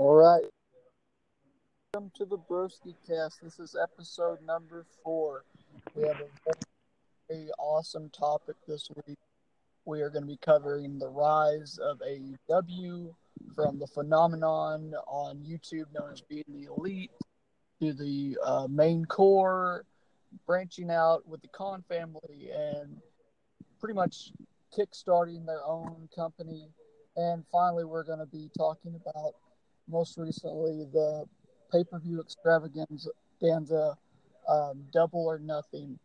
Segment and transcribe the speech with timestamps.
[0.00, 0.44] All right.
[1.92, 3.42] Welcome to the Broski Cast.
[3.42, 5.44] This is episode number four.
[5.94, 6.52] We have a
[7.28, 9.18] very awesome topic this week.
[9.84, 13.14] We are going to be covering the rise of AEW
[13.54, 17.10] from the phenomenon on YouTube known as being the elite
[17.82, 19.84] to the uh, main core,
[20.46, 22.96] branching out with the Khan family and
[23.78, 24.32] pretty much
[24.74, 26.70] kickstarting their own company.
[27.16, 29.34] And finally, we're going to be talking about
[29.90, 31.24] most recently the
[31.72, 33.96] pay per view extravaganza,
[34.48, 35.98] um, Double or Nothing.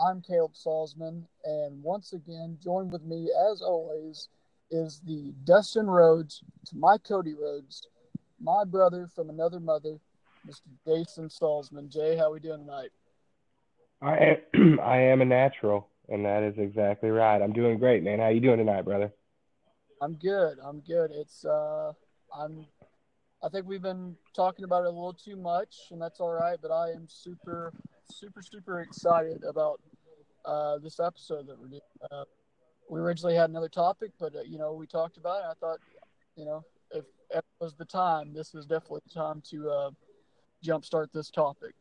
[0.00, 4.28] I'm Caleb Salzman, and once again, joined with me, as always,
[4.70, 7.88] is the Dustin Rhodes to my Cody Rhodes,
[8.40, 9.98] my brother from another mother,
[10.46, 10.62] Mr.
[10.86, 11.88] Jason Salzman.
[11.88, 12.90] Jay, how are we doing tonight?
[14.00, 17.42] I am, I am a natural, and that is exactly right.
[17.42, 18.20] I'm doing great, man.
[18.20, 19.12] How you doing tonight, brother?
[20.00, 20.58] I'm good.
[20.62, 21.10] I'm good.
[21.12, 21.92] It's uh,
[22.36, 22.66] I'm.
[23.42, 26.58] I think we've been talking about it a little too much, and that's all right.
[26.60, 27.72] But I am super,
[28.10, 29.80] super, super excited about
[30.44, 31.80] uh, this episode that we're doing.
[32.10, 32.24] Uh,
[32.90, 35.46] we originally had another topic, but uh, you know we talked about it.
[35.50, 35.78] I thought,
[36.36, 39.90] you know, if it was the time, this is definitely the time to uh,
[40.64, 41.74] jumpstart this topic.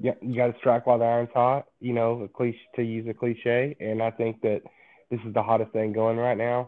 [0.00, 1.66] Yeah, you got to strike while the iron's hot.
[1.80, 4.62] You know, a cliche to use a cliche, and I think that
[5.10, 6.66] this is the hottest thing going right now.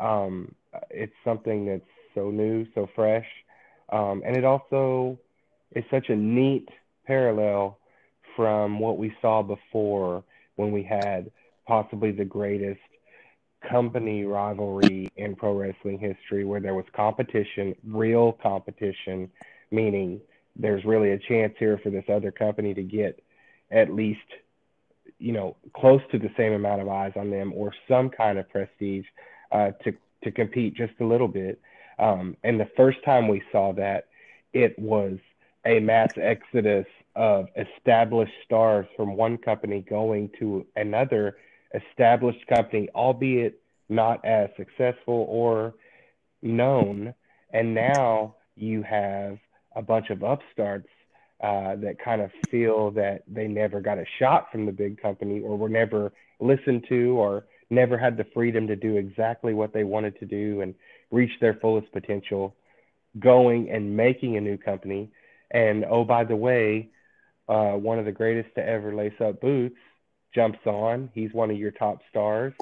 [0.00, 0.54] Um,
[0.90, 1.82] it's something that's
[2.14, 3.26] so new, so fresh,
[3.94, 5.16] um, and it also
[5.72, 6.68] is such a neat
[7.06, 7.78] parallel
[8.36, 10.24] from what we saw before
[10.56, 11.30] when we had
[11.66, 12.80] possibly the greatest
[13.70, 19.30] company rivalry in pro wrestling history where there was competition, real competition,
[19.70, 20.20] meaning
[20.56, 23.22] there's really a chance here for this other company to get
[23.70, 24.20] at least,
[25.18, 28.48] you know, close to the same amount of eyes on them or some kind of
[28.50, 29.06] prestige
[29.52, 29.92] uh, to,
[30.24, 31.60] to compete just a little bit.
[31.98, 34.06] Um, and the first time we saw that,
[34.52, 35.18] it was
[35.66, 41.36] a mass exodus of established stars from one company going to another
[41.74, 45.74] established company, albeit not as successful or
[46.42, 47.14] known.
[47.52, 49.38] And now you have
[49.74, 50.88] a bunch of upstarts
[51.42, 55.40] uh, that kind of feel that they never got a shot from the big company
[55.40, 57.44] or were never listened to or
[57.74, 60.74] never had the freedom to do exactly what they wanted to do and
[61.10, 62.54] reach their fullest potential
[63.18, 65.10] going and making a new company.
[65.50, 66.90] And oh, by the way,
[67.48, 69.76] uh, one of the greatest to ever lace up boots
[70.34, 71.10] jumps on.
[71.14, 72.54] He's one of your top stars.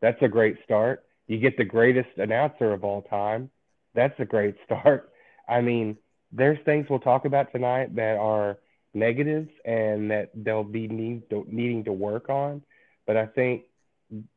[0.00, 1.04] That's a great start.
[1.26, 3.50] You get the greatest announcer of all time.
[3.94, 5.10] That's a great start.
[5.48, 5.96] I mean,
[6.32, 8.58] there's things we'll talk about tonight that are
[8.94, 12.62] negatives and that they'll be need needing to work on.
[13.06, 13.62] But I think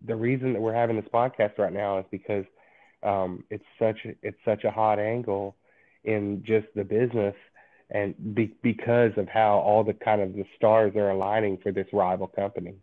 [0.06, 2.46] the reason that we're having this podcast right now is because
[3.04, 5.56] um, it's such it's such a hot angle
[6.04, 7.36] in just the business
[7.90, 11.88] and be, because of how all the kind of the stars are aligning for this
[11.94, 12.76] rival company.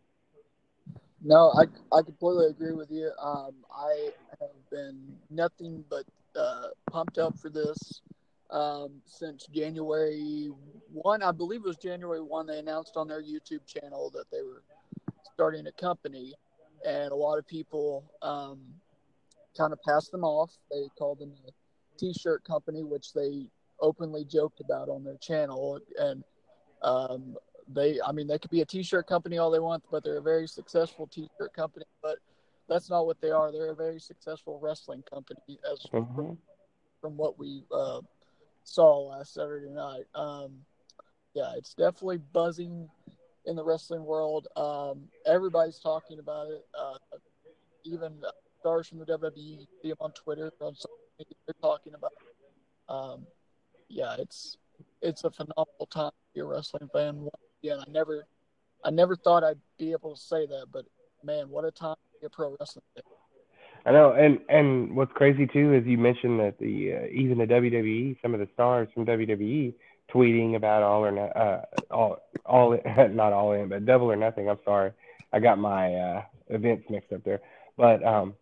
[1.24, 1.64] No, I,
[1.96, 3.10] I completely agree with you.
[3.20, 4.10] Um, I
[4.40, 5.00] have been
[5.30, 6.04] nothing but
[6.38, 8.02] uh, pumped up for this
[8.50, 10.50] um, since January
[10.92, 11.22] 1.
[11.22, 12.46] I believe it was January 1.
[12.46, 14.62] They announced on their YouTube channel that they were
[15.34, 16.34] starting a company,
[16.86, 18.60] and a lot of people um,
[19.56, 20.50] kind of passed them off.
[20.70, 21.50] They called them a
[21.98, 23.46] t shirt company, which they
[23.80, 25.80] openly joked about on their channel.
[25.98, 26.24] And
[26.82, 27.36] um,
[27.68, 30.18] they, I mean, they could be a t shirt company all they want, but they're
[30.18, 31.86] a very successful t shirt company.
[32.02, 32.18] But
[32.68, 33.50] that's not what they are.
[33.50, 36.14] They're a very successful wrestling company, as mm-hmm.
[36.14, 36.38] from,
[37.00, 38.00] from what we uh,
[38.64, 40.04] saw last Saturday night.
[40.14, 40.52] Um,
[41.34, 42.88] yeah, it's definitely buzzing
[43.48, 44.46] in the wrestling world.
[44.56, 46.64] Um, everybody's talking about it.
[46.78, 46.98] Uh,
[47.84, 48.22] even
[48.60, 52.12] stars from the WWE see on Twitter, on social media, they're talking about.
[52.12, 52.92] It.
[52.92, 53.26] Um,
[53.88, 54.56] yeah, it's
[55.02, 57.28] it's a phenomenal time to be a wrestling fan.
[57.62, 58.24] Yeah, I never,
[58.84, 60.84] I never thought I'd be able to say that, but
[61.24, 63.02] man, what a time to be a pro wrestling fan.
[63.86, 67.46] I know, and and what's crazy too is you mentioned that the uh, even the
[67.46, 69.72] WWE, some of the stars from WWE
[70.14, 71.60] tweeting about all or not, uh,
[71.90, 72.78] all all
[73.10, 74.48] not all in, but double or nothing.
[74.48, 74.92] I'm sorry,
[75.32, 77.40] I got my uh, events mixed up there.
[77.76, 78.34] But um,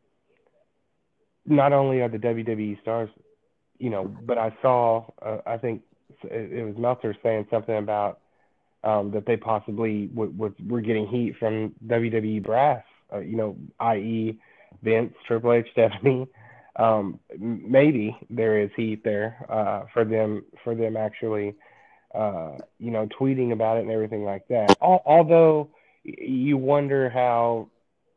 [1.47, 3.11] not only are the WWE stars,
[3.79, 5.83] you know, but I saw, uh, I think
[6.25, 8.21] it, it was Meltzer saying something about
[8.85, 13.57] um, that they possibly w- w- were getting heat from WWE brass, uh, you know,
[13.81, 14.39] i.e
[14.83, 16.27] Vince, Triple H, Stephanie.
[16.79, 21.55] Um, maybe there is heat there uh, for them for them actually,
[22.15, 24.77] uh, you know, tweeting about it and everything like that.
[24.81, 25.71] although
[26.05, 27.69] you wonder how,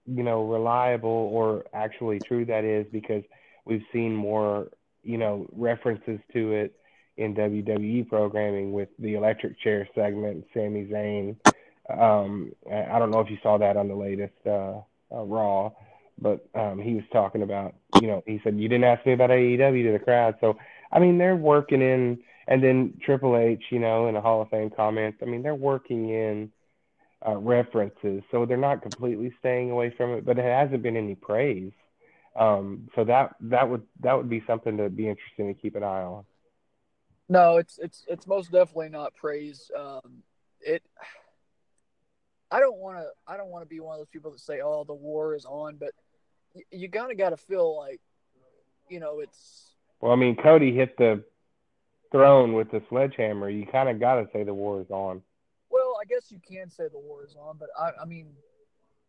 [0.06, 3.24] you know, reliable or actually true that is because
[3.66, 4.68] we've seen more
[5.04, 6.76] you know, references to it
[7.18, 11.36] in WWE programming with the electric chair segment, Sami Zayn.
[11.90, 15.72] Um, I don't know if you saw that on the latest uh, uh, Raw,
[16.22, 19.30] but um, he was talking about, you know, he said, You didn't ask me about
[19.30, 20.36] AEW to the crowd.
[20.42, 20.58] So,
[20.92, 24.50] I mean, they're working in, and then Triple H, you know, in the Hall of
[24.50, 26.52] Fame comments, I mean, they're working in
[27.26, 28.24] uh, references.
[28.32, 31.72] So they're not completely staying away from it, but it hasn't been any praise.
[32.36, 35.84] Um, so that that would that would be something to be interesting to keep an
[35.84, 36.24] eye on.
[37.28, 39.70] No, it's it's it's most definitely not praise.
[39.78, 40.24] Um,
[40.62, 40.84] it.
[42.52, 43.08] I don't want to.
[43.28, 45.46] I don't want to be one of those people that say, "Oh, the war is
[45.46, 45.92] on," but
[46.72, 48.00] you, kind of got to feel like,
[48.90, 49.74] you know, it's.
[50.02, 51.24] Well, I mean, Cody hit the
[52.12, 53.50] throne with the sledgehammer.
[53.50, 55.22] You kind of got to say the war is on.
[55.70, 58.28] Well, I guess you can say the war is on, but I, I mean,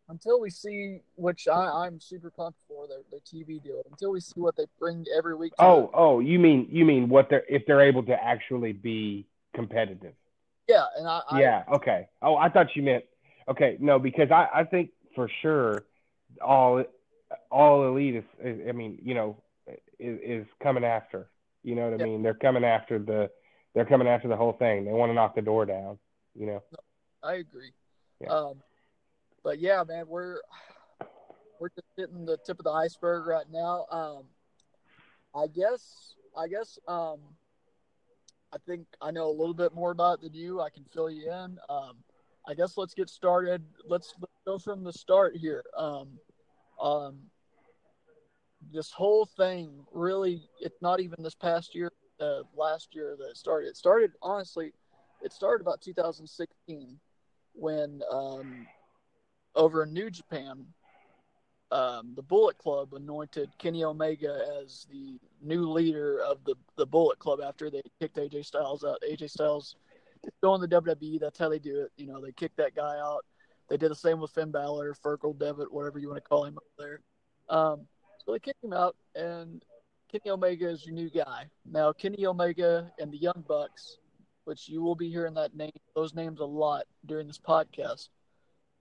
[0.09, 3.81] until we see, which I, I'm super pumped for their, their TV deal.
[3.89, 5.53] Until we see what they bring every week.
[5.57, 10.13] oh, oh, you mean you mean what they're if they're able to actually be competitive?
[10.67, 11.21] Yeah, and I.
[11.29, 11.63] I yeah.
[11.73, 12.07] Okay.
[12.21, 13.05] Oh, I thought you meant
[13.47, 13.77] okay.
[13.79, 15.85] No, because I I think for sure
[16.45, 16.83] all
[17.49, 19.37] all elite is, is I mean you know
[19.99, 21.29] is, is coming after.
[21.63, 22.23] You know what I mean?
[22.23, 23.29] They're coming after the
[23.73, 24.85] they're coming after the whole thing.
[24.85, 25.97] They want to knock the door down.
[26.35, 26.63] You know.
[27.23, 27.71] I agree.
[28.19, 28.29] Yeah.
[28.29, 28.55] Um,
[29.43, 30.39] but yeah, man, we're
[31.59, 33.85] we're just hitting the tip of the iceberg right now.
[33.91, 34.23] Um,
[35.35, 37.19] I guess I guess um,
[38.53, 40.61] I think I know a little bit more about it than you.
[40.61, 41.57] I can fill you in.
[41.69, 41.97] Um,
[42.47, 43.63] I guess let's get started.
[43.87, 45.63] Let's, let's go from the start here.
[45.77, 46.09] Um,
[46.81, 47.19] um,
[48.71, 53.37] this whole thing really, it's not even this past year, uh, last year that it
[53.37, 53.67] started.
[53.67, 54.73] It started, honestly,
[55.21, 56.99] it started about 2016
[57.53, 58.67] when um,
[59.55, 60.65] over in New Japan,
[61.71, 67.17] um, the Bullet Club anointed Kenny Omega as the new leader of the, the Bullet
[67.19, 69.01] Club after they kicked AJ Styles out.
[69.09, 69.75] AJ Styles
[70.41, 71.19] going the WWE.
[71.19, 71.91] That's how they do it.
[71.97, 73.25] You know, they kick that guy out.
[73.71, 76.57] They did the same with Finn Balor, Fergal Devitt, whatever you want to call him
[76.57, 76.99] up there.
[77.49, 77.87] Um,
[78.23, 79.63] so they kicked him out, and
[80.11, 81.45] Kenny Omega is your new guy.
[81.65, 83.97] Now, Kenny Omega and the Young Bucks,
[84.43, 88.09] which you will be hearing that name, those names a lot during this podcast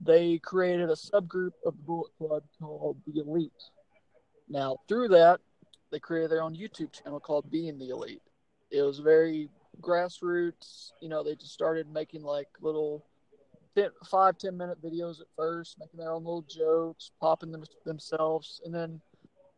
[0.01, 3.53] they created a subgroup of the Bullet Club called the Elite.
[4.49, 5.41] Now, through that,
[5.93, 8.23] they created their own YouTube channel called Being the Elite.
[8.71, 9.51] It was very
[9.81, 10.93] grassroots.
[11.01, 13.05] You know, they just started making like little
[14.11, 18.75] five, ten minute videos at first, making their own little jokes, popping them themselves, and
[18.75, 19.01] then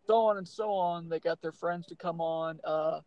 [0.06, 1.08] so on and so on.
[1.08, 2.60] They got their friends to come on.
[2.64, 3.00] Uh,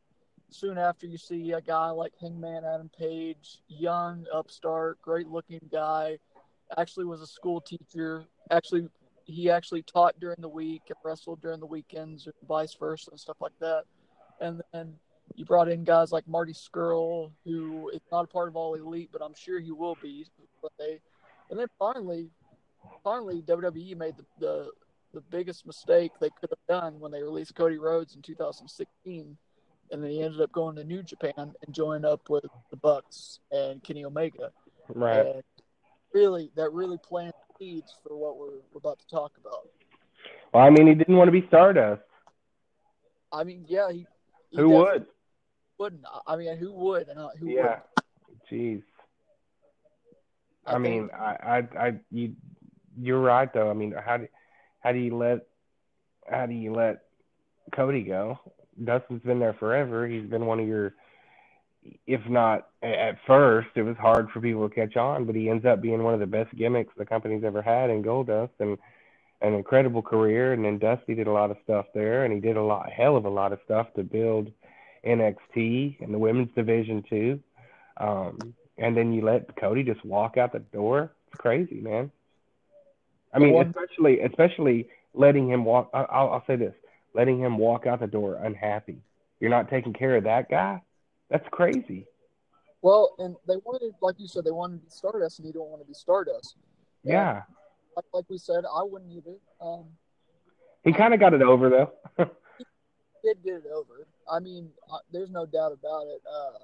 [0.50, 6.18] soon after, you see a guy like Hangman Adam Page, young upstart, great looking guy
[6.78, 8.26] actually was a school teacher.
[8.52, 8.88] Actually,
[9.26, 13.20] he actually taught during the week and wrestled during the weekends, or vice versa, and
[13.20, 13.84] stuff like that.
[14.42, 14.94] And then
[15.36, 19.10] you brought in guys like Marty Scurll, who is not a part of All Elite,
[19.12, 20.26] but I'm sure he will be.
[20.62, 21.00] But they,
[21.50, 22.30] and then finally,
[23.04, 24.72] finally, WWE made the, the
[25.14, 29.38] the biggest mistake they could have done when they released Cody Rhodes in 2016,
[29.92, 33.40] and then he ended up going to New Japan and joining up with the Bucks
[33.50, 34.52] and Kenny Omega.
[34.90, 35.26] Right.
[35.26, 35.44] And
[36.14, 39.70] really that really planted seeds for what we're, we're about to talk about.
[40.54, 42.02] Well, I mean, he didn't want to be Stardust.
[43.32, 44.06] I mean, yeah, he.
[44.50, 45.06] he who would?
[45.78, 46.58] Wouldn't I mean?
[46.58, 47.08] Who would?
[47.08, 47.80] And uh, who yeah.
[48.30, 48.40] Would?
[48.52, 48.84] Jeez.
[50.66, 51.36] I, I mean, I,
[51.76, 52.34] I, I, you,
[53.00, 53.70] you're right though.
[53.70, 54.28] I mean, how do,
[54.80, 55.46] how do you let,
[56.30, 57.04] how do you let
[57.76, 58.40] Cody go?
[58.84, 60.08] Dustin's been there forever.
[60.08, 60.96] He's been one of your
[62.08, 65.66] if not at first, it was hard for people to catch on, but he ends
[65.66, 68.78] up being one of the best gimmicks the company's ever had in Goldust and
[69.42, 70.54] an incredible career.
[70.54, 73.16] And then Dusty did a lot of stuff there, and he did a lot, hell
[73.16, 74.52] of a lot of stuff to build
[75.06, 77.40] NXT and the women's division too.
[77.98, 81.14] Um, and then you let Cody just walk out the door.
[81.28, 82.12] It's crazy, man.
[83.34, 85.90] I mean, especially especially letting him walk.
[85.94, 86.74] I'll, I'll say this:
[87.14, 88.98] letting him walk out the door unhappy.
[89.40, 90.82] You're not taking care of that guy
[91.30, 92.06] that's crazy.
[92.82, 95.70] Well, and they wanted, like you said, they wanted to be Stardust, and you don't
[95.70, 96.56] want to be Stardust.
[97.04, 97.42] Yeah.
[97.96, 99.36] like, like, we said, I wouldn't either.
[99.60, 99.86] Um,
[100.84, 101.92] he kind of got it over, though.
[102.58, 102.66] he
[103.24, 104.08] did get it over.
[104.32, 106.22] I mean, uh, there's no doubt about it.
[106.30, 106.60] Uh,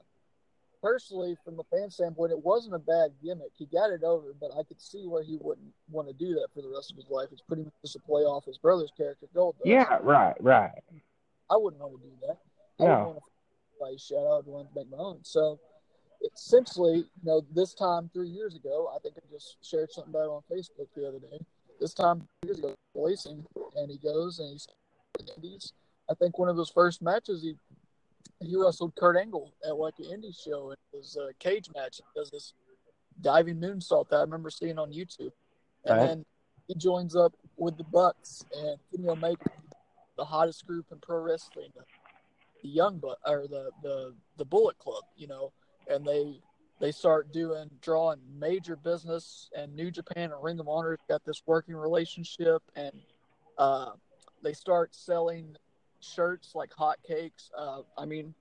[0.81, 3.51] personally, from a fan standpoint, it wasn't a bad gimmick.
[3.57, 6.47] He got it over, but I could see where he wouldn't want to do that
[6.53, 7.29] for the rest of his life.
[7.31, 9.55] It's pretty much just a play off his brother's character, Gold.
[9.63, 10.71] Yeah, right, right.
[11.49, 12.37] I wouldn't want to do that.
[12.83, 13.13] I
[13.81, 15.19] by shout out to make my own.
[15.23, 15.59] So
[16.33, 20.25] essentially, you know, this time three years ago, I think I just shared something about
[20.25, 21.43] it on Facebook the other day.
[21.79, 23.43] This time three years ago, racing,
[23.75, 24.61] and he goes and
[25.41, 25.73] he's
[26.11, 27.55] I think one of his first matches he
[28.41, 30.71] he wrestled Kurt Angle at like an indie show.
[30.71, 31.97] It was a cage match.
[31.97, 32.53] He does this
[33.21, 35.31] diving moonsault that I remember seeing on YouTube,
[35.85, 35.99] and Right.
[35.99, 36.25] then
[36.67, 39.45] he joins up with the Bucks and Kenny Omega,
[40.17, 41.71] the hottest group in pro wrestling,
[42.63, 45.53] the Young Buck or the the the Bullet Club, you know,
[45.87, 46.41] and they
[46.79, 51.43] they start doing drawing major business and New Japan and Ring of Honor got this
[51.45, 52.91] working relationship and
[53.59, 53.91] uh,
[54.41, 55.55] they start selling
[56.03, 57.49] shirts like hotcakes.
[57.57, 58.33] Uh, I mean,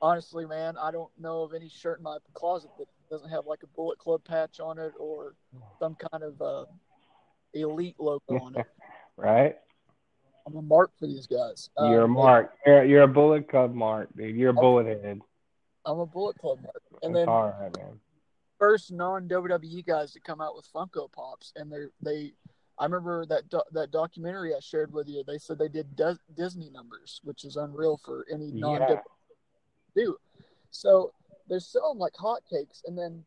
[0.00, 3.62] honestly, man, I don't know of any shirt in my closet that doesn't have like
[3.62, 5.34] a Bullet Club patch on it or
[5.78, 6.64] some kind of uh,
[7.54, 8.66] elite logo on it.
[9.16, 9.56] right?
[10.46, 11.70] I'm a mark for these guys.
[11.76, 12.54] Um, you're a mark.
[12.64, 14.36] You're, you're a bullet club mark, dude.
[14.36, 15.20] You're a bullet head.
[15.86, 16.82] I'm a Bullet Club mark.
[17.02, 18.00] And That's then all right, man.
[18.58, 22.32] first non WWE guys to come out with Funko Pops, and they're they.
[22.78, 25.24] I remember that do, that documentary I shared with you.
[25.26, 28.96] They said they did Dis- Disney numbers, which is unreal for any non Yeah.
[29.94, 30.16] do.
[30.70, 31.12] So
[31.48, 33.24] they're selling like hotcakes, and then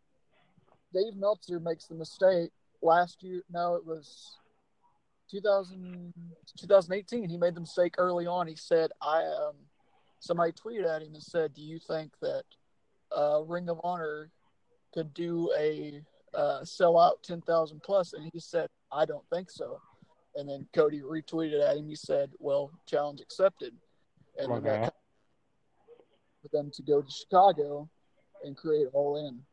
[0.93, 2.51] Dave Meltzer makes the mistake
[2.81, 3.43] last year.
[3.49, 4.37] No, it was
[5.31, 6.13] 2000,
[6.57, 7.29] 2018.
[7.29, 8.47] He made the mistake early on.
[8.47, 9.55] He said, "I um."
[10.21, 12.43] Somebody tweeted at him and said, "Do you think that
[13.15, 14.31] uh, Ring of Honor
[14.93, 16.03] could do a
[16.33, 19.81] uh, sell out 10,000 plus?" And he said, "I don't think so."
[20.35, 21.87] And then Cody retweeted at him.
[21.87, 23.73] He said, "Well, challenge accepted."
[24.37, 24.89] And then that Okay.
[26.41, 27.89] for them to go to Chicago
[28.43, 29.43] and create All In.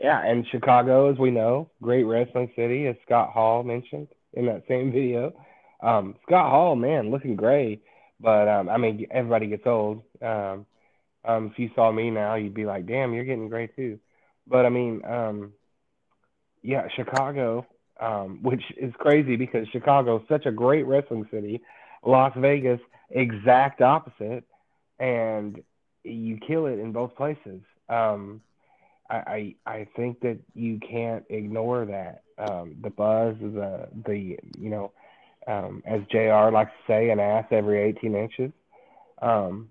[0.00, 4.62] Yeah, and Chicago, as we know, great wrestling city, as Scott Hall mentioned in that
[4.68, 5.32] same video.
[5.82, 7.82] Um, Scott Hall, man, looking great,
[8.20, 10.02] but um, I mean, everybody gets old.
[10.20, 10.66] Um,
[11.24, 13.98] um, if you saw me now, you'd be like, "Damn, you're getting gray too."
[14.46, 15.52] But I mean, um,
[16.62, 17.66] yeah, Chicago,
[18.00, 21.60] um, which is crazy because Chicago is such a great wrestling city.
[22.04, 24.44] Las Vegas, exact opposite,
[24.98, 25.62] and
[26.04, 27.60] you kill it in both places.
[27.88, 28.40] Um,
[29.08, 32.22] I, I I think that you can't ignore that.
[32.38, 34.92] Um, the buzz, the the you know,
[35.46, 36.50] um, as Jr.
[36.52, 38.52] likes to say, an ass every 18 inches.
[39.20, 39.68] Um,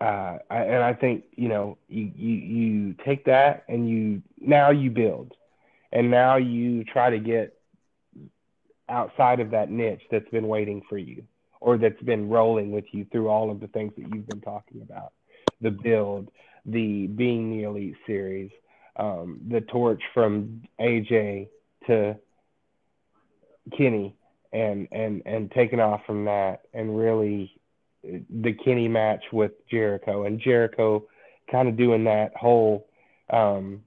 [0.00, 4.70] uh, I, and I think you know you, you you take that and you now
[4.70, 5.34] you build,
[5.92, 7.54] and now you try to get
[8.88, 11.22] outside of that niche that's been waiting for you,
[11.60, 14.82] or that's been rolling with you through all of the things that you've been talking
[14.82, 15.12] about,
[15.60, 16.30] the build,
[16.66, 18.50] the being the elite series,
[18.96, 21.48] um, the torch from AJ
[21.86, 22.16] to
[23.76, 24.14] Kenny,
[24.52, 27.54] and and and taking off from that, and really
[28.02, 31.04] the Kenny match with Jericho, and Jericho
[31.50, 32.86] kind of doing that whole
[33.30, 33.82] um,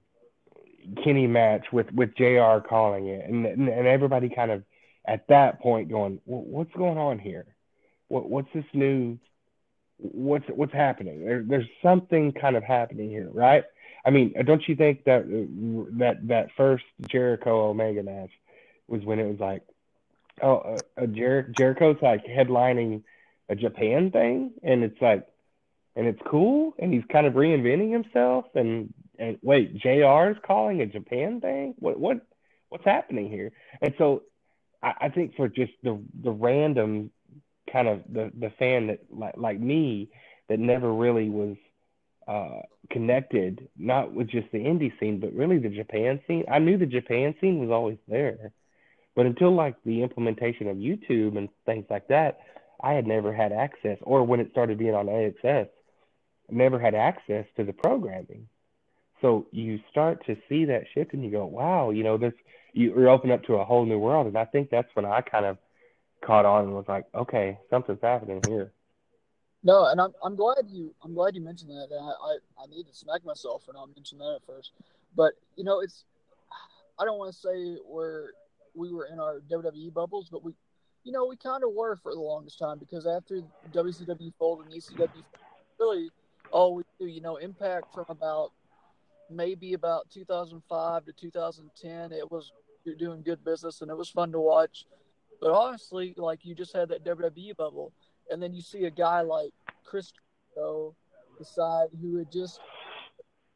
[1.02, 2.58] Kenny match with with Jr.
[2.66, 4.62] calling it, and and, and everybody kind of
[5.06, 7.46] at that point going, what's going on here?
[8.08, 9.18] What what's this new?
[9.98, 11.24] What's what's happening?
[11.24, 13.64] There, there's something kind of happening here, right?
[14.04, 15.24] I mean, don't you think that
[15.98, 18.30] that that first Jericho Omega match
[18.88, 19.62] was when it was like,
[20.42, 23.02] oh, uh, uh, Jer- Jericho's like headlining
[23.48, 25.26] a Japan thing, and it's like,
[25.96, 30.30] and it's cool, and he's kind of reinventing himself, and and wait, Jr.
[30.30, 31.74] is calling a Japan thing.
[31.78, 32.26] What what
[32.68, 33.52] what's happening here?
[33.80, 34.22] And so,
[34.82, 37.10] I, I think for just the the random
[37.72, 40.10] kind of the the fan that like like me
[40.48, 41.56] that never really was
[42.28, 46.44] uh, connected, not with just the indie scene, but really the Japan scene.
[46.50, 48.52] I knew the Japan scene was always there,
[49.14, 52.40] but until like the implementation of YouTube and things like that,
[52.82, 53.98] I had never had access.
[54.02, 55.68] Or when it started being on AXS,
[56.50, 58.48] never had access to the programming.
[59.20, 62.34] So you start to see that shift, and you go, "Wow, you know this."
[62.72, 65.46] You're open up to a whole new world, and I think that's when I kind
[65.46, 65.56] of
[66.20, 68.72] caught on and was like, "Okay, something's happening here."
[69.62, 71.88] No, and I'm I'm glad you I'm glad you mentioned that.
[71.90, 74.72] And I, I I need to smack myself for not mentioning that at first.
[75.16, 76.04] But you know, it's
[76.98, 78.30] I don't want to say where
[78.74, 80.52] we were in our WWE bubbles, but we,
[81.04, 83.40] you know, we kind of were for the longest time because after
[83.72, 85.24] WCW folded and ECW,
[85.80, 86.10] really
[86.52, 88.52] all we do, you know, Impact from about
[89.30, 92.52] maybe about 2005 to 2010, it was
[92.98, 94.86] doing good business and it was fun to watch.
[95.40, 97.92] But honestly, like you just had that WWE bubble
[98.30, 99.52] and then you see a guy like
[99.84, 100.12] Chris
[101.38, 102.60] decide who had just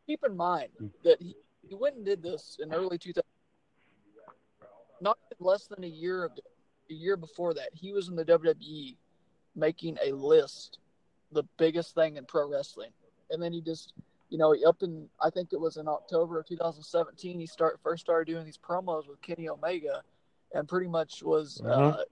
[0.06, 0.88] keep in mind hmm.
[1.04, 1.34] that he,
[1.66, 3.22] he went and did this in early 2000
[5.00, 6.42] not less than a year ago
[6.90, 8.96] a year before that he was in the WWE
[9.56, 10.78] making a list
[11.32, 12.90] the biggest thing in pro wrestling
[13.30, 13.94] and then he just
[14.30, 18.00] you know up in I think it was in October of 2017 he start first
[18.00, 20.02] started doing these promos with Kenny Omega
[20.54, 21.98] and pretty much was Mhm.
[21.98, 22.04] uh,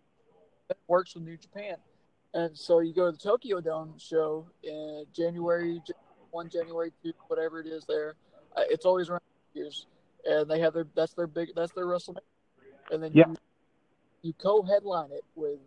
[0.87, 1.77] works with New Japan
[2.35, 5.81] And so you go to the Tokyo Dome show in January
[6.31, 7.87] one, January two, whatever it is.
[7.87, 8.17] There,
[8.55, 9.23] uh, it's always around
[9.55, 9.87] years,
[10.27, 12.21] and they have their that's their big that's their WrestleMania,
[12.93, 13.29] and then yeah.
[13.29, 13.37] you,
[14.23, 15.59] you co-headline it with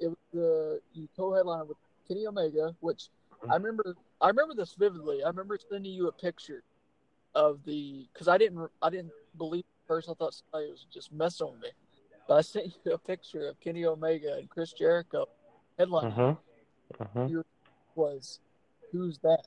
[0.00, 1.76] it was the you co-headline it with
[2.08, 3.10] Kenny Omega, which
[3.50, 5.22] I remember I remember this vividly.
[5.22, 6.62] I remember sending you a picture
[7.34, 10.08] of the because I didn't I didn't believe at first.
[10.08, 11.68] I thought somebody was just messing with me,
[12.28, 15.26] but I sent you a picture of Kenny Omega and Chris Jericho
[15.78, 16.06] headline.
[16.06, 16.34] Uh-huh.
[17.00, 17.42] Uh-huh.
[17.94, 18.40] Was
[18.92, 19.42] who's that?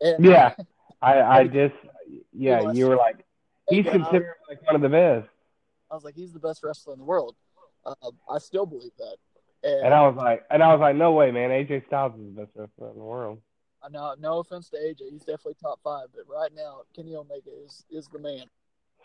[0.00, 0.54] And Yeah,
[1.02, 1.74] I I just
[2.32, 3.24] yeah, you were like
[3.68, 5.28] he's considered like one of the best,
[5.90, 7.36] I was like, he's the best wrestler in the world.
[7.84, 9.16] Um, I still believe that.
[9.62, 12.34] And, and I was like, and I was like, no way, man, AJ Styles is
[12.34, 13.40] the best wrestler in the world.
[13.90, 17.84] Know, no offense to AJ, he's definitely top five, but right now, Kenny Omega is
[17.90, 18.44] is the man.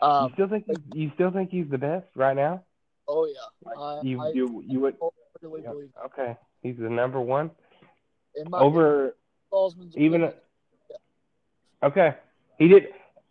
[0.02, 2.62] you Um, still think he's, you still think he's the best right now?
[3.08, 4.96] oh yeah, I, You I you you would
[5.42, 6.36] really yeah, believe okay?
[6.62, 7.50] He's the number one
[8.54, 9.14] over
[9.96, 10.32] even opinion,
[11.82, 12.14] okay.
[12.58, 12.84] He did.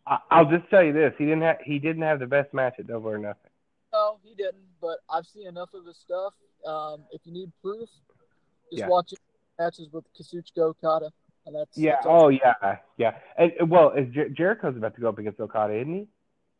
[0.07, 2.75] I, I'll just tell you this: he didn't have he didn't have the best match
[2.79, 3.49] at Double or Nothing.
[3.93, 4.65] No, he didn't.
[4.81, 6.33] But I've seen enough of his stuff.
[6.65, 7.89] Um, if you need proof,
[8.71, 8.87] just Yeah.
[8.87, 9.13] watch
[9.59, 11.11] matches with Kazuchika Okada,
[11.45, 11.93] that's Yeah.
[11.93, 12.07] That's.
[12.09, 12.77] Oh yeah.
[12.97, 13.15] Yeah.
[13.37, 16.07] And well, is Jer- Jericho's about to go up against Okada, isn't he?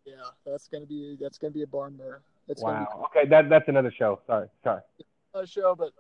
[0.06, 0.14] yeah,
[0.46, 2.22] that's gonna be that's gonna be a barn burner.
[2.48, 3.06] It's Wow.
[3.06, 3.28] Okay.
[3.30, 4.20] That that's another show.
[4.26, 4.48] Sorry.
[4.64, 4.82] Sorry.
[4.98, 5.92] be a show, but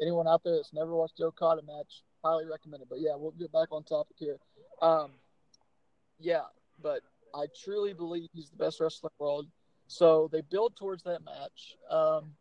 [0.00, 2.88] anyone out there that's never watched the Okada match, highly recommend it.
[2.88, 4.36] But yeah, we'll get back on topic here.
[4.80, 5.12] Um,
[6.18, 6.42] yeah,
[6.82, 7.00] but
[7.34, 9.46] I truly believe he's the best wrestler in the world.
[9.88, 11.76] So they build towards that match.
[11.90, 12.32] Um,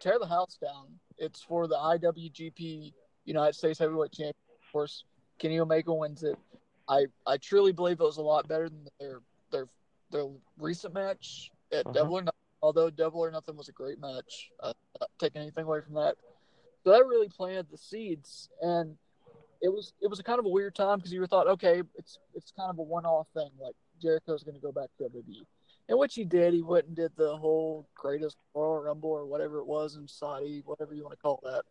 [0.00, 0.86] tear the house down.
[1.18, 2.92] It's for the IWGP
[3.24, 4.34] United States Heavyweight Champion.
[4.66, 5.04] Of course,
[5.40, 6.38] Kenny Omega wins it.
[6.88, 9.20] I, I truly believe it was a lot better than their
[9.50, 9.66] their
[10.12, 10.26] their
[10.58, 11.92] recent match at Uh-huh.
[11.92, 12.36] Double or Nothing.
[12.62, 16.14] Although Double or Nothing was a great match, uh, not taking anything away from that.
[16.84, 18.96] So that really planted the seeds, and
[19.62, 21.82] it was it was a kind of a weird time because you were thought, okay,
[21.96, 25.04] it's it's kind of a one off thing, like Jericho's going to go back to
[25.04, 25.44] WWE,
[25.88, 26.52] and which he did.
[26.54, 30.62] He went and did the whole greatest Royal Rumble or whatever it was in Saudi,
[30.66, 31.62] whatever you want to call that,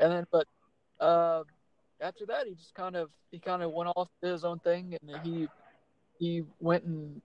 [0.00, 0.46] and then but
[1.00, 1.44] uh,
[2.00, 5.26] after that, he just kind of he kind of went off his own thing, and
[5.26, 5.48] he
[6.18, 7.20] he went and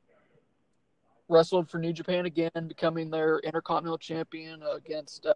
[1.30, 5.34] wrestled for New Japan again, becoming their Intercontinental Champion against uh,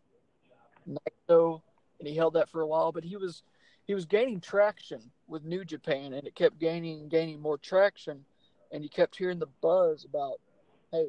[0.88, 1.62] Naito,
[2.00, 2.91] and he held that for a while.
[2.91, 3.43] But he was
[3.88, 8.26] he was gaining traction with New Japan, and it kept gaining and gaining more traction,
[8.71, 10.39] and you kept hearing the buzz about,
[10.91, 11.08] hey,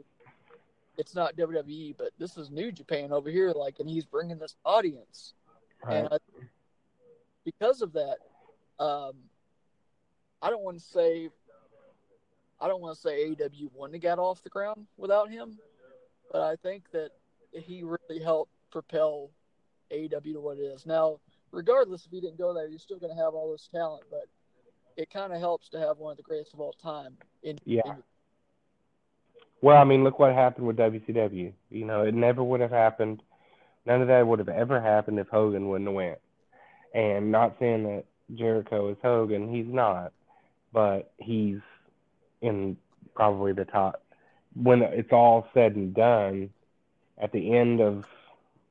[0.99, 4.57] it's not WWE, but this is New Japan over here, like, and he's bringing this
[4.65, 5.35] audience,
[5.85, 5.97] Right.
[5.97, 6.19] and I,
[7.47, 8.19] because of that,
[8.79, 9.13] um,
[10.43, 11.31] I don't want to say.
[12.61, 15.59] I don't want to say AEW wouldn't have got off the ground without him,
[16.33, 17.11] but I think that
[17.53, 19.31] he really helped propel
[19.91, 20.87] AEW to what it is.
[20.87, 21.21] Now,
[21.53, 24.25] regardless if he didn't go there, you're still going to have all this talent, but
[24.97, 27.19] it kind of helps to have one of the greatest of all time.
[27.43, 27.83] In, Yeah.
[27.85, 28.03] in-
[29.61, 31.53] Well, I mean, look what happened with WCW.
[31.69, 33.23] You know, it never would have happened.
[33.85, 36.19] None of that would have ever happened if Hogan wouldn't have went.
[36.97, 38.05] And not saying that
[38.35, 40.13] Jericho is Hogan, he's not,
[40.73, 41.59] but he's
[42.41, 42.79] in
[43.15, 44.03] probably the top.
[44.55, 46.49] When it's all said and done,
[47.19, 48.05] at the end of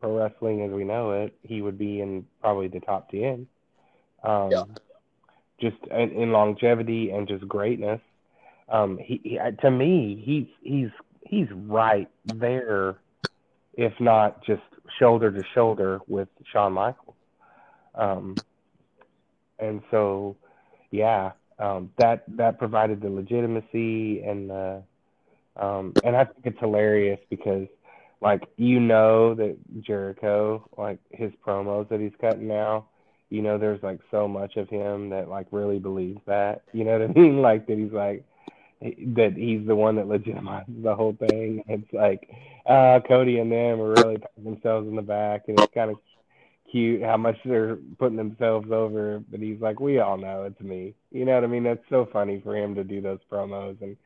[0.02, 3.46] pro wrestling as we know it, he would be in probably the top ten.
[4.24, 4.64] Um, Yeah.
[5.62, 8.02] Just in, in longevity and just greatness.
[8.68, 10.90] Um, he, he to me, he's he's
[11.26, 12.98] he's right there,
[13.76, 14.64] if not just
[15.00, 17.15] shoulder to shoulder with Shawn Michaels.
[17.96, 18.36] Um,
[19.60, 20.36] and so,
[20.92, 24.84] yeah, um, that that provided the legitimacy and the,
[25.56, 27.68] um, and I think it's hilarious because,
[28.22, 32.88] like, you know that Jericho, like his promos that he's cutting now,
[33.30, 36.64] you know, there's like so much of him that like really believes that.
[36.74, 37.42] You know what I mean?
[37.42, 38.24] Like that he's like
[38.82, 41.64] that he's the one that legitimizes the whole thing.
[41.68, 42.30] It's like
[42.66, 45.98] uh Cody and them are really patting themselves in the back and it's kind of
[46.72, 50.94] cute how much they're putting themselves over but he's like we all know it's me.
[51.12, 51.64] You know what i mean?
[51.64, 53.98] That's so funny for him to do those promos and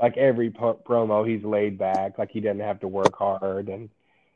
[0.00, 3.88] like every po- promo he's laid back like he doesn't have to work hard and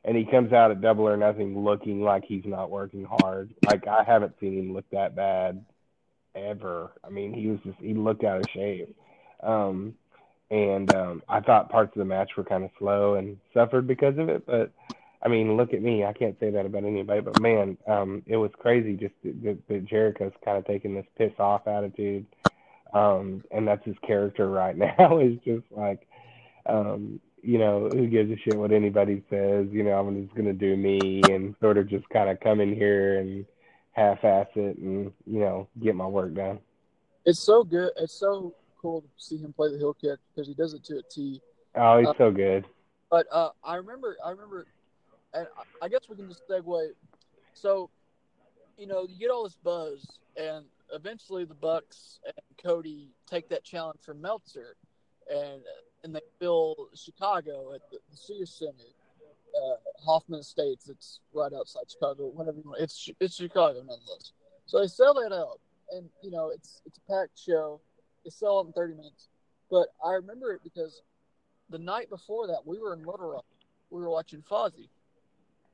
[0.05, 3.55] and he comes out at double or nothing looking like he's not working hard.
[3.63, 5.65] Like i haven't seen him look that bad
[6.35, 6.93] ever.
[7.05, 8.97] I mean he was just he looked out of shape.
[9.43, 9.95] Um
[10.53, 14.17] and um i thought parts of the match were kind of slow and suffered because
[14.19, 14.71] of it but
[15.25, 16.05] I mean, look at me.
[16.05, 19.85] I can't say that about anybody, but man, um, it was crazy just that, that
[19.87, 22.27] Jericho's kind of taking this piss off attitude.
[22.93, 26.07] Um, and that's his character right now is just like,
[26.67, 29.67] um, you know, who gives a shit what anybody says?
[29.71, 32.61] You know, I'm just going to do me and sort of just kind of come
[32.61, 33.45] in here and
[33.93, 36.59] half-ass it and you know get my work done.
[37.25, 37.91] It's so good.
[37.99, 40.99] It's so cool to see him play the heel kick because he does it to
[40.99, 41.41] a T.
[41.75, 42.65] Oh, he's Uh, so good.
[43.11, 44.67] But uh, I remember, I remember,
[45.35, 45.47] and
[45.81, 46.95] I- guess we can just segue.
[47.55, 47.91] So,
[48.77, 53.65] you know, you get all this buzz, and eventually the Bucks and Cody take that
[53.65, 54.77] challenge from Meltzer,
[55.31, 55.63] and
[56.05, 58.91] and they fill Chicago at the, the Sears Center,
[59.57, 60.89] uh, Hoffman Estates.
[60.89, 62.27] It's right outside Chicago.
[62.27, 64.33] Whatever you want, it's it's Chicago nonetheless.
[64.67, 65.61] So they sell that out,
[65.93, 67.81] and you know it's it's a packed show.
[68.25, 69.29] They sell it in thirty minutes.
[69.71, 71.03] But I remember it because
[71.71, 73.47] the night before that, we were in Little Rock.
[73.91, 74.89] We were watching Fozzy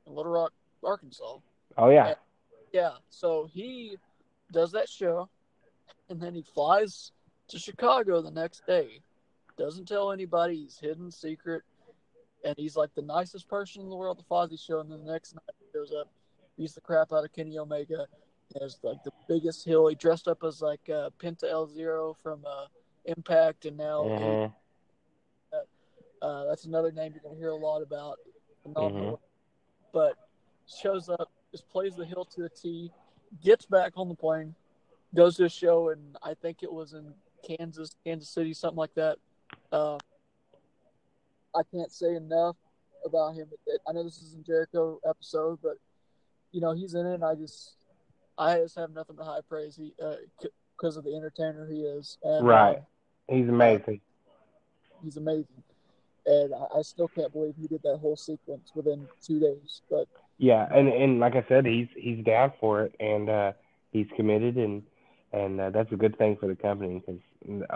[0.07, 1.37] in Little Rock, Arkansas.
[1.77, 2.15] Oh yeah.
[2.71, 3.97] Yeah, so he
[4.51, 5.29] does that show,
[6.09, 7.11] and then he flies
[7.47, 9.01] to Chicago the next day.
[9.57, 10.55] Doesn't tell anybody.
[10.55, 11.63] He's hidden secret,
[12.45, 14.19] and he's like the nicest person in the world.
[14.19, 16.09] The Fozzy show, and then the next night he goes up,
[16.57, 18.07] beats the crap out of Kenny Omega.
[18.59, 19.87] Has like the biggest hill.
[19.87, 22.65] He dressed up as like uh, Penta El Zero from uh,
[23.05, 24.53] Impact, and now Mhm.
[26.21, 28.17] uh, that's another name you're going to hear a lot about.
[28.63, 29.21] Phenomenal.
[29.93, 30.15] But
[30.67, 32.91] shows up, just plays the hill to a T,
[33.43, 34.55] gets back on the plane,
[35.15, 38.93] goes to a show, and I think it was in Kansas, Kansas City, something like
[38.95, 39.17] that.
[39.71, 39.97] Uh,
[41.55, 42.55] I can't say enough
[43.05, 43.47] about him.
[43.87, 45.77] I know this is a Jericho episode, but
[46.51, 47.15] you know he's in it.
[47.15, 47.75] And I just,
[48.37, 49.75] I just have nothing but high praise.
[49.75, 49.93] He
[50.77, 52.17] because of the entertainer he is.
[52.23, 52.83] And, uh, Right.
[53.27, 54.01] He's amazing.
[55.03, 55.63] he's amazing.
[56.25, 59.81] And I, I still can't believe he did that whole sequence within two days.
[59.89, 63.51] But Yeah, and and like I said, he's he's down for it, and uh,
[63.91, 64.83] he's committed, and
[65.33, 67.21] and uh, that's a good thing for the company because,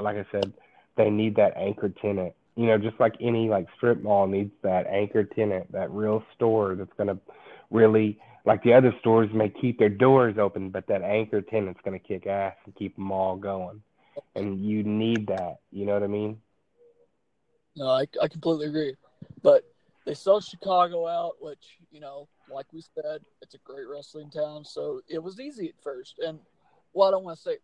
[0.01, 0.53] like I said,
[0.97, 2.33] they need that anchor tenant.
[2.55, 6.75] You know, just like any like strip mall needs that anchor tenant, that real store
[6.75, 7.17] that's gonna
[7.71, 11.99] really like the other stores may keep their doors open, but that anchor tenant's gonna
[11.99, 13.81] kick ass and keep them all going,
[14.35, 15.57] and you need that.
[15.71, 16.37] You know what I mean?
[17.75, 18.95] No, I, I completely agree.
[19.41, 19.63] But
[20.05, 24.65] they sell Chicago out, which, you know, like we said, it's a great wrestling town.
[24.65, 26.19] So it was easy at first.
[26.19, 26.39] And,
[26.93, 27.57] well, I don't want to say,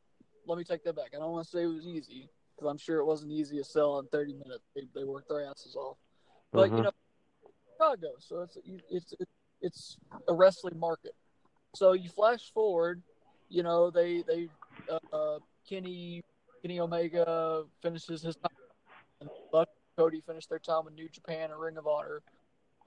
[0.48, 1.10] let me take that back.
[1.16, 3.64] I don't want to say it was easy because I'm sure it wasn't easy to
[3.64, 4.64] sell in 30 minutes.
[4.76, 5.98] They, they worked their asses off.
[6.54, 6.84] But, you Mhm.
[6.86, 6.92] know,
[7.74, 8.58] Chicago, so it's,
[8.90, 9.14] it's,
[9.62, 11.14] it's a wrestling market.
[11.76, 13.04] So you flash forward,
[13.50, 14.50] you know, they, they,
[14.90, 16.24] uh, uh, Kenny,
[16.62, 18.59] Kenny Omega finishes his time.
[20.00, 22.22] And Cody finished their time in New Japan or Ring of Honor,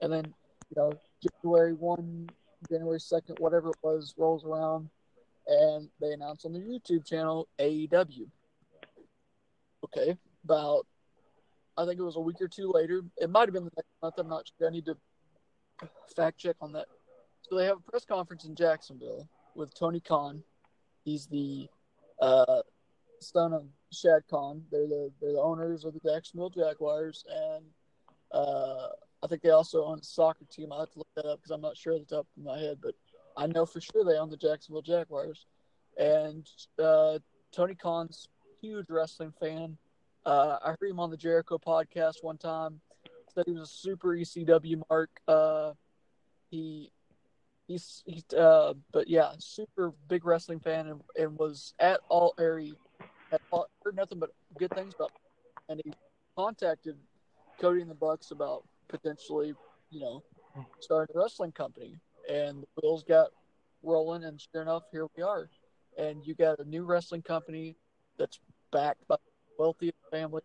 [0.01, 0.25] and then
[0.69, 2.29] you know January one,
[2.69, 4.89] January second, whatever it was, rolls around,
[5.47, 8.27] and they announce on their YouTube channel AEW.
[9.85, 10.87] Okay, about
[11.77, 13.01] I think it was a week or two later.
[13.17, 14.15] It might have been the next month.
[14.17, 14.67] I'm not sure.
[14.67, 14.97] I need to
[16.15, 16.87] fact check on that.
[17.41, 20.43] So they have a press conference in Jacksonville with Tony Khan.
[21.03, 21.67] He's the
[22.21, 22.61] uh,
[23.23, 24.63] son of Shad Khan.
[24.71, 27.65] They're the they're the owners of the Jacksonville Jaguars, and
[28.31, 28.87] uh,
[29.23, 30.73] I think they also own a soccer team.
[30.73, 32.57] I have to look that up because I'm not sure at the top of my
[32.57, 32.95] head, but
[33.37, 35.45] I know for sure they own the Jacksonville Jaguars.
[35.97, 36.47] And
[36.81, 37.19] uh,
[37.51, 38.27] Tony Khan's
[38.61, 39.77] huge wrestling fan.
[40.25, 42.81] Uh, I heard him on the Jericho podcast one time.
[43.33, 45.09] Said he was a super ECW mark.
[45.27, 45.71] Uh,
[46.49, 46.91] he
[47.67, 52.73] he's he's uh, but yeah, super big wrestling fan and, and was at all area
[53.33, 55.21] had heard nothing but good things about him.
[55.69, 55.93] and he
[56.37, 56.97] contacted
[57.59, 59.53] Cody and the Bucks about potentially,
[59.91, 60.23] you know,
[60.79, 61.99] starting a wrestling company.
[62.29, 63.31] And the wheels got
[63.83, 65.49] rolling, and sure enough, here we are.
[65.97, 67.77] And you got a new wrestling company
[68.17, 68.39] that's
[68.71, 70.41] backed by the wealthiest family,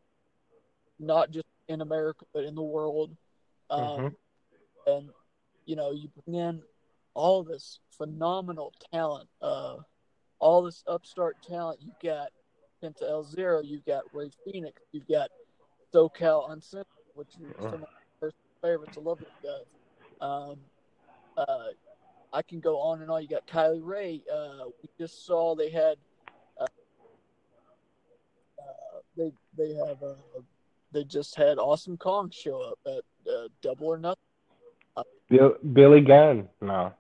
[0.99, 3.17] not just in America but in the world.
[3.71, 4.17] Um, Mhm.
[4.87, 5.15] And
[5.67, 6.63] you know, you bring in
[7.15, 9.79] all this phenomenal talent, uh,
[10.39, 11.81] all this upstart talent.
[11.83, 12.33] You got
[12.83, 15.31] Penta El Zero, you've got Rey Fenix, you've got
[15.93, 17.87] SoCal Uncensored, which is some of my
[18.21, 18.97] personal favorites.
[18.97, 19.67] I love those guys.
[20.21, 20.57] Um,
[21.37, 21.69] uh,
[22.33, 23.23] I can go on and on.
[23.23, 24.23] You got Kylie Rae.
[24.33, 25.97] Uh, we just saw they had.
[26.61, 26.67] Uh,
[28.59, 30.15] uh, they they have uh,
[30.93, 34.17] they just had Awesome Kong show up at uh, Double or Nothing.
[35.31, 36.49] Bill, Billy Gunn.
[36.61, 36.93] No,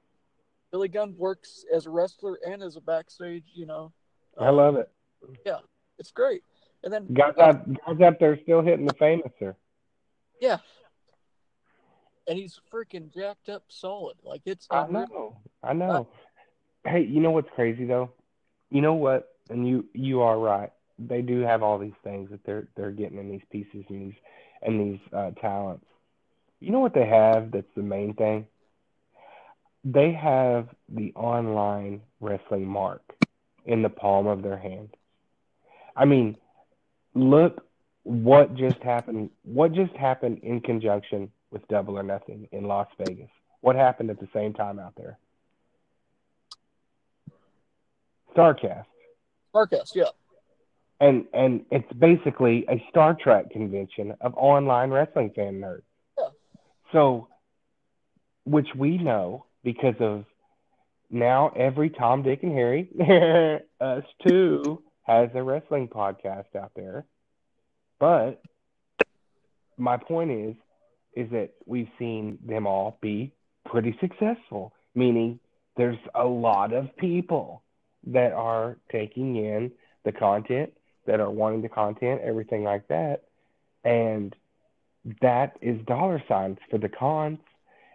[0.70, 3.44] Billy Gunn works as a wrestler and as a backstage.
[3.54, 3.92] You know,
[4.38, 4.90] I love it.
[5.98, 6.42] It's great.
[6.84, 9.54] And then Guys out, guys out there still hitting the Fameasser.
[10.40, 10.58] yeah,
[12.28, 14.16] and he's freaking jacked up, solid.
[14.22, 15.36] Like it's I know.
[15.62, 16.08] I know.
[16.86, 18.10] Hey, you know what's crazy though?
[18.70, 19.28] You know what?
[19.50, 20.70] And you you are right.
[21.00, 24.18] They do have all these things that they're they're getting in these pieces and these
[24.62, 25.86] and these uh, talents.
[26.60, 27.50] You know what they have?
[27.50, 28.46] That's the main thing.
[29.84, 33.02] they have the online wrestling mark
[33.64, 34.90] in the palm of their hand.
[35.98, 36.36] I mean,
[37.14, 37.66] look
[38.04, 39.30] what just happened.
[39.42, 43.28] What just happened in conjunction with Double or Nothing in Las Vegas?
[43.60, 45.18] What happened at the same time out there?
[48.34, 48.84] Starcast.
[49.52, 50.04] Starcast, yeah.
[51.00, 55.82] And and it's basically a Star Trek convention of online wrestling fan nerds.
[56.16, 56.28] Yeah.
[56.92, 57.28] So,
[58.44, 60.24] which we know because of
[61.10, 62.88] now every Tom, Dick, and Harry,
[63.80, 67.04] us too, has a wrestling podcast out there.
[67.98, 68.42] But
[69.76, 70.54] my point is,
[71.14, 73.32] is that we've seen them all be
[73.64, 75.40] pretty successful, meaning
[75.76, 77.62] there's a lot of people
[78.06, 79.72] that are taking in
[80.04, 80.72] the content,
[81.06, 83.22] that are wanting the content, everything like that.
[83.84, 84.36] And
[85.22, 87.38] that is dollar signs for the Khans.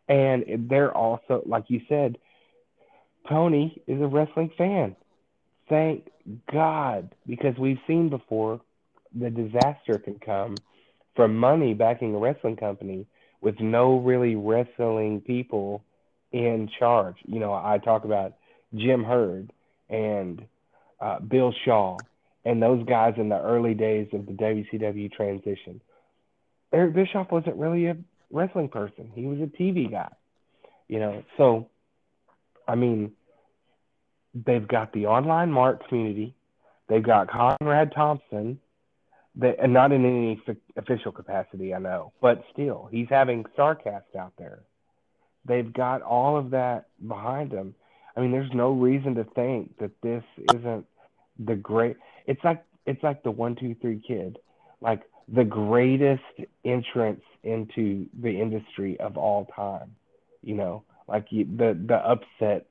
[0.10, 2.17] And they're also, like you said,
[3.30, 4.95] Tony is a wrestling fan.
[5.69, 6.10] Thank
[6.52, 8.62] God, because we've seen before
[9.13, 10.56] the disaster can come
[11.15, 13.06] from money backing a wrestling company
[13.41, 15.84] with no really wrestling people
[16.32, 17.15] in charge.
[17.26, 18.34] You know, I talk about
[18.76, 19.52] Jim Herd
[19.89, 20.41] and
[20.99, 21.97] uh, Bill Shaw
[22.45, 25.80] and those guys in the early days of the WCW transition.
[26.73, 27.95] Eric Bischoff wasn't really a
[28.32, 29.12] wrestling person.
[29.13, 30.12] He was a TV guy.
[30.88, 31.69] You know, so
[32.67, 33.13] I mean,
[34.34, 36.36] they've got the online Mark community.
[36.89, 38.60] They've got Conrad Thompson,
[39.36, 44.15] they, and not in any f- official capacity, I know, but still, he's having Starcast
[44.17, 44.63] out there.
[45.46, 47.76] They've got all of that behind them.
[48.15, 50.86] I mean, there's no reason to think that this isn't
[51.39, 51.98] the great.
[52.28, 54.38] It's like it's like the one, two, three kid,
[54.82, 56.22] like the greatest
[56.63, 59.96] entrance into the industry of all time.
[60.43, 61.43] You know, like the
[61.88, 62.67] the upset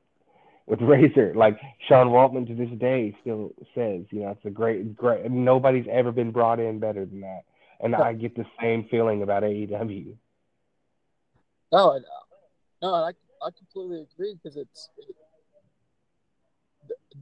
[0.66, 1.34] with Razor.
[1.34, 5.30] Like Sean Waltman to this day still says, you know, it's a great, great.
[5.30, 7.42] Nobody's ever been brought in better than that,
[7.80, 10.14] and I get the same feeling about AEW.
[11.72, 11.98] No,
[12.82, 13.10] no, I
[13.44, 15.14] I completely agree because it's it,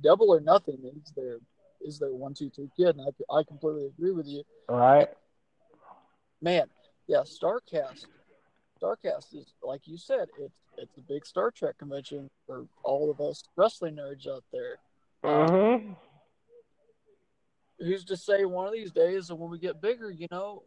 [0.03, 1.39] double or nothing is their
[1.81, 4.43] is their one two three kid, and I I completely agree with you.
[4.69, 5.09] All right,
[6.43, 6.67] man.
[7.07, 8.07] Yeah, Starcast.
[8.83, 13.21] Starcast is like you said, it's it's a big Star Trek convention for all of
[13.21, 14.79] us wrestling nerds out there.
[15.23, 15.79] Uh-huh.
[17.79, 20.63] who's to say one of these days, when we get bigger, you know,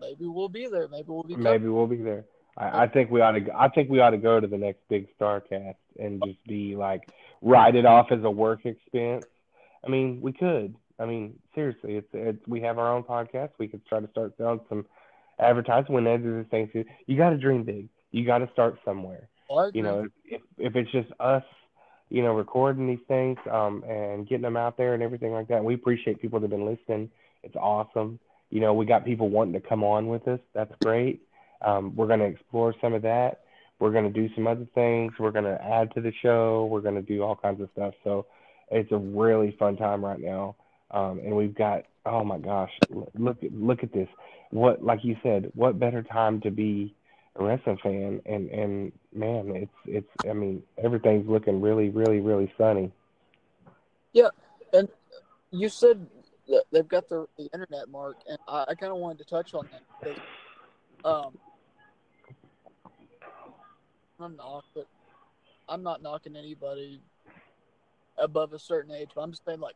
[0.00, 0.86] maybe we'll be there.
[0.86, 1.34] Maybe we'll be.
[1.34, 2.24] Maybe we'll be there.
[2.56, 3.44] I, I think we ought to.
[3.54, 7.08] I think we ought to go to the next big Starcast and just be like
[7.42, 9.26] write it off as a work expense.
[9.84, 10.76] I mean, we could.
[10.98, 13.50] I mean, seriously, it's it's we have our own podcast.
[13.58, 14.86] We could try to start selling some
[15.38, 16.70] advertising when they do the things.
[17.06, 17.88] You got to dream big.
[18.10, 19.28] You got to start somewhere.
[19.50, 21.44] Well, you know, if if it's just us,
[22.08, 25.64] you know, recording these things um, and getting them out there and everything like that,
[25.64, 27.10] we appreciate people that have been listening.
[27.42, 28.18] It's awesome.
[28.50, 30.40] You know, we got people wanting to come on with us.
[30.54, 31.22] That's great.
[31.64, 33.40] Um, we're going to explore some of that.
[33.78, 35.12] We're going to do some other things.
[35.18, 36.66] We're going to add to the show.
[36.70, 37.94] We're going to do all kinds of stuff.
[38.04, 38.26] So
[38.70, 40.56] it's a really fun time right now.
[40.90, 42.70] Um, and we've got oh my gosh,
[43.14, 44.08] look look at this.
[44.50, 46.94] What like you said, what better time to be
[47.34, 48.22] a wrestling fan?
[48.24, 52.92] And and man, it's it's I mean everything's looking really really really sunny.
[54.12, 54.28] Yeah,
[54.72, 54.88] and
[55.50, 56.06] you said
[56.72, 59.68] they've got the, the internet mark, and I, I kind of wanted to touch on
[59.72, 60.22] that because
[61.04, 61.38] um,
[64.20, 64.86] I'm not, but
[65.68, 67.00] I'm not knocking anybody
[68.16, 69.74] above a certain age, but I'm just saying like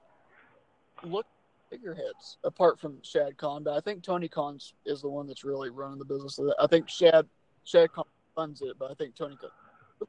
[1.02, 1.26] look
[1.70, 5.70] figureheads apart from Shad Khan, but I think Tony Khan is the one that's really
[5.70, 6.38] running the business.
[6.38, 6.56] Of that.
[6.60, 7.26] I think Shad
[7.64, 8.04] Shad Khan
[8.34, 9.50] funds it, but I think Tony Khan.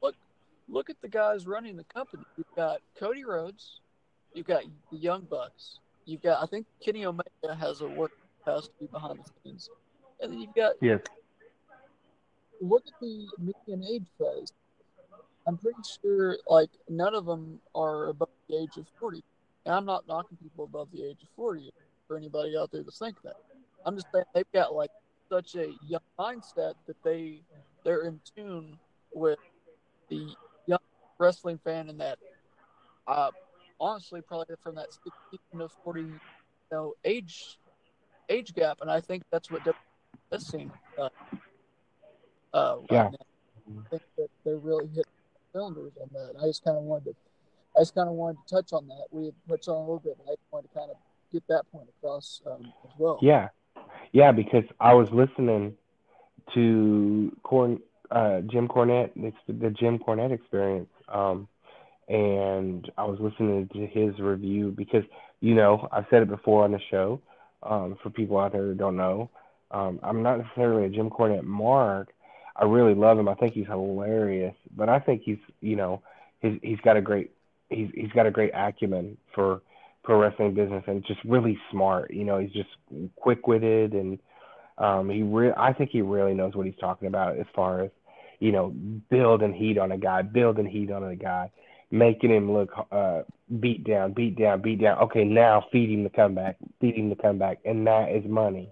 [0.02, 0.16] Look,
[0.68, 2.24] look at the guys running the company.
[2.36, 3.80] You've got Cody Rhodes,
[4.34, 8.88] you've got the Young Bucks, you've got I think Kenny Omega has a work capacity
[8.90, 9.70] behind the scenes,
[10.20, 11.00] and then you've got yes.
[12.60, 14.52] Look at the median age phase.
[15.48, 19.24] I'm pretty sure like none of them are above the age of forty.
[19.64, 21.72] And I'm not knocking people above the age of 40
[22.06, 23.36] for anybody out there to think that.
[23.84, 24.90] I'm just saying they've got like
[25.30, 27.40] such a young mindset that they
[27.84, 28.76] they're in tune
[29.14, 29.38] with
[30.08, 30.28] the
[30.66, 30.78] young
[31.18, 32.18] wrestling fan and that
[33.06, 33.30] uh
[33.80, 36.20] honestly probably from that 16 to 40 you
[36.70, 37.58] know age
[38.28, 39.62] age gap and I think that's what
[40.30, 41.08] this scene uh,
[42.52, 43.04] uh yeah.
[43.04, 43.14] Right
[43.68, 45.04] I think that they're really hitting
[45.52, 46.40] cylinders on that.
[46.42, 47.14] I just kind of wanted to
[47.76, 49.06] I just kind of wanted to touch on that.
[49.10, 50.96] We had touched on a little bit, but I wanted to kind of
[51.32, 53.18] get that point across um, as well.
[53.22, 53.48] Yeah,
[54.12, 55.74] yeah, because I was listening
[56.54, 57.80] to Corn
[58.10, 59.10] uh, Jim Cornette,
[59.48, 60.90] the Jim Cornette experience.
[61.08, 61.48] Um,
[62.08, 65.04] and I was listening to his review because,
[65.40, 67.20] you know, I've said it before on the show.
[67.62, 69.30] Um, for people out there who don't know,
[69.70, 72.08] um, I'm not necessarily a Jim Cornette mark.
[72.56, 73.28] I really love him.
[73.28, 76.02] I think he's hilarious, but I think he's, you know,
[76.40, 77.30] he's he's got a great
[77.72, 79.62] he's he's got a great acumen for
[80.04, 82.12] pro wrestling business and just really smart.
[82.12, 82.70] You know, he's just
[83.16, 84.18] quick witted and
[84.78, 87.90] um, he re- I think he really knows what he's talking about as far as
[88.40, 88.70] you know
[89.10, 91.50] building heat on a guy, building heat on a guy,
[91.90, 93.22] making him look uh,
[93.60, 94.98] beat down, beat down, beat down.
[94.98, 98.70] Okay, now feed him the comeback, feed him the comeback, and that is money.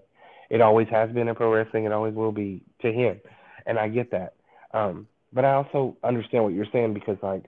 [0.49, 1.85] It always has been in pro wrestling.
[1.85, 3.21] It always will be to him,
[3.65, 4.33] and I get that.
[4.73, 7.45] Um, but I also understand what you're saying because like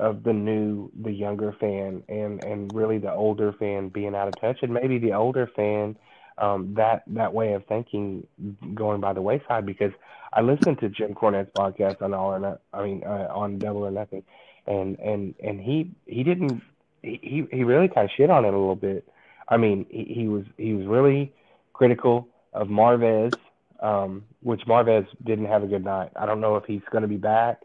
[0.00, 4.40] of the new, the younger fan, and and really the older fan being out of
[4.40, 5.96] touch, and maybe the older fan
[6.38, 8.26] um, that that way of thinking
[8.74, 9.92] going by the wayside because
[10.32, 13.82] I listened to Jim Cornette's podcast on All or Not, I mean uh, on Double
[13.82, 14.24] or Nothing,
[14.66, 16.62] and and and he he didn't
[17.02, 19.06] he he really kind of shit on it a little bit.
[19.48, 21.32] I mean he, he was he was really
[21.74, 23.34] critical of Marvez,
[23.80, 26.10] um, which Marvez didn't have a good night.
[26.16, 27.60] I don't know if he's going to be back.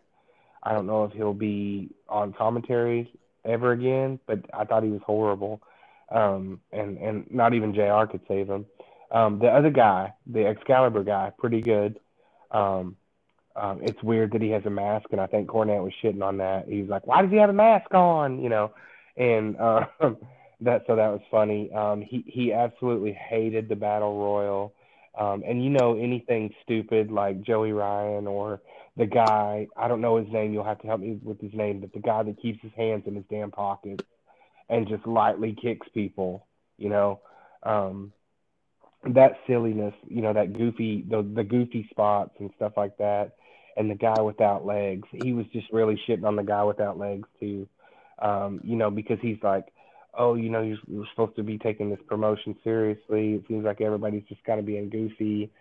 [0.65, 3.13] I don't know if he'll be on commentary
[3.45, 5.61] ever again, but I thought he was horrible
[6.09, 8.05] um, and and not even Jr.
[8.09, 8.65] could save him.
[9.11, 11.99] Um, the other guy, the Excalibur guy, pretty good.
[12.51, 12.97] Um,
[13.55, 16.37] um, it's weird that he has a mask, and I think Cornette was shitting on
[16.37, 16.67] that.
[16.67, 18.71] He was like, "Why does he have a mask on?" You know,
[19.17, 19.85] and uh,
[20.61, 21.71] that so that was funny.
[21.71, 24.73] Um, he he absolutely hated the battle royal,
[25.17, 28.61] um, and you know anything stupid like Joey Ryan or
[28.97, 30.53] the guy I don't know his name.
[30.53, 33.03] You'll have to help me with his name, but the guy that keeps his hands
[33.05, 34.03] in his damn pockets
[34.69, 36.45] and just lightly kicks people,
[36.77, 37.21] you know.
[37.63, 38.13] Um,
[39.13, 43.33] that silliness, you know, that goofy, the, the goofy spots and stuff like that.
[43.77, 47.27] And the guy without legs, he was just really shitting on the guy without legs
[47.39, 47.67] too.
[48.19, 49.65] Um, you know, because he's like,
[50.17, 53.33] oh, you know, you're, you're supposed to be taking this promotion seriously.
[53.33, 55.51] It seems like everybody's just of being goofy.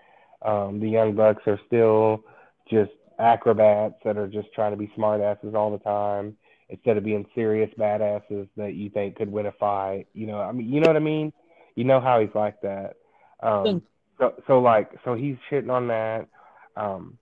[0.42, 2.22] Um, the young bucks are still
[2.70, 6.36] just acrobats that are just trying to be smartasses all the time
[6.68, 10.06] instead of being serious badasses that you think could win a fight.
[10.14, 11.32] You know, I mean, you know what I mean?
[11.74, 12.94] You know how he's like that.
[13.40, 13.82] Um,
[14.18, 16.28] so, so like, so he's shitting on that.
[16.76, 17.18] Um,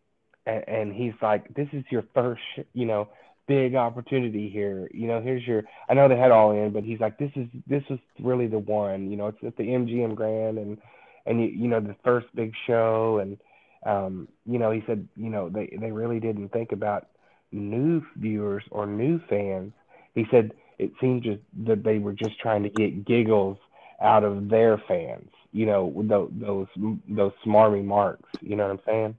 [0.46, 3.08] and, and he's like, this is your first, you know,
[3.48, 4.88] big opportunity here.
[4.92, 7.48] You know, here's your, I know they had all in, but he's like, this is,
[7.66, 10.78] this is really the one, you know, it's at the MGM Grand and,
[11.26, 13.18] and you, you know, the first big show.
[13.20, 13.38] And,
[13.84, 17.08] um, you know, he said, you know, they, they really didn't think about
[17.50, 19.72] new viewers or new fans.
[20.14, 23.58] He said it seemed just that they were just trying to get giggles
[24.00, 25.30] out of their fans.
[25.52, 26.66] You know, those those
[27.08, 28.28] those smarmy marks.
[28.40, 29.16] You know what I'm saying?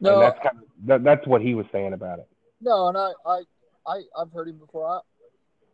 [0.00, 2.28] No, and that's kind of that, that's what he was saying about it.
[2.60, 3.42] No, and I I,
[3.86, 4.86] I I've heard him before.
[4.86, 5.00] I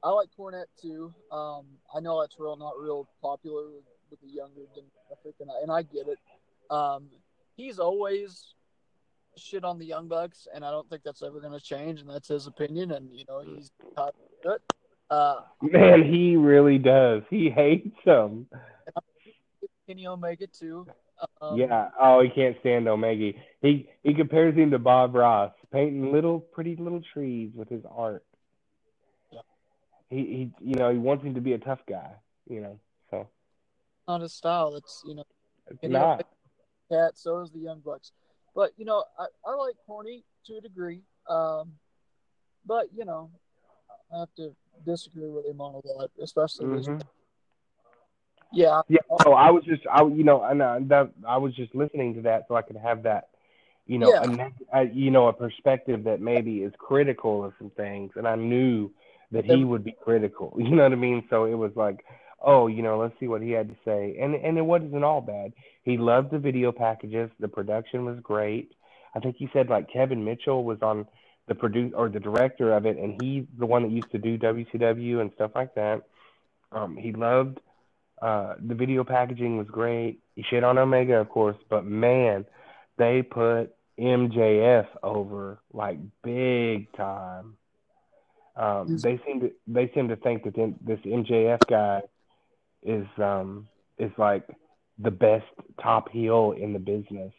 [0.03, 1.15] I like Cornette too.
[1.31, 5.63] Um, I know that's real not real popular with, with the younger demographic, and I,
[5.63, 6.19] and I get it.
[6.71, 7.07] Um,
[7.57, 8.55] he's always
[9.37, 12.01] shit on the Young Bucks, and I don't think that's ever going to change.
[12.01, 13.71] And that's his opinion, and you know he's
[14.43, 14.61] good.
[15.11, 17.23] Uh, Man, he really does.
[17.31, 18.47] He hates them.
[19.87, 20.87] Kenny Omega too.
[21.41, 21.91] Um, yeah.
[22.01, 23.39] Oh, he can't stand Omega.
[23.61, 28.25] He he compares him to Bob Ross, painting little pretty little trees with his art.
[29.31, 29.41] Yeah.
[30.11, 32.11] He he you know he wants him to be a tough guy.
[32.49, 33.29] You know so.
[34.09, 34.73] Not his style.
[34.73, 35.25] That's you know.
[35.71, 36.27] It's not.
[36.95, 37.19] Cat.
[37.19, 38.13] So is the Young Bucks.
[38.55, 41.03] But you know, I, I like Corny to a degree.
[41.29, 41.73] Um,
[42.67, 43.31] but you know,
[44.15, 44.55] I have to
[44.87, 46.67] disagree with him on a lot, especially.
[46.67, 46.99] Mm-hmm.
[48.53, 48.83] Yeah.
[48.89, 49.01] Yeah.
[49.23, 52.23] So I was just, I you know, and uh, that I was just listening to
[52.23, 53.31] that so I could have that,
[53.87, 54.51] you know, yeah.
[54.73, 58.37] a, a, you know, a perspective that maybe is critical of some things, and I
[58.37, 58.91] knew
[59.33, 60.55] that he would be critical.
[60.59, 61.25] You know what I mean?
[61.29, 62.05] So it was like,
[62.45, 65.21] oh, you know, let's see what he had to say, and and it wasn't all
[65.21, 65.53] bad.
[65.83, 67.31] He loved the video packages.
[67.41, 68.73] The production was great.
[69.15, 71.07] I think he said like Kevin Mitchell was on
[71.47, 74.39] the produce or the director of it, and he's the one that used to do
[74.39, 76.03] WCW and stuff like that.
[76.73, 77.61] Um, he loved
[78.21, 80.21] uh, the video packaging was great.
[80.35, 82.47] He shit on Omega, of course, but man,
[82.97, 87.57] they put MJF over like big time.
[88.57, 92.03] Um, they seem to they seem to think that this MJF guy
[92.85, 93.69] is um
[93.99, 94.47] is like
[94.99, 95.47] the best
[95.83, 97.33] top heel in the business.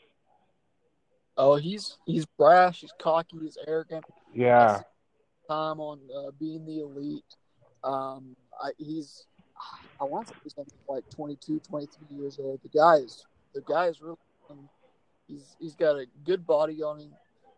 [1.37, 4.05] Oh, he's he's brash, he's cocky, he's arrogant.
[4.33, 4.81] Yeah.
[5.47, 7.23] Time on uh, being the elite.
[7.83, 9.25] Um, I, he's
[9.99, 12.59] I want to say something like 22, 23 years old.
[12.63, 14.17] The guy is the guy is really
[15.27, 17.11] he's he's got a good body on him.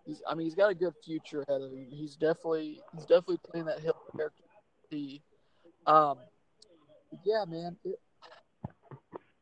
[0.05, 1.87] He's I mean he's got a good future ahead of him.
[1.91, 4.43] He's definitely he's definitely playing that heel character.
[4.89, 5.21] The
[5.85, 6.17] um
[7.23, 7.99] yeah man it,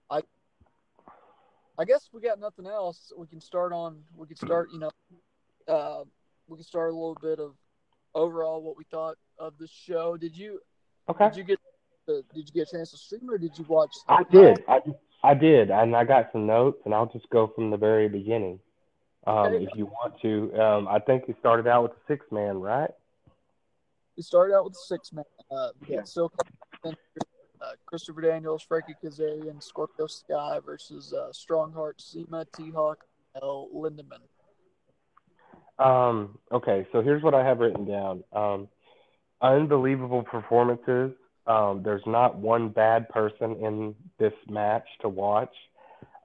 [0.09, 0.21] I
[1.77, 3.11] I guess we got nothing else.
[3.17, 4.91] We can start on we can start you know
[5.67, 6.03] uh
[6.47, 7.55] we can start a little bit of
[8.13, 10.17] overall what we thought of the show.
[10.17, 10.59] Did you
[11.09, 11.25] Okay.
[11.25, 11.59] did you get
[12.07, 13.91] the, did you get a chance to stream or did you watch?
[14.07, 14.63] I did.
[14.67, 14.79] I,
[15.23, 18.59] I did, and I got some notes, and I'll just go from the very beginning.
[19.25, 19.63] Um, Okay.
[19.65, 22.91] if you want to, um, I think it started out with a six man, right?
[24.15, 25.25] We started out with six man.
[25.49, 26.01] Uh, Yeah.
[26.01, 26.91] uh,
[27.85, 33.05] Christopher Daniels, Frankie Kazarian, Scorpio Sky versus uh, Strongheart, CIMA, T Hawk,
[33.41, 34.21] El Lindaman.
[35.77, 38.23] Um, okay, so here's what I have written down.
[38.31, 38.67] Um,
[39.41, 41.11] unbelievable performances.
[41.47, 45.53] Um, there's not one bad person in this match to watch.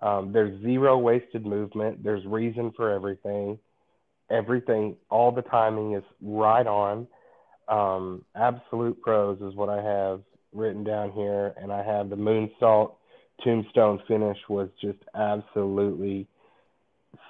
[0.03, 2.03] Um, there's zero wasted movement.
[2.03, 3.59] There's reason for everything.
[4.31, 7.07] Everything, all the timing is right on.
[7.69, 10.23] Um, absolute pros is what I have
[10.53, 12.95] written down here, and I have the moonsault
[13.43, 16.27] tombstone finish was just absolutely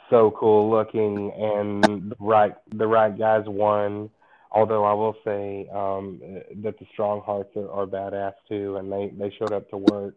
[0.08, 4.10] so cool looking, and the right the right guys won.
[4.52, 6.20] Although I will say um,
[6.62, 10.16] that the Strong Hearts are, are badass too, and they they showed up to work.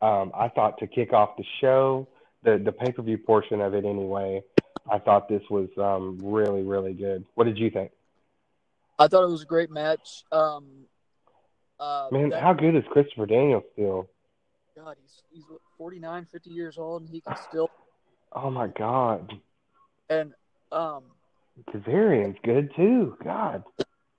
[0.00, 2.06] Um, I thought to kick off the show,
[2.44, 4.42] the the pay per view portion of it anyway.
[4.90, 7.24] I thought this was um, really really good.
[7.34, 7.90] What did you think?
[8.98, 10.24] I thought it was a great match.
[10.30, 10.83] Um,
[11.84, 14.08] uh, Man, that- how good is Christopher Daniels still?
[14.76, 17.68] God, he's he's what, 49, 50 years old, and he can still.
[18.32, 19.32] Oh my God,
[20.08, 20.32] And
[20.72, 21.04] um,
[21.70, 23.16] Kazarian's good too.
[23.22, 23.62] God,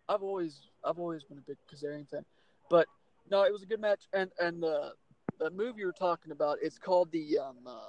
[0.07, 2.24] I've always I've always been a big Kazarian fan,
[2.70, 2.88] but
[3.30, 4.03] no, it was a good match.
[4.13, 4.93] And and the
[5.39, 7.88] the move you were talking about, it's called the um, uh,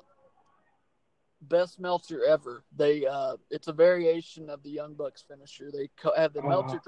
[1.42, 2.64] best Meltzer ever.
[2.76, 5.70] They uh, it's a variation of the Young Bucks finisher.
[5.72, 6.48] They co- have the Oh.
[6.48, 6.80] Meltzer.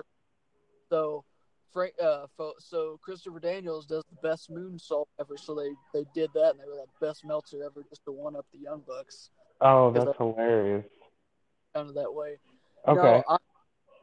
[0.90, 1.24] So
[1.72, 2.26] Frank, uh,
[2.58, 5.36] so Christopher Daniels does the best moonsault ever.
[5.36, 8.36] So they they did that, and they were like best Meltzer ever, just to one
[8.36, 10.84] up the Young Bucks, oh that's that- hilarious.
[11.74, 12.38] kind of that way.
[12.86, 13.36] Okay, No, I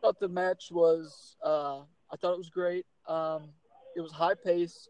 [0.01, 1.36] thought the match was.
[1.43, 1.80] Uh,
[2.11, 2.86] I thought it was great.
[3.07, 3.49] Um,
[3.95, 4.89] it was high paced.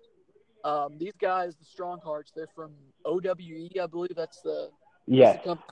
[0.64, 2.74] Um, these guys, the Strong Hearts, they're from
[3.06, 4.16] OWE, I believe.
[4.16, 4.70] That's the
[5.06, 5.72] yes, that's the company.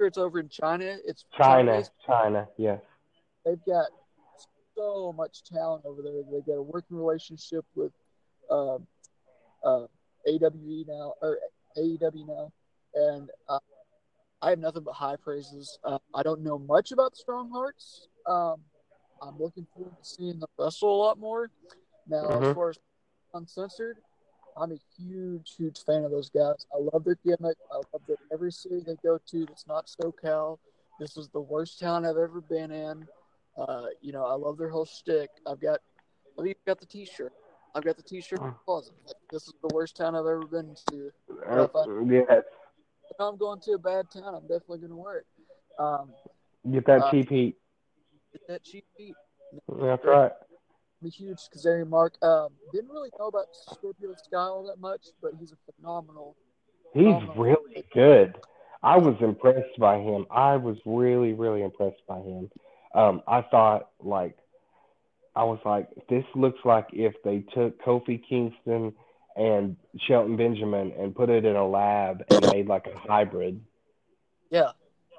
[0.00, 0.96] It's over in China.
[1.04, 1.92] It's China, China-based.
[2.06, 2.80] China, yes.
[3.44, 3.86] They've got
[4.76, 6.22] so much talent over there.
[6.30, 7.92] They got a working relationship with
[8.50, 8.76] uh,
[9.64, 9.86] uh,
[10.26, 11.38] AWE now or
[11.76, 12.52] AEW now,
[12.94, 13.58] and uh,
[14.42, 15.78] I have nothing but high praises.
[15.84, 18.08] Uh, I don't know much about Strong Hearts.
[18.26, 18.56] Um,
[19.22, 21.50] I'm looking forward to seeing them wrestle a lot more.
[22.06, 22.54] Now, as Mhm.
[22.54, 22.78] far as
[23.34, 23.98] uncensored,
[24.56, 26.66] I'm a huge, huge fan of those guys.
[26.74, 27.56] I love their gimmick.
[27.70, 30.58] I love that every city they go to that's not SoCal.
[30.98, 33.08] This is the worst town I've ever been in.
[33.56, 35.30] Uh, you know, I love their whole shtick.
[35.46, 35.80] I've got,
[36.38, 37.32] I've even got the T-shirt.
[37.74, 38.94] I've got the T-shirt in the closet.
[39.06, 41.10] Like, this is the worst town I've ever been to.
[41.48, 41.66] Uh,
[42.08, 42.42] yes,
[43.10, 45.26] If I'm going to a bad town, I'm definitely going to wear it.
[45.78, 46.10] Um,
[46.72, 47.56] get that Uh, cheap heat.
[48.32, 49.14] get that cheap beat.
[49.68, 50.32] That's right.
[51.02, 52.14] I'm a huge Kazarian Mark.
[52.22, 56.36] Um, didn't really know about Scorpio Sky all that much, but he's a phenomenal.
[56.92, 58.34] He's phenomenal- really good.
[58.82, 60.26] I was impressed by him.
[60.30, 62.50] I was really, really impressed by him.
[62.94, 64.36] Um, I thought like
[65.36, 68.92] I was like, this looks like if they took Kofi Kingston
[69.36, 69.76] and
[70.08, 73.60] Shelton Benjamin and put it in a lab and made like a hybrid.
[74.50, 74.72] Yeah,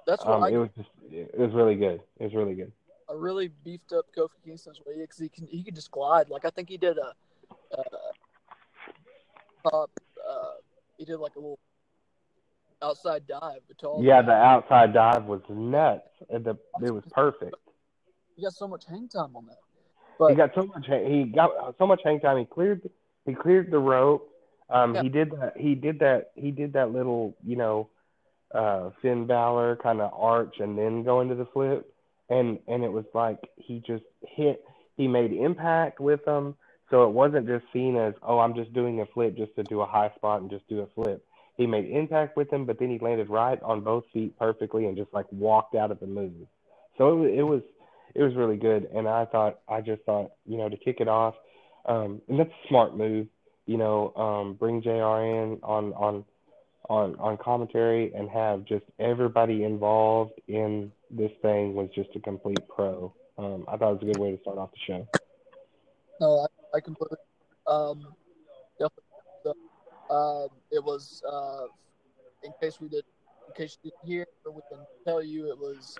[0.06, 2.02] that's what Um, I, it was just, it was really good.
[2.20, 2.72] It was really good.
[3.10, 6.30] I really beefed up Kofi Kingston's way because he can he can just glide.
[6.30, 7.14] Like I think he did a,
[7.78, 7.84] uh,
[9.70, 9.92] top,
[10.30, 10.54] uh,
[10.98, 11.60] he did like a little
[12.82, 13.60] outside dive.
[13.68, 16.08] But to all Yeah, the outside dive was nuts.
[16.30, 17.56] It, the, it was perfect.
[18.36, 19.58] he got so much hang time on that.
[20.30, 20.86] He got so much.
[20.86, 22.38] He got so much hang time.
[22.38, 22.88] He cleared.
[23.26, 24.30] He cleared the rope.
[24.70, 25.04] Um, Yeah.
[25.04, 25.54] He did that.
[25.58, 26.32] He did that.
[26.36, 27.90] He did that little, you know,
[28.54, 31.92] uh, Finn Balor kind of arch and then go into the flip,
[32.30, 34.64] and and it was like he just hit.
[34.96, 36.56] He made impact with them,
[36.92, 39.82] so it wasn't just seen as oh I'm just doing a flip just to do
[39.82, 41.26] a high spot and just do a flip.
[41.58, 44.98] He made impact with him, but then he landed right on both feet perfectly and
[44.98, 46.48] just like walked out of the move.
[46.98, 47.62] So it, it was
[48.16, 51.08] it was really good, and I thought I just thought you know to kick it
[51.08, 51.36] off,
[51.86, 53.28] um, and that's a smart move.
[53.66, 54.90] You know, um, bring Jr.
[54.90, 56.26] in on on
[56.90, 62.60] on on commentary and have just everybody involved in this thing was just a complete
[62.68, 63.14] pro.
[63.38, 65.08] Um, I thought it was a good way to start off the show.
[66.20, 67.18] no, I, I completely
[67.68, 68.14] um
[70.12, 71.66] uh, it was uh,
[72.44, 73.04] in case we did
[73.48, 75.98] in case you didn't hear, we can tell you it was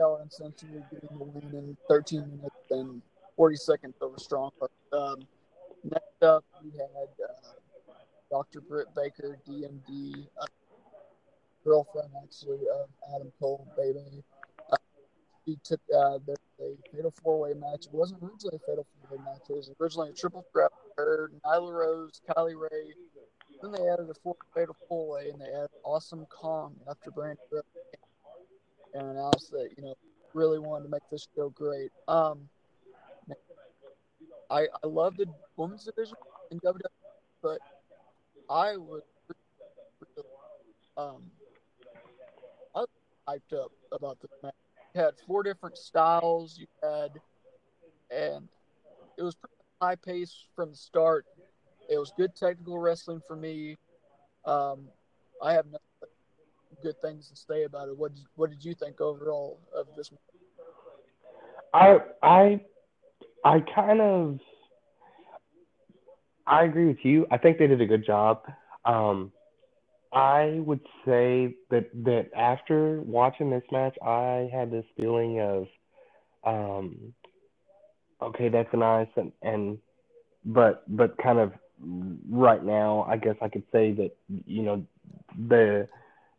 [0.00, 3.02] Ellen Simpson getting the win in 13 minutes and
[3.36, 4.50] 40 seconds over Strong.
[4.92, 5.16] Um,
[5.84, 7.32] next up, we had uh,
[8.30, 8.60] Dr.
[8.60, 10.46] Britt Baker, DMD, uh,
[11.64, 14.22] girlfriend actually of Adam Cole, baby.
[14.72, 14.76] Uh,
[15.44, 16.18] she took uh,
[16.92, 17.86] fatal four way match.
[17.86, 19.42] It wasn't originally a fatal four way match.
[19.50, 20.70] It was originally a triple threat.
[20.98, 22.94] Nyla Rose, Kylie Rae.
[23.62, 27.38] Then they added a four fatal four way, and they added Awesome Kong after Brand
[28.94, 29.94] and announced that you know
[30.34, 31.90] really wanted to make this show great.
[32.08, 32.48] Um,
[34.50, 36.16] I I love the women's division
[36.50, 36.82] in WWE,
[37.42, 37.58] but
[38.48, 39.02] I was
[40.96, 41.22] um
[42.74, 42.88] I was
[43.28, 44.54] hyped up about this match.
[44.94, 46.58] You had four different styles.
[46.58, 47.12] You had,
[48.10, 48.48] and
[49.16, 51.26] it was pretty high pace from the start.
[51.90, 53.76] It was good technical wrestling for me.
[54.44, 54.88] Um,
[55.42, 55.80] I have nothing
[56.82, 57.98] good things to say about it.
[57.98, 60.10] What did, what did you think overall of this?
[61.74, 62.60] I I
[63.44, 64.38] I kind of
[66.46, 67.26] I agree with you.
[67.30, 68.42] I think they did a good job.
[68.84, 69.32] Um,
[70.12, 75.66] I would say that that after watching this match, I had this feeling of,
[76.44, 77.14] um,
[78.22, 79.78] okay, that's nice, and and
[80.44, 84.10] but but kind of right now, I guess I could say that
[84.46, 84.86] you know
[85.48, 85.88] the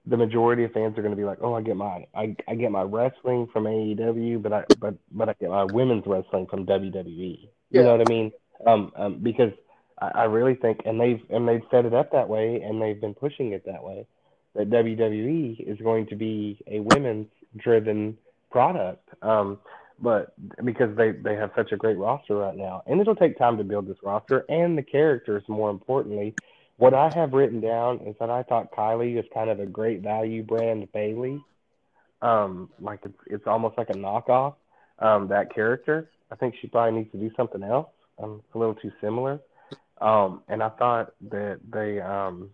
[0.05, 2.55] the majority of fans are going to be like, oh, I get my I, I
[2.55, 6.65] get my wrestling from AEW, but I but but I get my women's wrestling from
[6.65, 7.05] WWE.
[7.15, 7.81] You yeah.
[7.83, 8.31] know what I mean?
[8.65, 9.51] Um, um because
[9.99, 12.99] I, I really think, and they've and they've set it up that way, and they've
[12.99, 14.05] been pushing it that way,
[14.55, 17.27] that WWE is going to be a women's
[17.57, 18.17] driven
[18.49, 19.07] product.
[19.21, 19.59] Um,
[20.02, 20.34] but
[20.66, 23.64] because they they have such a great roster right now, and it'll take time to
[23.64, 25.43] build this roster and the characters.
[25.47, 26.36] More importantly,
[26.78, 30.02] what I have written down is that I thought Kylie is kind of a great
[30.02, 31.39] value brand Bayley.
[32.22, 34.56] Um, like it's it's almost like a knockoff.
[34.99, 36.10] Um, that character.
[36.32, 37.89] I think she probably needs to do something else.
[38.22, 39.39] Um, a little too similar.
[39.99, 42.49] Um, and I thought that they um,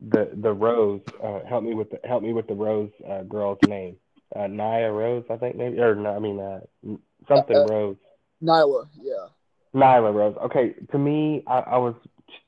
[0.00, 3.58] the the Rose uh, help me with the help me with the Rose uh, girl's
[3.66, 3.96] name.
[4.34, 6.60] Uh, Naya Rose, I think maybe, or no, I mean uh,
[7.28, 7.96] something uh, Rose.
[8.42, 9.28] Nyla, yeah.
[9.74, 10.36] Nyla Rose.
[10.44, 11.94] Okay, to me, I, I was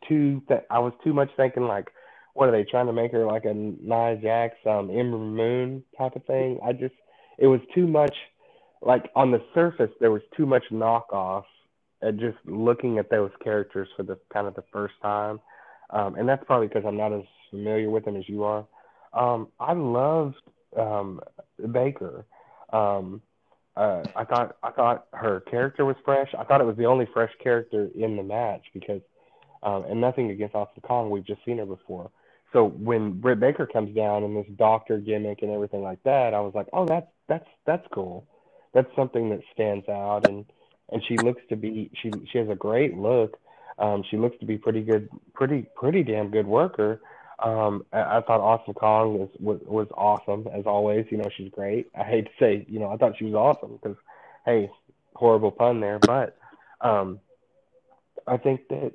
[0.09, 1.89] too th- I was too much thinking like,
[2.33, 6.17] what are they trying to make her like a Nia Jax, um, Ember Moon type
[6.17, 6.59] of thing?
[6.65, 6.95] I just
[7.39, 8.15] it was too much.
[8.81, 11.45] Like on the surface, there was too much knockoff.
[12.03, 15.41] At just looking at those characters for the kind of the first time,
[15.89, 18.67] um, and that's probably because I'm not as familiar with them as you are.
[19.15, 20.35] Um, I loved
[20.77, 21.21] um,
[21.73, 22.25] Baker.
[22.73, 23.23] Um,
[23.77, 26.33] uh, I thought I thought her character was fresh.
[26.39, 29.01] I thought it was the only fresh character in the match because
[29.65, 32.11] um, and nothing against Awesome Kong, we've just seen her before.
[32.53, 36.41] So when Britt Baker comes down and this doctor gimmick and everything like that, I
[36.41, 38.27] was like, oh, that's that's that's cool.
[38.75, 40.45] That's something that stands out, and
[40.91, 43.39] and she looks to be she she has a great look.
[43.79, 47.01] Um, she looks to be pretty good, pretty pretty damn good worker.
[47.43, 51.07] Um, I, I thought Awesome Kong was, was was awesome as always.
[51.11, 51.91] You know, she's great.
[51.99, 53.97] I hate to say, you know, I thought she was awesome because,
[54.47, 54.71] hey,
[55.15, 56.37] horrible pun there, but
[56.81, 57.21] um,
[58.27, 58.93] I think that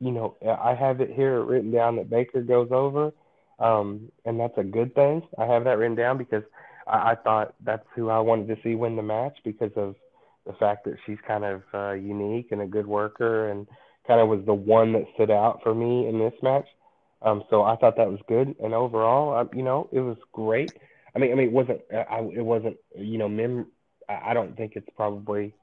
[0.00, 3.12] you know, I have it here written down that Baker goes over,
[3.60, 5.22] um, and that's a good thing.
[5.38, 6.44] I have that written down because
[6.86, 9.96] I, I thought that's who I wanted to see win the match because of
[10.46, 13.66] the fact that she's kind of uh, unique and a good worker and
[14.06, 16.68] kind of was the one that stood out for me in this match.
[17.24, 20.72] Um, so I thought that was good, and overall, I, you know, it was great.
[21.14, 23.66] I mean, I mean, it wasn't, I, it wasn't, you know, mem.
[24.08, 25.54] I don't think it's probably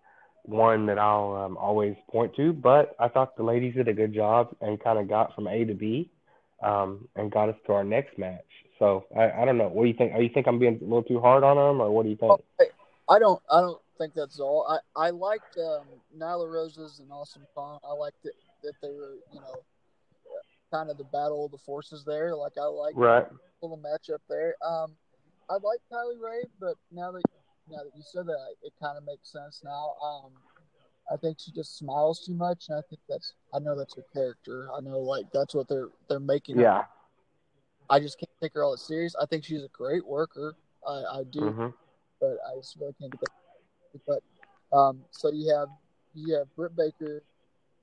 [0.43, 2.53] one that I'll um, always point to.
[2.53, 5.66] But I thought the ladies did a good job and kind of got from A
[5.66, 6.10] to B
[6.64, 8.45] um, and got us to our next match.
[8.78, 9.68] So I, I don't know.
[9.68, 10.14] What do you think?
[10.14, 12.16] Are you think I'm being a little too hard on them, or what do you
[12.16, 12.32] think?
[13.10, 13.41] I don't.
[13.51, 14.66] I don't think that's all.
[14.68, 15.86] I I liked um,
[16.18, 17.80] Nyla Roses and Awesome Kong.
[17.84, 19.55] I liked it that they were you know
[20.72, 22.36] kind of the battle of the forces there.
[22.36, 23.28] Like I like right.
[23.30, 24.55] the little matchup there.
[24.65, 24.95] Um,
[25.49, 27.24] I like Kylie Rae, but now that
[27.70, 29.93] now that you said that, it kind of makes sense now.
[30.03, 30.32] Um,
[31.11, 34.05] I think she just smiles too much, and I think that's I know that's her
[34.13, 34.70] character.
[34.76, 36.59] I know like that's what they're they're making.
[36.59, 36.80] Yeah.
[36.82, 36.88] Her.
[37.89, 39.15] I just can't take her all that serious.
[39.20, 40.55] I think she's a great worker.
[40.88, 41.67] I, I do, mm-hmm.
[42.22, 44.01] but I just really can't get that.
[44.05, 45.70] But um, so you have
[46.13, 47.24] you have Britt Baker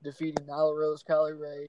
[0.03, 1.67] defeating Nyla Rose, Kylie Rae,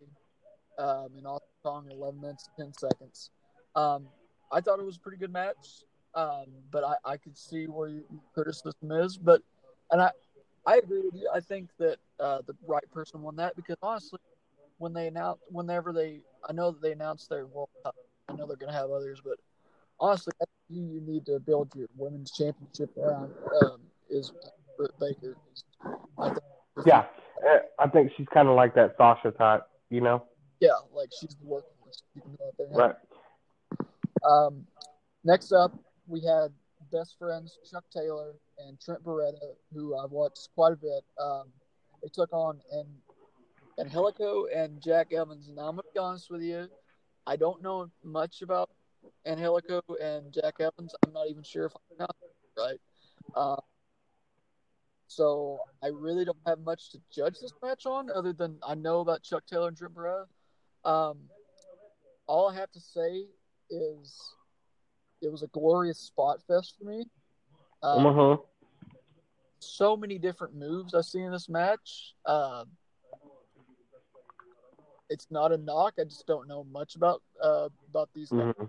[0.78, 3.30] um, and all song 11 minutes 10 seconds.
[3.74, 4.06] Um,
[4.52, 5.84] I thought it was a pretty good match.
[6.14, 8.02] Um, but I, I could see where your
[8.34, 9.16] criticism is.
[9.16, 9.42] But
[9.90, 10.10] and I
[10.66, 11.28] I agree with you.
[11.32, 14.18] I think that uh, the right person won that because honestly,
[14.78, 17.94] when they announce, whenever they, I know that they announced their World Cup.
[18.28, 19.38] I know they're going to have others, but
[19.98, 20.32] honestly,
[20.68, 24.32] who you need to build your women's championship around um, is
[24.76, 25.36] Britt Baker.
[26.84, 27.06] Yeah,
[27.78, 30.24] I think she's kind of like that Sasha type, you know.
[30.60, 32.02] Yeah, like she's the workhorse.
[32.70, 32.94] Right.
[34.24, 34.66] Um,
[35.24, 35.72] next up,
[36.06, 36.52] we had
[36.90, 41.04] best friends Chuck Taylor and Trent Beretta, who I've watched quite a bit.
[41.20, 41.44] Um,
[42.02, 42.88] they took on and
[43.78, 45.48] Angelico and Jack Evans.
[45.54, 46.68] Now I'm gonna be honest with you,
[47.26, 48.70] I don't know much about
[49.26, 50.94] Angelico and Jack Evans.
[51.04, 52.08] I'm not even sure if I know
[52.56, 52.80] right.
[53.36, 53.60] Uh,
[55.06, 59.00] so I really don't have much to judge this match on, other than I know
[59.00, 60.26] about Chuck Taylor and Trent Beretta.
[60.84, 61.18] Um,
[62.26, 63.26] all I have to say
[63.70, 64.18] is
[65.20, 67.04] it was a glorious spot fest for me.
[67.82, 68.36] Um, uh-huh.
[69.60, 72.14] So many different moves I see in this match.
[72.24, 72.64] Uh,
[75.10, 75.94] it's not a knock.
[75.98, 78.40] I just don't know much about uh, about these guys.
[78.40, 78.64] Mm-hmm.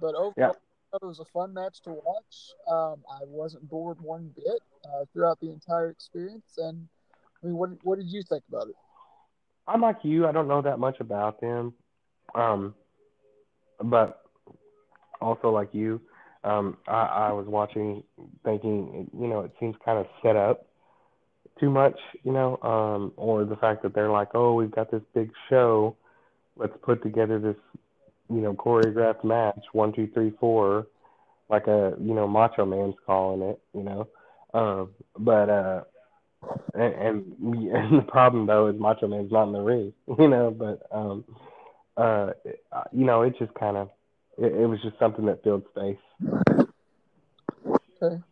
[0.00, 0.50] But overall, yeah.
[1.00, 2.52] it was a fun match to watch.
[2.68, 6.58] Um, I wasn't bored one bit uh, throughout the entire experience.
[6.58, 6.88] And
[7.42, 8.76] I mean, what what did you think about it?
[9.66, 10.26] I'm like you.
[10.26, 11.72] I don't know that much about them,
[12.34, 12.74] um,
[13.82, 14.22] but
[15.20, 16.00] also like you,
[16.44, 18.02] um, I, I was watching,
[18.44, 20.66] thinking, you know, it seems kind of set up
[21.60, 25.02] too much, you know, um, or the fact that they're like, oh, we've got this
[25.14, 25.96] big show,
[26.56, 27.56] let's put together this,
[28.28, 30.86] you know, choreographed match, one, two, three, four,
[31.48, 34.08] like a, you know, Macho Man's calling it, you know,
[34.54, 35.82] um, but uh,
[36.74, 37.36] and, and
[37.72, 41.24] and the problem though is Macho Man's not in the ring, you know, but um,
[41.96, 42.30] uh,
[42.92, 43.90] you know, it just kind of
[44.38, 45.96] it, it was just something that filled space.
[48.02, 48.22] Okay.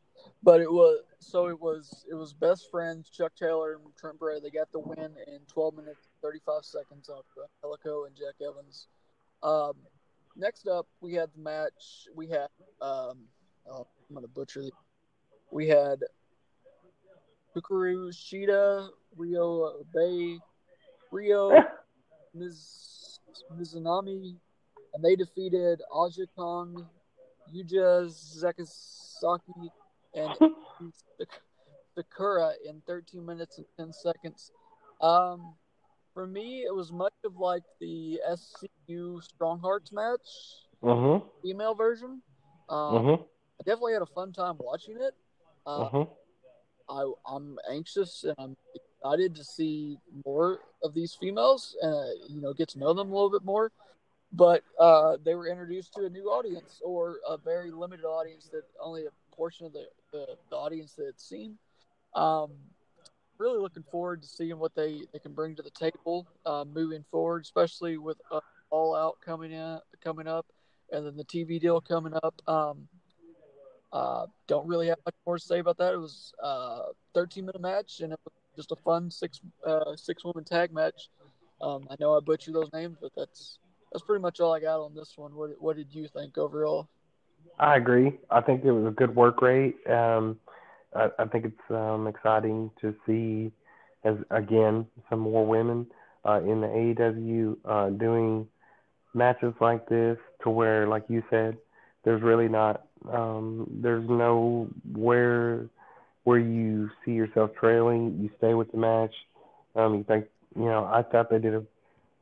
[0.42, 4.40] But it was so it was it was best friends Chuck Taylor and Trent Bray.
[4.40, 7.24] They got the win in 12 minutes 35 seconds off
[7.62, 8.86] Angelico and Jack Evans.
[9.42, 9.74] Um,
[10.36, 12.08] next up, we had the match.
[12.14, 12.48] We had
[12.80, 13.18] um,
[13.70, 14.70] oh, I'm gonna butcher the.
[15.52, 16.00] We had
[17.56, 20.38] Hikaru Shida, Rio Bay,
[21.10, 21.50] Rio
[22.34, 23.18] Miz,
[23.58, 24.36] Mizunami,
[24.94, 26.86] and they defeated Aja Kong,
[27.54, 29.70] Yuja Zakasaki,
[30.14, 30.52] and
[31.94, 34.52] Sakura in 13 minutes and 10 seconds.
[35.00, 35.54] Um,
[36.14, 40.20] for me, it was much of like the SCU Strong Hearts match,
[40.82, 41.20] uh-huh.
[41.42, 42.22] female version.
[42.68, 43.16] Um, uh-huh.
[43.60, 45.14] I definitely had a fun time watching it.
[45.66, 46.04] Uh, uh-huh.
[46.90, 52.40] I, I'm anxious and I'm excited to see more of these females and uh, you
[52.40, 53.70] know get to know them a little bit more
[54.32, 58.62] but uh, they were introduced to a new audience or a very limited audience that
[58.80, 61.56] only a portion of the, the, the audience that had seen.
[62.14, 62.50] Um,
[63.38, 67.04] really looking forward to seeing what they, they can bring to the table uh, moving
[67.10, 70.46] forward, especially with uh, All Out coming in coming up,
[70.92, 72.40] and then the TV deal coming up.
[72.46, 72.88] Um,
[73.92, 75.94] uh, don't really have much more to say about that.
[75.94, 76.82] It was a uh,
[77.14, 81.08] 13 minute match, and it was just a fun six uh, six woman tag match.
[81.60, 83.58] Um, I know I butchered those names, but that's
[83.92, 85.34] that's pretty much all I got on this one.
[85.34, 86.88] What what did you think overall?
[87.58, 88.18] I agree.
[88.30, 89.76] I think it was a good work rate.
[89.88, 90.38] Um,
[90.94, 93.52] I, I think it's um, exciting to see,
[94.04, 95.86] as again, some more women
[96.24, 98.46] uh, in the AEW uh, doing
[99.14, 101.58] matches like this, to where, like you said,
[102.04, 105.66] there's really not, um, there's no where
[106.24, 108.18] where you see yourself trailing.
[108.20, 109.14] You stay with the match.
[109.74, 110.26] Um, you think,
[110.56, 111.64] you know, I thought they did a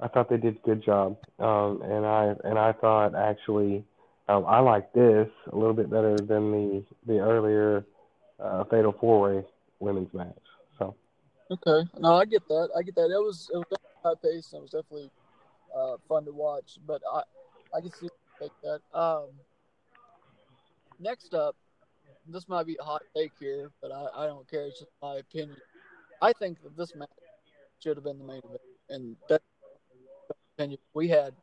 [0.01, 3.85] I thought they did a good job, um, and I and I thought actually
[4.29, 7.85] um, I like this a little bit better than the the earlier
[8.39, 9.45] uh, Fatal Four Way
[9.81, 10.37] women's match.
[10.79, 10.95] So.
[11.51, 12.69] Okay, no, I get that.
[12.77, 13.11] I get that.
[13.11, 13.67] It was it was
[14.05, 14.53] high pace.
[14.53, 15.11] It was definitely
[15.77, 17.23] uh, fun to watch, but I
[17.77, 18.09] I can see
[18.41, 18.81] like that.
[18.97, 19.31] Um,
[20.99, 21.57] next up,
[22.27, 24.67] this might be a hot take here, but I, I don't care.
[24.67, 25.57] It's just my opinion.
[26.21, 27.09] I think that this match
[27.83, 29.43] should have been the main event, and that
[30.57, 30.79] opinion.
[30.95, 31.35] We had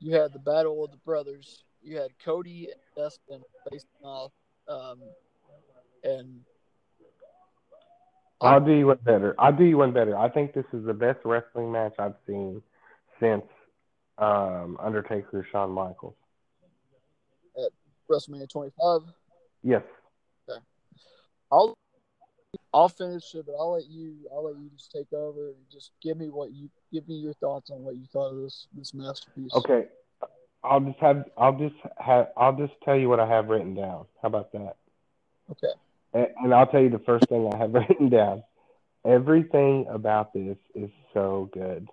[0.00, 1.64] you had the battle of the brothers.
[1.82, 4.32] You had Cody and Dustin facing off,
[4.68, 4.98] um,
[6.04, 6.40] and
[8.40, 9.34] I'll do you one better.
[9.38, 10.16] I'll do you one better.
[10.16, 12.62] I think this is the best wrestling match I've seen
[13.20, 13.44] since
[14.18, 16.14] um, Undertaker Shawn Michaels
[18.10, 19.00] WrestleMania 25.
[19.62, 19.82] Yes.
[20.48, 20.60] Okay.
[21.52, 21.74] I'll
[22.72, 24.16] I'll finish it, but I'll let you.
[24.32, 27.34] I'll let you just take over and just give me what you give me your
[27.34, 29.52] thoughts on what you thought of this this masterpiece.
[29.54, 29.86] Okay,
[30.62, 31.24] I'll just have.
[31.36, 32.28] I'll just have.
[32.36, 34.06] I'll just tell you what I have written down.
[34.22, 34.76] How about that?
[35.50, 35.72] Okay.
[36.12, 38.42] And, and I'll tell you the first thing I have written down.
[39.04, 41.88] Everything about this is so good.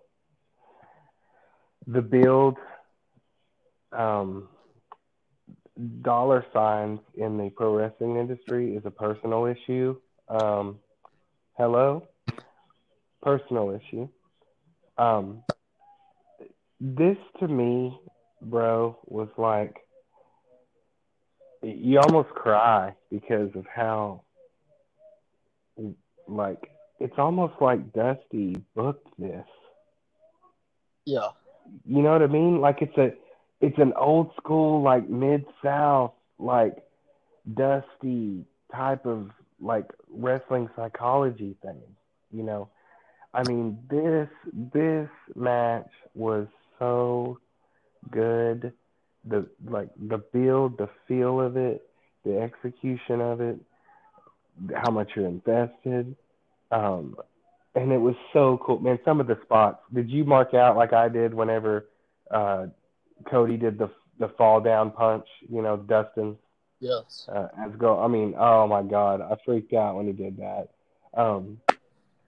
[1.88, 2.57] The build,
[3.93, 4.49] um,
[6.01, 9.95] dollar signs in the pro wrestling industry is a personal issue.
[10.28, 10.80] Um,
[11.57, 12.07] hello,
[13.21, 14.07] personal issue.
[14.97, 15.43] Um,
[16.80, 17.99] this to me,
[18.41, 19.75] bro, was like
[21.63, 24.23] you almost cry because of how
[26.28, 26.69] like
[26.99, 29.45] it's almost like Dusty booked this.
[31.05, 31.30] Yeah.
[31.86, 32.59] You know what I mean?
[32.59, 33.11] Like it's a
[33.62, 36.78] it's an old school like mid south like
[37.53, 41.82] dusty type of like wrestling psychology thing,
[42.32, 42.70] you know.
[43.34, 44.30] I mean this
[44.74, 46.47] this match was
[46.80, 47.39] so
[48.12, 48.74] good.
[49.26, 51.88] The like the build, the feel of it,
[52.24, 53.58] the execution of it,
[54.74, 56.16] how much you're invested.
[56.72, 57.16] Um
[57.76, 58.80] and it was so cool.
[58.80, 59.80] Man, some of the spots.
[59.93, 61.86] Did you mark out like I did whenever
[62.32, 62.68] uh
[63.26, 63.89] Cody did the
[64.20, 66.38] the fall down punch, you know, Dustin
[66.80, 67.28] Yes.
[67.32, 67.99] uh, as go.
[67.99, 70.70] I mean, oh my god, I freaked out when he did that.
[71.13, 71.59] Um,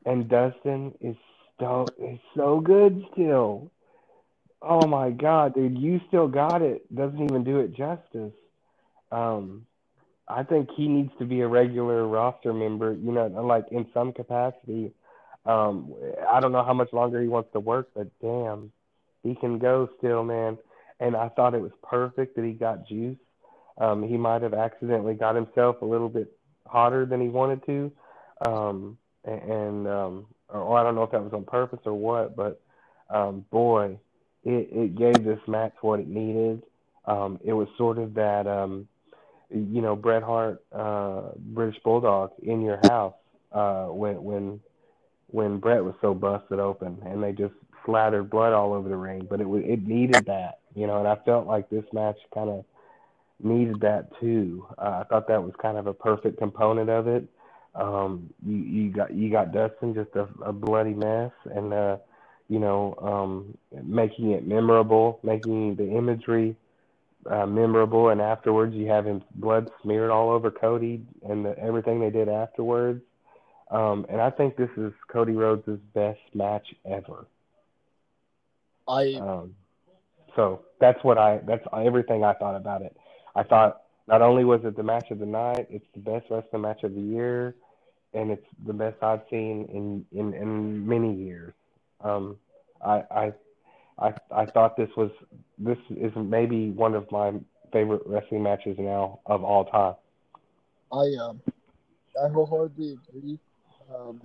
[0.06, 1.16] and Dustin is
[1.60, 3.72] so is so good still.
[4.62, 6.94] Oh my god, dude, you still got it.
[6.96, 8.34] Doesn't even do it justice.
[9.12, 9.66] Um,
[10.28, 12.94] I think he needs to be a regular roster member.
[12.94, 14.92] You know, like in some capacity.
[15.46, 15.94] Um,
[16.30, 18.72] I don't know how much longer he wants to work, but damn,
[19.24, 20.58] he can go still, man.
[21.00, 23.18] And I thought it was perfect that he got juice.
[23.78, 26.32] Um, he might have accidentally got himself a little bit
[26.68, 27.92] hotter than he wanted to,
[28.46, 32.62] um, and um, or I don't know if that was on purpose or what, but
[33.10, 33.98] um, boy,
[34.44, 36.64] it, it gave this match what it needed.
[37.06, 38.88] Um, it was sort of that, um,
[39.50, 43.16] you know, Bret Hart, uh, British Bulldog in your house
[43.52, 44.60] uh, when when
[45.28, 47.54] when Bret was so busted open, and they just
[47.86, 49.26] slathered blood all over the ring.
[49.30, 52.66] But it it needed that, you know, and I felt like this match kind of
[53.42, 54.66] needed that too.
[54.78, 57.28] Uh, I thought that was kind of a perfect component of it.
[57.76, 61.98] Um, you you got you got Dustin just a, a bloody mess, and uh,
[62.50, 66.56] you know, um, making it memorable, making the imagery
[67.30, 72.00] uh, memorable, and afterwards you have him blood smeared all over Cody and the, everything
[72.00, 73.02] they did afterwards.
[73.70, 77.28] Um, and I think this is Cody Rhodes' best match ever.
[78.88, 79.56] I Um,
[80.36, 82.96] so that's what I that's everything I thought about it.
[83.36, 86.64] I thought not only was it the match of the night, it's the best wrestling
[86.64, 87.56] match of the year,
[88.14, 91.54] and it's the best I've seen in in, in many years.
[92.02, 92.38] Um,
[92.84, 93.34] I, I
[94.00, 95.12] I I thought this was
[95.58, 97.34] this is maybe one of my
[97.72, 99.96] favorite wrestling matches now of all time.
[100.92, 101.42] I um
[102.22, 103.40] I wholeheartedly agree.
[103.94, 104.22] Um,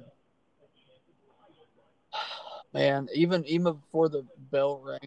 [2.73, 4.99] man, even even before the bell rang,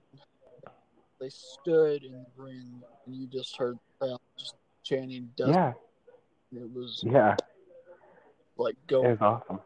[1.20, 5.56] they stood in the ring, and you just heard the crowd just chanting "Dustin."
[6.52, 7.36] Yeah, It was yeah,
[8.58, 9.06] like going.
[9.08, 9.60] it was awesome.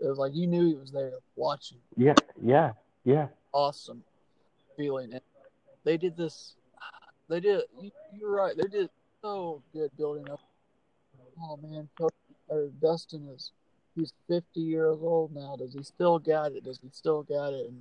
[0.00, 1.78] It was like you knew he was there watching.
[1.96, 2.72] Yeah, yeah,
[3.04, 3.28] yeah.
[3.52, 4.02] Awesome
[4.76, 5.12] feeling.
[5.12, 5.22] And
[5.84, 6.54] they did this.
[7.28, 7.62] They did.
[7.80, 8.54] You, you're right.
[8.56, 8.90] They did
[9.22, 10.40] so good building up.
[11.42, 11.88] Oh man,
[12.48, 13.52] or Dustin is.
[13.94, 15.56] He's 50 years old now.
[15.56, 16.64] Does he still got it?
[16.64, 17.66] Does he still got it?
[17.66, 17.80] And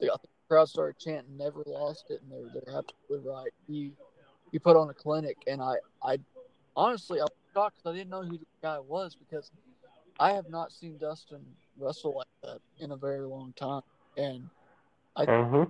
[0.00, 3.50] the, the crowd started chanting, "Never lost it," and they're they're absolutely right.
[3.66, 3.92] He
[4.52, 6.18] he put on a clinic, and I I
[6.76, 9.50] honestly I was shocked because I didn't know who the guy was because
[10.18, 11.44] I have not seen Dustin
[11.78, 13.82] wrestle like that in a very long time,
[14.16, 14.48] and.
[15.18, 15.68] I thought was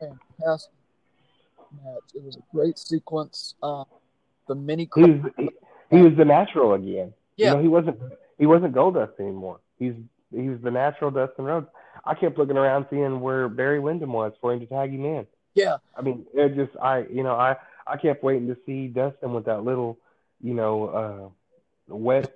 [0.00, 0.72] fantastic
[1.84, 2.02] match.
[2.14, 3.54] It was a great sequence.
[3.62, 3.84] Uh,
[4.48, 5.50] the mini He was he,
[5.90, 7.12] he was the natural again.
[7.36, 7.50] Yeah.
[7.50, 7.98] You know, he wasn't
[8.38, 9.60] he wasn't Goldust anymore.
[9.78, 9.94] He's
[10.34, 11.66] he was the natural Dustin Rhodes.
[12.06, 15.26] I kept looking around seeing where Barry Windham was for him to tag him in.
[15.54, 19.32] yeah, I mean, it just I you know I I kept waiting to see Dustin
[19.32, 19.98] with that little
[20.42, 20.86] you know
[21.88, 22.34] uh wet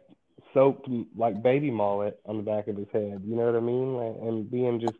[0.55, 3.23] soaked like baby mullet on the back of his head.
[3.25, 3.95] You know what I mean?
[3.95, 4.99] Like, and being just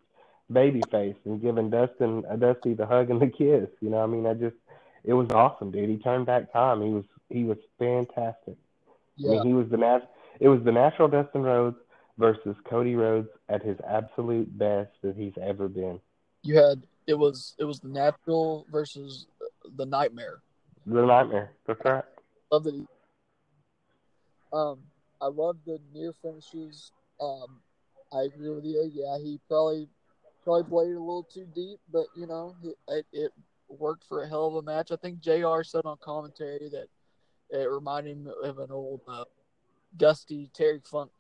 [0.51, 3.69] baby face and giving Dustin uh, Dusty the hug and the kiss.
[3.81, 4.57] You know, I mean, I just
[5.05, 5.89] it was awesome, dude.
[5.89, 6.83] He turned back time.
[6.83, 8.57] He was he was fantastic.
[8.57, 9.31] I yeah.
[9.31, 10.11] mean, he was the nat-
[10.41, 11.77] it was the natural Dustin Rhodes
[12.19, 16.01] versus Cody Rhodes at his absolute best that he's ever been.
[16.43, 19.27] You had it was it was the natural versus
[19.77, 20.41] the nightmare.
[20.87, 21.53] The nightmare.
[21.67, 22.05] That's right.
[22.51, 22.87] Love that.
[24.53, 24.79] Um,
[25.21, 26.93] I love the near finishes.
[27.21, 27.61] Um,
[28.13, 28.91] I agree with you.
[28.93, 29.89] Yeah, he probably
[30.45, 33.33] probably played a little too deep, but you know it, it, it
[33.69, 34.91] worked for a hell of a match.
[34.91, 35.63] I think Jr.
[35.63, 36.89] said on commentary that
[37.51, 39.25] it reminded him of an old uh,
[39.97, 41.11] Dusty Terry Funk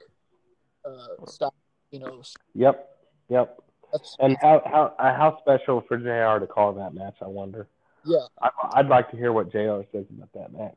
[0.89, 1.55] uh, style.
[1.91, 2.22] You know,
[2.55, 2.89] Yep.
[3.28, 3.59] Yep.
[3.93, 6.41] That's, And how how uh, how special for Jr.
[6.41, 7.16] to call that match?
[7.22, 7.68] I wonder.
[8.05, 8.26] yeah.
[8.43, 9.80] I, I'd like to hear what Jr.
[9.93, 10.76] says about that match.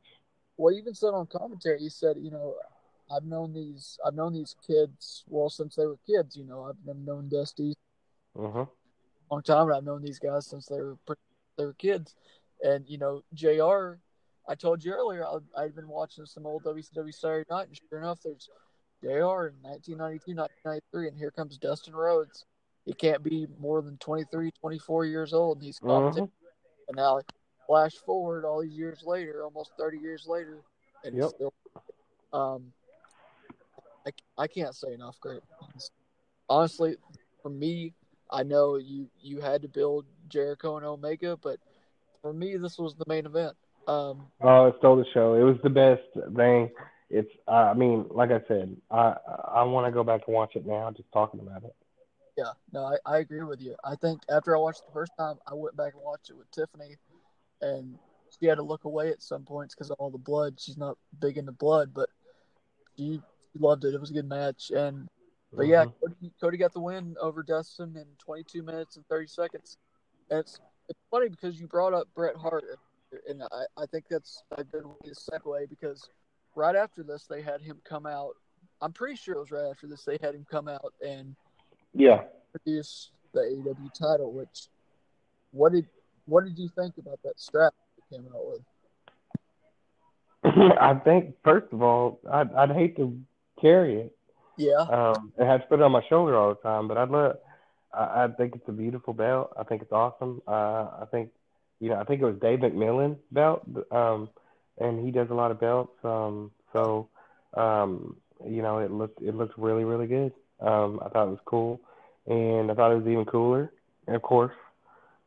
[0.58, 2.56] Well, even said on commentary, he said, you know,
[3.14, 6.36] I've known these, I've known these kids well since they were kids.
[6.36, 7.74] You know, I've known Dusty
[8.36, 8.68] hmm a
[9.30, 10.98] long time, and I've known these guys since they were
[11.58, 12.16] they were kids.
[12.64, 14.00] And you know, Jr.
[14.48, 18.00] I told you earlier, I, I'd been watching some old WCW Saturday Night, and sure
[18.00, 18.50] enough, there's
[19.02, 19.50] Jr.
[19.50, 22.46] in 1992, 1993, and here comes Dustin Rhodes.
[22.86, 26.18] He can't be more than 23, 24 years old, and he's commentating.
[26.18, 26.20] hmm
[26.88, 27.22] And now,
[27.68, 30.62] flash forward all these years later, almost 30 years later,
[31.04, 31.32] and he's Yep.
[31.36, 31.54] still.
[32.34, 32.74] Um,
[34.06, 35.92] I, I can't say enough great things.
[36.50, 36.98] Honestly,
[37.42, 37.94] for me,
[38.30, 41.60] I know you you had to build Jericho and Omega, but
[42.22, 43.56] for me, this was the main event.
[43.88, 45.36] Um, Oh, it stole the show.
[45.36, 46.02] It was the best
[46.36, 46.70] thing.
[47.12, 47.32] It's.
[47.48, 49.16] Uh, I mean, like I said, I
[49.54, 50.90] I want to go back and watch it now.
[50.92, 51.76] Just talking about it.
[52.38, 53.76] yeah, no, I, I agree with you.
[53.84, 56.38] I think after I watched it the first time, I went back and watched it
[56.38, 56.96] with Tiffany,
[57.62, 57.98] and
[58.40, 60.60] she had to look away at some points because of all the blood.
[60.60, 62.10] She's not big into blood, but
[62.98, 63.22] she,
[63.54, 63.94] she loved it.
[63.94, 65.08] It was a good match, and
[65.54, 65.94] But yeah, Mhm.
[66.00, 69.78] Cody, Cody got the win over Dustin in 22 minutes and 30 seconds.
[70.30, 72.64] And it's it's funny because you brought up Bret Hart,
[73.28, 76.10] and I, I think that's a good way to segue because
[76.56, 78.36] right after this they had him come out.
[78.82, 81.36] I'm pretty sure it was right after this they had him come out and
[81.94, 82.22] yeah.
[82.52, 84.32] produce the AEW title.
[84.32, 84.68] Which
[85.52, 85.86] what did
[86.26, 88.62] what did you think about that strap he came out with?
[90.82, 93.20] I think first of all, I'd I'd hate to
[93.60, 94.16] carry it.
[94.58, 96.88] Yeah, Um, and have to put it on my shoulder all the time.
[96.88, 97.38] But I'd love.
[97.94, 99.52] I, I think it's a beautiful belt.
[99.58, 100.42] I think it's awesome.
[100.48, 101.30] Uh, I think,
[101.80, 103.64] you know, I think it was Dave Millican belt.
[103.92, 104.30] Um,
[104.82, 105.94] and he does a lot of belts.
[106.04, 107.08] Um, so,
[107.56, 108.18] um,
[108.48, 110.34] you know, it looked it looked really really good.
[110.60, 111.82] Um, I thought it was cool,
[112.28, 113.72] and I thought it was even cooler.
[114.08, 114.54] And of course,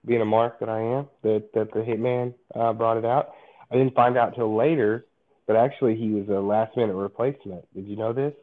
[0.04, 3.32] being a mark that I am, that that the Hitman uh, brought it out.
[3.70, 5.06] I didn't find out till later,
[5.46, 7.64] but actually he was a last minute replacement.
[7.74, 8.34] Did you know this?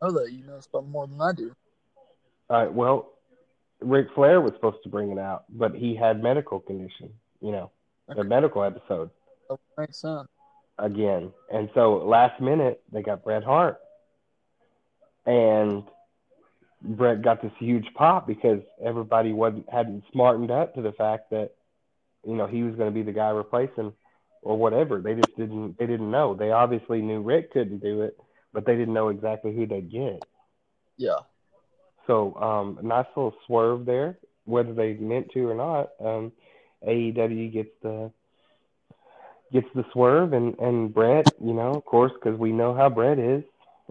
[0.00, 1.52] Oh, that you know something more than I do.
[2.48, 3.10] Uh, well,
[3.80, 7.10] Ric Flair was supposed to bring it out, but he had medical condition,
[7.40, 7.70] you know,
[8.08, 9.10] a medical episode
[9.76, 10.28] makes sense.
[10.78, 11.32] again.
[11.52, 13.78] And so last minute they got Bret Hart.
[15.26, 15.84] And
[16.82, 21.50] Bret got this huge pop because everybody wasn't hadn't smartened up to the fact that,
[22.26, 23.92] you know, he was gonna be the guy replacing
[24.42, 25.00] or whatever.
[25.00, 26.34] They just didn't they didn't know.
[26.34, 28.16] They obviously knew Ric couldn't do it,
[28.52, 30.22] but they didn't know exactly who they'd get.
[30.96, 31.18] Yeah,
[32.08, 35.90] So um, a nice little swerve there, whether they meant to or not.
[36.04, 36.32] Um,
[36.86, 38.10] AEW gets the
[39.52, 43.18] gets the swerve, and and Bret, you know, of course, because we know how Bret
[43.18, 43.42] is,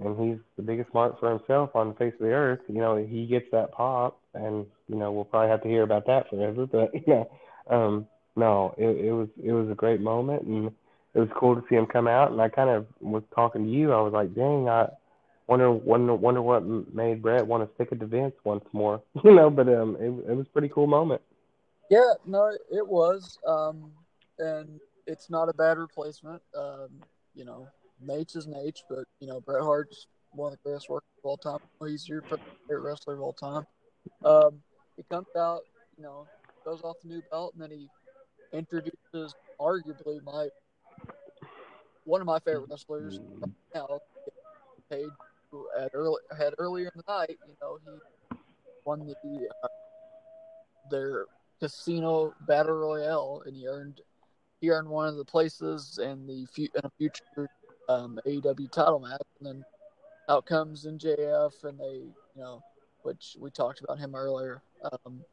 [0.01, 2.60] and he's the biggest mark for himself on the face of the earth.
[2.68, 6.05] You know, he gets that pop, and you know, we'll probably have to hear about
[6.08, 6.66] that forever.
[6.72, 7.30] But you know,
[7.70, 10.72] um, no, it, it was it was a great moment, and
[11.14, 12.32] it was cool to see him come out.
[12.32, 13.91] And I kind of was talking to you.
[13.91, 14.88] I was like, dang, I
[15.47, 19.01] wonder wonder wonder what made Bret want to stick it to Vince once more.
[19.24, 21.22] You know, but um, it it was a pretty cool moment.
[21.89, 23.39] Yeah, no, it was.
[23.47, 23.91] Um,
[24.38, 26.41] and it's not a bad replacement.
[26.55, 26.89] Um,
[27.34, 27.68] you know,
[28.05, 31.38] Nate's is Nate, but you know, Bret Hart's one of the greatest workers of all
[31.38, 31.60] time.
[31.86, 33.66] He's your favorite wrestler of all time.
[34.24, 34.60] Um,
[34.95, 35.62] he comes out,
[35.97, 36.28] you know,
[36.66, 37.88] goes off the new belt, and then he
[38.53, 40.49] introduces arguably my
[42.03, 43.99] one of my favorite wrestlers right now,
[44.89, 45.10] Page,
[45.51, 47.38] who had early had earlier in the night.
[47.47, 48.38] You know, he
[48.86, 49.68] won the uh,
[50.89, 51.26] their
[51.60, 54.01] casino battle royale, and he earned
[54.62, 57.49] he in one of the places in the fu- in a future
[57.89, 59.66] um, AEW title match, and then
[60.30, 62.01] out comes MJF, and they
[62.36, 62.62] you know,
[63.03, 64.62] which we talked about him earlier.
[64.84, 65.24] Um,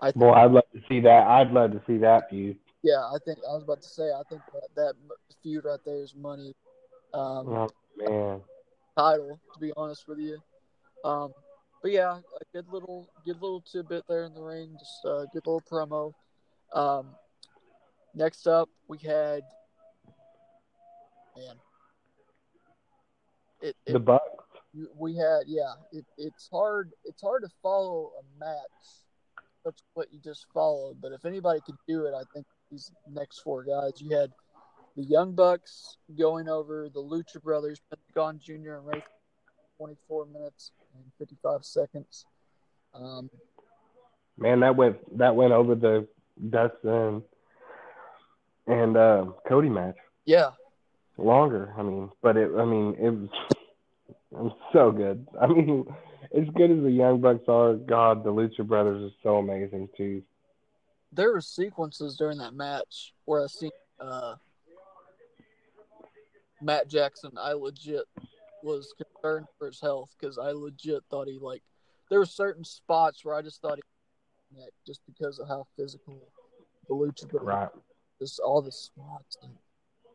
[0.00, 1.26] I think, Boy, I'd love to see that.
[1.26, 2.56] I'd love to see that feud.
[2.82, 4.94] yeah, I think I was about to say I think that that
[5.42, 6.54] feud right there is money.
[7.14, 8.40] Um, Oh man,
[8.96, 10.38] title, to be honest with you.
[11.04, 11.32] Um,
[11.82, 15.46] but yeah, a good little, good little tidbit there in the ring, just a good
[15.46, 16.12] little promo.
[16.74, 17.14] Um,
[18.18, 19.42] next up, we had,
[21.36, 21.54] man,
[23.62, 24.24] it, it the Bucks.
[24.96, 28.56] we had, yeah, it, it's hard, it's hard to follow a match,
[29.64, 31.00] such what you just followed.
[31.00, 33.92] But if anybody could do it, I think these next four guys.
[33.96, 34.32] You had
[34.96, 38.74] the Young Bucks going over the Lucha Brothers, Pentagon Jr.
[38.74, 39.02] and Rey,
[39.78, 42.26] 24 minutes and 55 seconds.
[42.94, 43.30] Um,
[44.36, 46.06] Man, that went that went over the
[46.50, 47.22] Dustin
[48.68, 50.50] and uh, Cody match yeah,
[51.16, 51.74] longer.
[51.76, 52.50] I mean, but it.
[52.56, 53.28] I mean, it was,
[54.10, 55.26] it was so good.
[55.40, 55.86] I mean,
[56.36, 60.22] as good as the Young Bucks are, God, the Lucha Brothers are so amazing too.
[61.12, 64.34] There were sequences during that match where I seen uh,
[66.60, 67.32] Matt Jackson.
[67.40, 68.04] I legit
[68.62, 71.62] was concerned for his health because I legit thought he like
[72.10, 76.18] there were certain spots where I just thought he just because of how physical
[76.88, 77.68] the Lucha Brothers Right.
[78.20, 79.36] Just all the spots.
[79.42, 79.52] And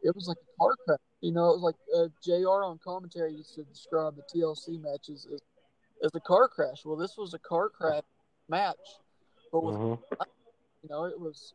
[0.03, 0.99] it was like a car crash.
[1.21, 2.63] You know, it was like uh, Jr.
[2.63, 5.39] on commentary used to describe the TLC matches as,
[6.03, 6.83] as a car crash.
[6.85, 8.03] Well, this was a car crash
[8.49, 8.75] match,
[9.51, 9.93] but with hmm
[10.83, 11.53] you know, it was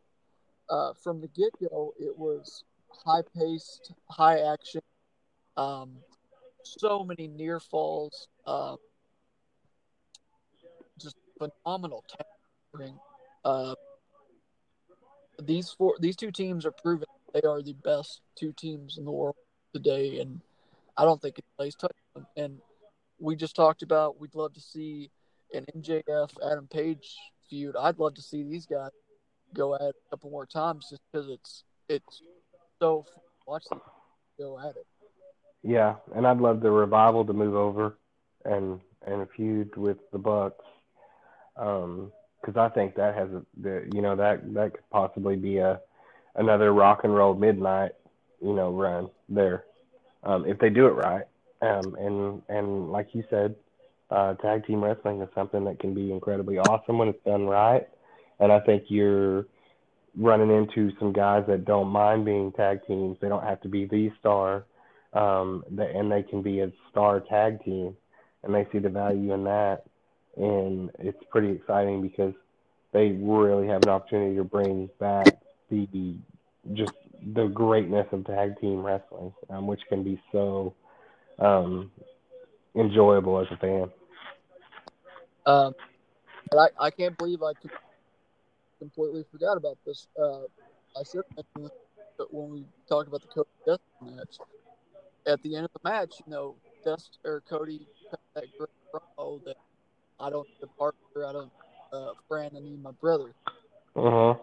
[0.69, 1.93] uh, from the get go.
[1.99, 2.63] It was
[3.05, 4.81] high paced, high action.
[5.55, 5.97] Um,
[6.63, 8.27] so many near falls.
[8.47, 8.77] Um,
[10.99, 12.03] just phenomenal
[12.73, 12.97] tackling.
[13.45, 13.75] Uh,
[15.41, 19.11] these four, these two teams are proven they are the best two teams in the
[19.11, 19.35] world
[19.73, 20.41] today, and
[20.97, 22.25] I don't think anybody's touched them.
[22.35, 22.59] And
[23.19, 25.11] we just talked about we'd love to see
[25.53, 27.15] an MJF Adam Page
[27.49, 27.75] feud.
[27.75, 28.91] I'd love to see these guys
[29.53, 32.21] go at it a couple more times just because it's it's
[32.79, 33.81] so fun watch them
[34.37, 34.85] go at it.
[35.63, 37.97] Yeah, and I'd love the revival to move over
[38.45, 40.63] and and feud with the Bucks,
[41.57, 42.11] um,
[42.41, 45.79] because I think that has a the you know that that could possibly be a
[46.35, 47.91] another rock and roll midnight
[48.41, 49.65] you know run there,
[50.23, 51.25] um, if they do it right.
[51.61, 53.55] Um, and and like you said,
[54.09, 57.87] uh, tag team wrestling is something that can be incredibly awesome when it's done right.
[58.39, 59.45] And I think you're
[60.17, 63.17] running into some guys that don't mind being tag teams.
[63.21, 64.63] They don't have to be the star
[65.13, 67.95] um, and they can be a star tag team,
[68.43, 69.83] and they see the value in that,
[70.39, 72.33] and it's pretty exciting because
[72.93, 75.27] they really have an opportunity to bring back
[75.69, 76.15] the
[76.73, 76.93] just
[77.33, 80.73] the greatness of tag team wrestling, um, which can be so
[81.37, 81.91] um,
[82.75, 83.91] enjoyable as a fan.
[85.45, 85.73] Um,
[86.53, 87.51] I, I can't believe I
[88.79, 90.07] completely forgot about this.
[90.19, 90.43] Uh,
[90.95, 91.23] I mentioned
[91.57, 94.37] this when we talked about the Cody Death match.
[95.27, 99.43] At the end of the match, you know, Dust or Cody cut that great promo
[99.45, 99.57] that
[100.19, 101.51] I don't need a partner, I don't
[101.91, 103.33] uh, friend, I need my brother.
[103.95, 104.33] Uh huh.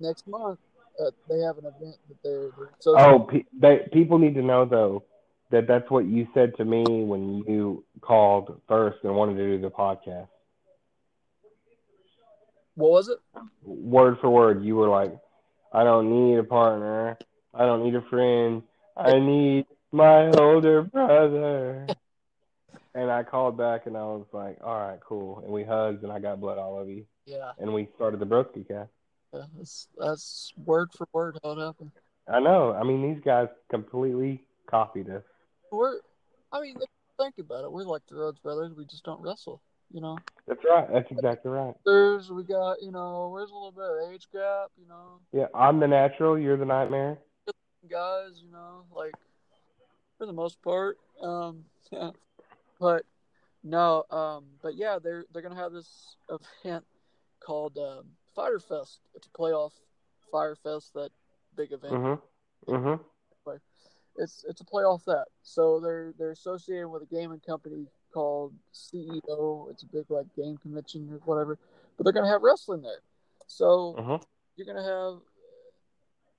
[0.00, 0.58] Next month,
[1.00, 4.42] uh, they have an event that they're, they're so Oh, pe- they, people need to
[4.42, 5.04] know though
[5.50, 9.60] that that's what you said to me when you called first and wanted to do
[9.60, 10.28] the podcast.
[12.74, 13.18] what was it?
[13.64, 15.12] Word for word, you were like,
[15.72, 17.18] "I don't need a partner.
[17.52, 18.62] I don't need a friend.
[18.96, 21.86] I need my older brother."
[22.94, 26.12] And I called back and I was like, "All right, cool." And we hugged and
[26.12, 27.04] I got blood all over you.
[27.26, 28.90] Yeah, And we started the Broski cast.
[29.34, 31.90] yeah that's, that's word for word how it happened.
[32.26, 32.72] I know.
[32.72, 35.22] I mean, these guys completely copied us.
[35.70, 35.98] We're,
[36.52, 36.76] I mean,
[37.20, 37.72] think about it.
[37.72, 38.72] We're like the Rhodes Brothers.
[38.76, 39.60] We just don't wrestle,
[39.92, 40.16] you know.
[40.46, 40.86] That's right.
[40.90, 41.74] That's exactly right.
[41.84, 45.46] There's we got you know there's a little bit of age gap, you know, Yeah,
[45.54, 46.38] I'm the natural.
[46.38, 47.18] You're the nightmare.
[47.90, 49.12] guys, you know, like
[50.16, 50.96] for the most part.
[51.22, 52.10] Um, yeah.
[52.78, 53.04] But
[53.62, 56.16] no, um, but yeah, they're they're gonna have this
[56.64, 56.84] event
[57.40, 59.00] called um, Fyter Fest.
[59.14, 59.72] It's a playoff
[60.30, 61.10] Fyter Fest, that
[61.56, 61.94] big event.
[61.94, 62.22] Mhm.
[62.66, 63.00] Mhm.
[64.20, 65.26] It's it's a playoff that.
[65.42, 69.70] So they're they're associated with a gaming company called CEO.
[69.70, 71.56] It's a big like game convention or whatever.
[71.96, 73.02] But they're gonna have wrestling there.
[73.46, 74.22] So Mhm.
[74.56, 75.22] you're gonna have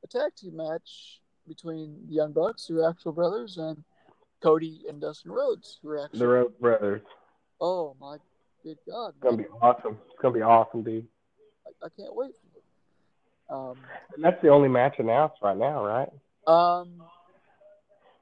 [0.03, 3.83] a tag team match between the Young Bucks, who are actual brothers, and
[4.41, 6.19] Cody and Dustin Rhodes, who are actual.
[6.19, 7.01] The Rhodes Brothers.
[7.61, 8.17] Oh my
[8.63, 9.09] good God!
[9.09, 9.97] It's gonna be awesome.
[10.09, 11.07] It's gonna be awesome, dude.
[11.67, 12.31] I, I can't wait.
[12.31, 12.63] For it.
[13.71, 13.77] Um,
[14.15, 16.09] And that's the only match announced right now, right?
[16.47, 17.03] um,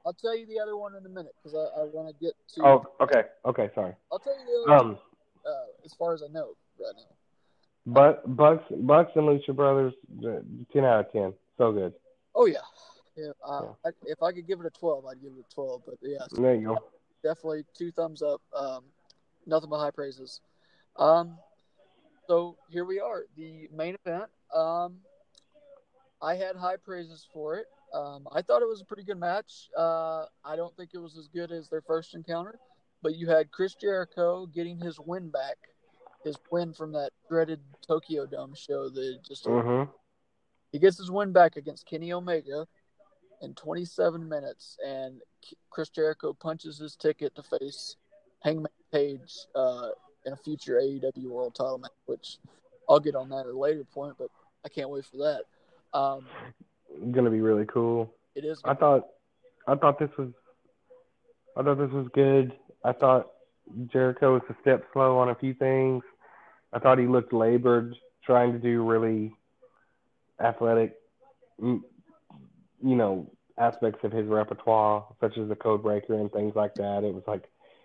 [0.06, 2.32] I'll tell you the other one in a minute because I, I want to get
[2.54, 2.64] to.
[2.64, 3.24] Oh, okay.
[3.44, 3.94] Okay, sorry.
[4.10, 4.98] I'll tell you the other one, Um,
[5.46, 7.14] uh, as far as I know right now.
[7.86, 9.92] but Bucks, Bucks and Lucha Brothers,
[10.26, 10.40] uh,
[10.72, 11.34] ten out of ten.
[11.58, 11.92] So good.
[12.34, 12.58] Oh yeah,
[13.18, 13.30] yeah.
[13.44, 13.72] Uh, Yeah.
[13.86, 15.82] I, if I could give it a twelve, I'd give it a twelve.
[15.86, 16.78] But yeah, There you go.
[17.22, 18.40] definitely two thumbs up.
[18.54, 18.84] Um,
[19.46, 20.40] nothing but high praises.
[20.96, 21.36] Um,
[22.26, 24.30] so here we are, the main event.
[24.54, 24.96] Um,
[26.20, 27.66] I had high praises for it.
[27.94, 29.68] Um, I thought it was a pretty good match.
[29.76, 32.58] Uh, I don't think it was as good as their first encounter,
[33.02, 35.56] but you had Chris Jericho getting his win back,
[36.24, 39.88] his win from that dreaded Tokyo Dome show that just Mhm.
[40.72, 42.66] he gets his win back against Kenny Omega
[43.42, 45.20] in 27 minutes, and
[45.70, 47.96] Chris Jericho punches his ticket to face
[48.40, 49.88] Hangman Page uh,
[50.26, 52.38] in a future AEW World Title match, which
[52.88, 54.28] I'll get on that at a later point, but
[54.64, 55.98] I can't wait for that.
[55.98, 56.26] Um,
[57.12, 58.12] Gonna be really cool.
[58.34, 58.60] it is.
[58.64, 59.06] I thought,
[59.66, 60.30] I thought this was,
[61.56, 62.52] I thought this was good.
[62.84, 63.28] I thought
[63.92, 66.02] Jericho was a step slow on a few things.
[66.72, 69.32] I thought he looked labored, trying to do really
[70.40, 70.96] athletic,
[72.82, 77.04] you know, aspects of his repertoire, such as the code breaker and things like that.
[77.04, 77.44] It was like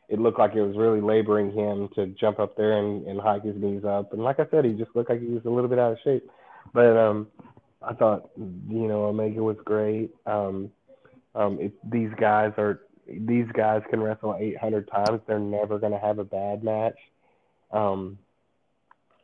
[0.10, 3.44] it looked like it was really laboring him to jump up there and, and hike
[3.44, 4.14] his knees up.
[4.14, 5.98] And like I said, he just looked like he was a little bit out of
[6.04, 6.30] shape.
[6.74, 7.28] But um,
[7.82, 10.12] I thought, you know, Omega was great.
[10.26, 10.72] Um,
[11.36, 15.22] um, it, these guys are these guys can wrestle 800 times.
[15.28, 16.98] They're never going to have a bad match.
[17.72, 18.18] Um,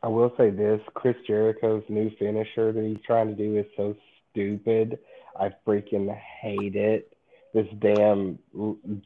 [0.02, 3.94] I will say this: Chris Jericho's new finisher that he's trying to do is so
[4.30, 4.98] stupid.
[5.38, 7.12] I freaking hate it.
[7.52, 8.38] This damn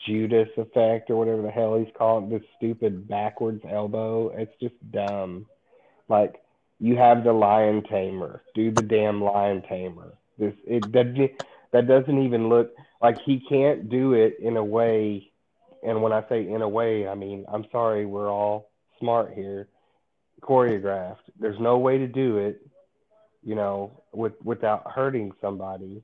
[0.07, 4.29] Judas effect or whatever the hell he's calling this stupid backwards elbow.
[4.37, 5.47] It's just dumb.
[6.09, 6.43] Like
[6.79, 8.43] you have the lion tamer.
[8.55, 10.15] Do the damn lion tamer.
[10.39, 10.85] This it
[11.73, 15.31] that doesn't even look like he can't do it in a way
[15.85, 19.69] and when I say in a way, I mean I'm sorry, we're all smart here.
[20.43, 21.17] Choreographed.
[21.39, 22.67] There's no way to do it,
[23.43, 26.03] you know, with without hurting somebody,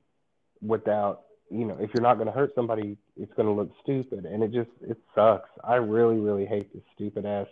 [0.61, 4.25] without you know, if you're not going to hurt somebody, it's going to look stupid,
[4.25, 5.49] and it just it sucks.
[5.63, 7.47] I really, really hate this stupid ass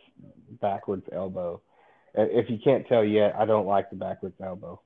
[0.62, 1.62] backwards elbow.
[2.18, 4.82] Uh, if you can't tell yet, I don't like the backwards elbow.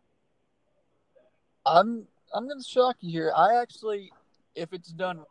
[1.63, 3.31] I'm I'm going to shock you here.
[3.37, 4.11] I actually,
[4.55, 5.21] if it's done,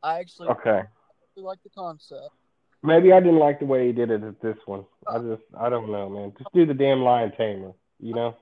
[0.00, 0.82] I actually okay
[1.42, 2.30] like the concept.
[2.82, 4.84] Maybe I didn't like the way he did it at this one.
[5.06, 6.32] I just I don't know, man.
[6.38, 8.36] Just do the damn lion tamer, you know.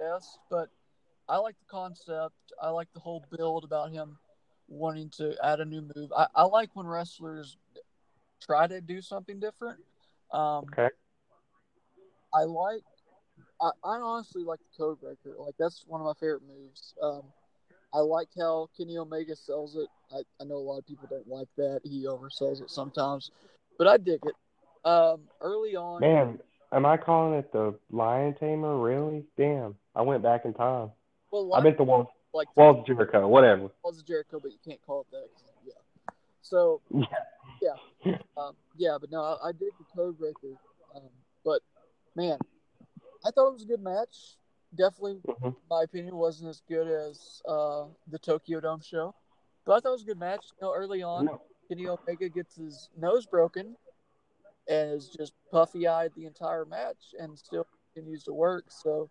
[0.00, 0.68] Yes, but
[1.28, 2.34] I like the concept.
[2.62, 4.18] I like the whole build about him
[4.68, 6.12] wanting to add a new move.
[6.16, 7.56] I, I like when wrestlers
[8.40, 9.78] try to do something different.
[10.32, 10.88] Um, okay.
[12.34, 12.82] I like.
[13.60, 15.36] I, I honestly like the code breaker.
[15.38, 16.94] Like that's one of my favorite moves.
[17.02, 17.22] Um,
[17.92, 19.88] I like how Kenny Omega sells it.
[20.12, 21.80] I, I know a lot of people don't like that.
[21.84, 23.30] He oversells it sometimes,
[23.78, 24.34] but I dig it.
[24.84, 26.38] Um, early on, man,
[26.72, 28.76] am I calling it the Lion Tamer?
[28.76, 29.24] Really?
[29.38, 30.90] Damn, I went back in time.
[31.34, 33.68] Well, I meant the walls, like walls of Jericho, whatever.
[33.82, 35.28] Walls of Jericho, but you can't call it that.
[35.66, 35.72] Yeah.
[36.42, 37.06] So Yeah.
[38.04, 40.54] yeah, um, yeah, but no, I, I did the code breaker.
[40.94, 41.02] Um,
[41.44, 41.60] but
[42.14, 42.38] man,
[43.26, 44.36] I thought it was a good match.
[44.76, 49.12] Definitely, hmm my opinion, wasn't as good as uh, the Tokyo Dome show,
[49.66, 50.44] but I thought it was a good match.
[50.60, 51.40] You know, early on, No.
[51.68, 53.74] Kenny Omega gets his nose broken
[54.68, 58.66] and is just puffy eyed the entire match and still continues to work.
[58.68, 59.10] So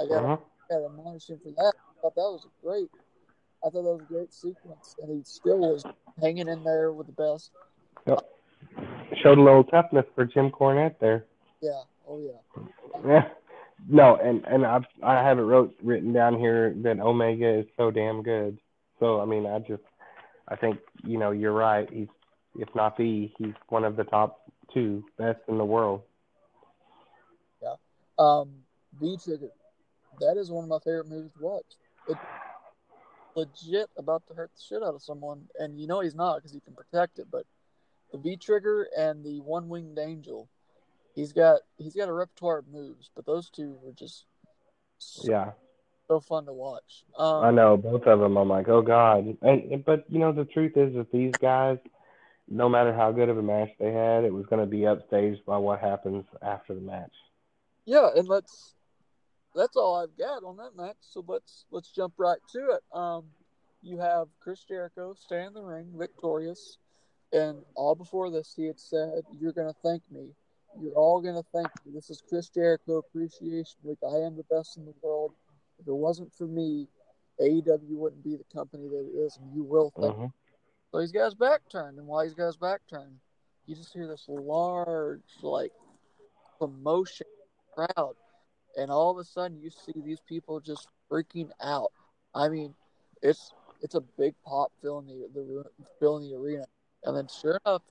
[0.00, 0.36] I got Uh-huh.
[0.70, 1.72] Admonish him for that.
[1.76, 2.90] I thought that was a great.
[3.64, 5.84] I thought that was a great sequence, and he still was
[6.20, 7.50] hanging in there with the best.
[8.06, 8.20] Yep.
[9.22, 11.24] Showed a little toughness for Jim Cornette there.
[11.60, 12.62] Yeah, oh yeah.
[13.06, 13.28] Yeah.
[13.88, 17.90] No, and and I I have it wrote written down here that Omega is so
[17.90, 18.58] damn good.
[18.98, 19.82] So I mean, I just
[20.48, 21.88] I think you know you're right.
[21.90, 22.08] He's
[22.56, 24.40] if not the he's one of the top
[24.72, 26.02] two best in the world.
[27.62, 27.74] Yeah.
[28.18, 28.50] Um,
[29.00, 29.50] V trigger,
[30.20, 31.64] that is one of my favorite movies to watch.
[32.08, 32.16] It
[33.34, 36.52] legit about to hurt the shit out of someone, and you know he's not because
[36.52, 37.26] he can protect it.
[37.30, 37.46] But
[38.12, 40.48] the V trigger and the one winged angel,
[41.14, 44.24] he's got he's got a repertoire of moves, but those two were just
[44.98, 45.50] so, Yeah,
[46.08, 47.04] so fun to watch.
[47.18, 48.36] Um, I know both of them.
[48.36, 49.36] I'm like, oh god.
[49.42, 51.78] And but you know the truth is that these guys,
[52.48, 55.44] no matter how good of a match they had, it was going to be upstaged
[55.44, 57.12] by what happens after the match.
[57.86, 58.74] Yeah, and let's
[59.54, 60.96] that's all I've got on that match.
[61.00, 62.82] So let's let's jump right to it.
[62.96, 63.24] Um,
[63.82, 66.78] you have Chris Jericho stay in the ring victorious,
[67.32, 70.34] and all before this he had said, "You're gonna thank me.
[70.80, 71.92] You're all gonna thank me.
[71.92, 73.98] This is Chris Jericho Appreciation Week.
[74.02, 75.32] I am the best in the world.
[75.78, 76.88] If it wasn't for me,
[77.40, 80.26] AEW wouldn't be the company that it is, and you will thank." hmm
[80.90, 83.18] So he's got his back turned, and while he's got his back turned,
[83.66, 85.72] you just hear this large, like,
[86.58, 87.26] commotion
[87.74, 88.14] crowd,
[88.76, 91.92] and all of a sudden you see these people just freaking out.
[92.34, 92.74] I mean,
[93.22, 95.64] it's it's a big pop filling the the
[96.00, 96.64] filling the arena,
[97.04, 97.82] and then sure enough,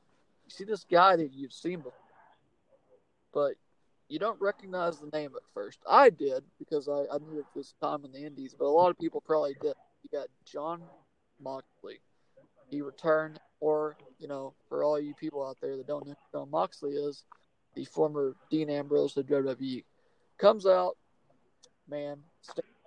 [0.46, 1.94] you see this guy that you've seen before,
[3.34, 3.54] but
[4.10, 5.80] you don't recognize the name at first.
[5.90, 8.90] I did because I, I knew it was time in the Indies, but a lot
[8.90, 9.74] of people probably did.
[10.04, 10.82] You got Jon
[11.42, 12.00] Moxley.
[12.70, 16.50] He returned, or you know, for all you people out there that don't know Jon
[16.52, 17.24] Moxley is,
[17.76, 19.84] the former Dean Ambrose of WWE,
[20.38, 20.98] comes out,
[21.90, 22.18] man,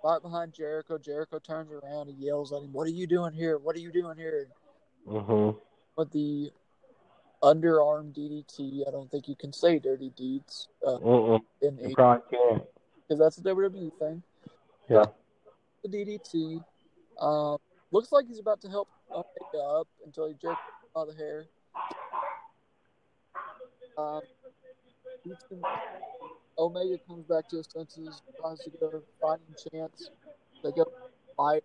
[0.03, 0.97] right behind Jericho.
[0.97, 3.57] Jericho turns around and yells at him, "What are you doing here?
[3.57, 4.47] What are you doing here?"
[5.07, 5.51] hmm
[5.95, 6.51] With the
[7.43, 11.39] underarm DDT, I don't think you can say dirty deeds uh, Mm-mm.
[11.61, 12.63] in You probably can't.
[13.07, 14.23] because that's a WWE thing.
[14.89, 15.05] Yeah.
[15.83, 16.63] The DDT
[17.19, 17.57] um,
[17.91, 20.59] looks like he's about to help up until he jerks
[20.95, 21.45] out of the hair.
[23.97, 24.21] Um,
[26.59, 30.09] Omega comes back to his senses, tries to go fighting chance.
[30.63, 30.91] They go
[31.35, 31.63] fight.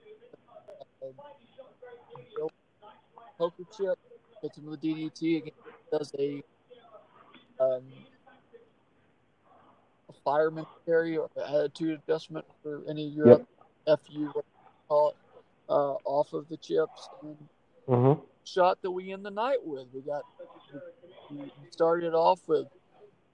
[1.03, 1.09] Uh,
[3.39, 3.99] poker chip,
[4.43, 5.53] gets him with DDT again.
[5.91, 6.43] Does a
[7.59, 7.83] um,
[10.09, 13.47] a fireman carry or attitude adjustment for any of your yep.
[13.87, 14.45] FU, what you
[14.89, 15.17] call it,
[15.69, 17.09] uh, off of the chips.
[17.23, 17.37] And
[17.89, 18.21] mm-hmm.
[18.45, 19.87] shot that we end the night with.
[19.93, 20.23] We got
[21.31, 22.67] we started off with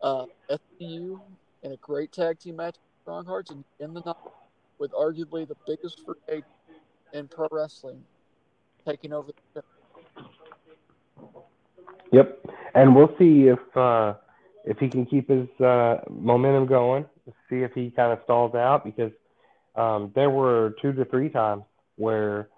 [0.02, 0.26] uh,
[0.78, 1.20] FU
[1.69, 4.16] and a great tag team match Strong Hearts, and in the night
[4.78, 6.43] with arguably the biggest free
[7.12, 8.03] in pro wrestling
[8.86, 9.62] taking over the
[12.11, 14.15] Yep, and we'll see if uh,
[14.65, 17.05] if he can keep his uh, momentum going.
[17.51, 19.12] See if he kind of stalls out because
[19.77, 21.65] um, there were two to three times
[21.97, 22.49] where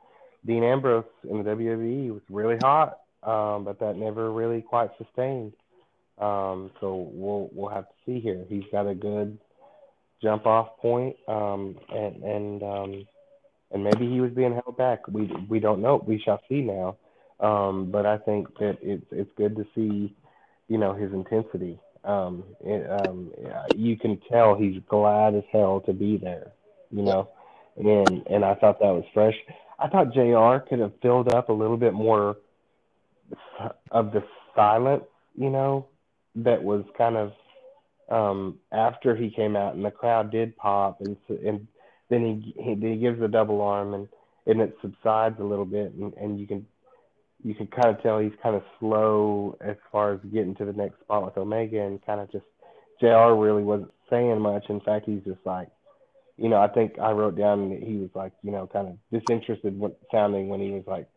[0.47, 5.53] Dean Ambrose in the WWE was really hot, um, but that never really quite sustained.
[6.20, 8.44] Um, so we'll we'll have to see here.
[8.48, 9.38] He's got a good
[10.22, 13.06] jump off point, um, and and um,
[13.72, 15.06] and maybe he was being held back.
[15.09, 16.02] We we don't know.
[16.06, 16.97] We shall see now.
[17.40, 20.14] Um, but I think that it's it's good to see,
[20.68, 21.78] you know, his intensity.
[22.05, 23.32] Um, it, um,
[23.74, 26.52] you can tell he's glad as hell to be there.
[26.90, 27.28] You know,
[27.76, 29.34] and and I thought that was fresh.
[29.78, 30.66] I thought Jr.
[30.68, 32.36] could have filled up a little bit more
[33.90, 34.22] of the
[34.55, 35.05] silence.
[35.34, 35.86] You know,
[36.36, 37.32] that was kind of
[38.11, 41.66] um, after he came out and the crowd did pop and and
[42.09, 44.09] then he he, he gives the double arm and
[44.47, 46.66] and it subsides a little bit and, and you can
[47.43, 50.73] you can kind of tell he's kind of slow as far as getting to the
[50.73, 52.44] next spot with Omega and kind of just
[53.01, 54.65] JR really wasn't saying much.
[54.69, 55.69] In fact, he's just like,
[56.36, 58.98] you know, I think I wrote down that he was like, you know, kind of
[59.11, 59.81] disinterested
[60.12, 61.09] sounding when he was like,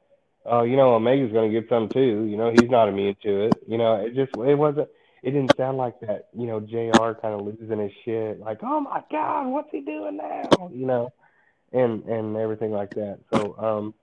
[0.45, 2.25] oh, you know, Omega's going to get some too.
[2.25, 3.63] You know, he's not immune to it.
[3.67, 4.89] You know, it just, it wasn't,
[5.23, 8.81] it didn't sound like that, you know, JR kind of losing his shit, like, oh
[8.81, 10.69] my God, what's he doing now?
[10.71, 11.13] You know,
[11.71, 13.19] and, and everything like that.
[13.33, 13.93] So, um,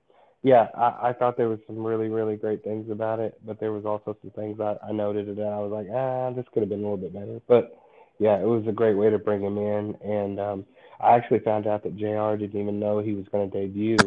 [0.42, 3.70] yeah, I, I thought there was some really, really great things about it, but there
[3.70, 6.70] was also some things that I noted that I was like, ah, this could have
[6.70, 7.38] been a little bit better.
[7.46, 7.78] But
[8.18, 10.66] yeah, it was a great way to bring him in, and um,
[11.00, 12.40] I actually found out that Jr.
[12.40, 13.98] didn't even know he was going to debut.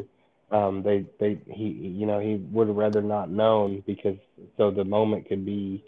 [0.50, 4.18] Um, they, they, he, you know, he would have rather not known because
[4.58, 5.84] so the moment could be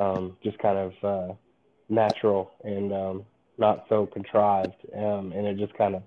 [0.00, 1.34] um, just kind of uh,
[1.88, 3.24] natural and um,
[3.58, 6.02] not so contrived, um, and it just kind of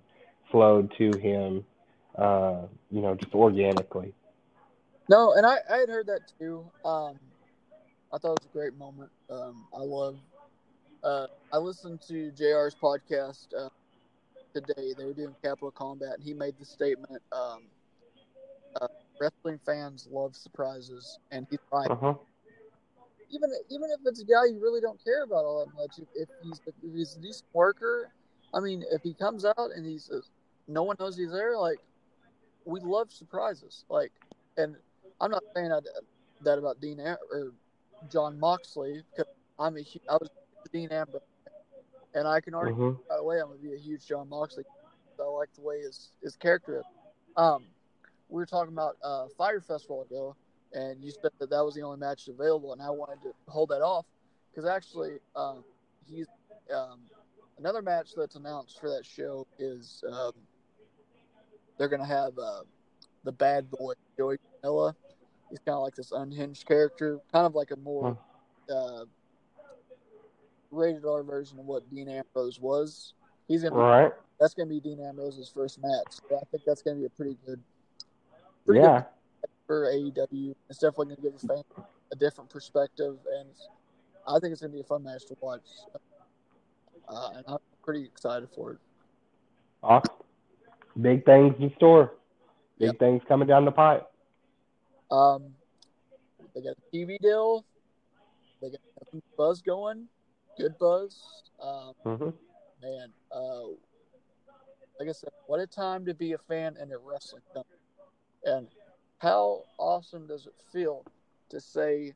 [0.52, 1.64] flowed to him,
[2.18, 4.14] uh, you know, just organically.
[5.10, 6.65] No, and I, I had heard that too.
[6.84, 7.20] Um,
[8.11, 9.11] I thought it was a great moment.
[9.30, 10.18] Um, I love.
[11.03, 13.70] Uh, I listened to Jr's podcast uh,
[14.53, 14.94] today.
[14.98, 17.64] They were doing Capital Combat, and he made the statement: um,
[18.82, 18.88] uh,
[19.20, 21.91] "Wrestling fans love surprises," and he's right.
[21.91, 22.15] Uh-huh
[23.34, 26.08] even even if it's a guy you really don't care about all that much, if,
[26.16, 28.12] if he's if he's a decent worker,
[28.54, 30.10] I mean, if he comes out and he's
[30.68, 31.80] no one knows he's there, like
[32.66, 33.86] we love surprises.
[33.90, 34.12] Like,
[34.58, 34.76] and
[35.20, 35.84] I'm not saying that,
[36.44, 37.54] that about Dean Am- or
[38.12, 40.30] Jon Moxley because I'm a I was
[40.72, 41.22] Dean Ambrose,
[42.14, 43.02] and I can argue mm-hmm.
[43.10, 44.64] by the way I'm gonna be a huge Jon Moxley.
[45.20, 46.86] I like the way his his character is.
[47.38, 47.64] Um,
[48.30, 50.36] we were talking about uh, Fyre Festival ago,
[50.74, 53.70] and you said that that was the only match available, and I wanted to hold
[53.70, 54.06] that off
[54.50, 55.64] because actually, um,
[56.10, 56.28] he's
[56.74, 57.00] um,
[57.58, 60.34] another match that's announced for that show is um,
[61.78, 62.62] they're gonna have uh,
[63.24, 64.94] the bad boy Joey Janela.
[65.50, 68.18] He's kind of like this unhinged character, kind of like a more
[68.74, 69.06] uh,
[70.72, 73.14] rated R version of what Dean Ambrose was.
[73.48, 74.10] He's gonna right.
[74.10, 76.20] Be, that's gonna be Dean Ambrose's first match.
[76.30, 77.60] So I think that's gonna be a pretty good.
[78.66, 79.00] Pretty yeah.
[79.00, 79.06] Good
[79.68, 80.56] for AEW.
[80.69, 83.49] It's definitely going to give a fan a different perspective, and
[84.27, 85.61] I think it's going to be a fun match to watch.
[87.07, 88.77] Uh, and I'm pretty excited for it.
[89.81, 90.15] Awesome.
[91.02, 92.14] Big things in store.
[92.80, 92.99] Big yep.
[92.99, 94.07] things coming down the pipe.
[95.11, 95.53] Um,
[96.56, 97.65] they got a TV deal.
[98.61, 98.80] They got
[99.38, 100.07] buzz going.
[100.57, 101.22] Good buzz.
[101.61, 102.30] Um, mm-hmm.
[102.81, 103.68] Man, uh,
[104.99, 107.80] like I said, what a time to be a fan in a wrestling company.
[108.45, 108.68] And
[109.24, 111.06] how awesome does it feel
[111.50, 112.14] to say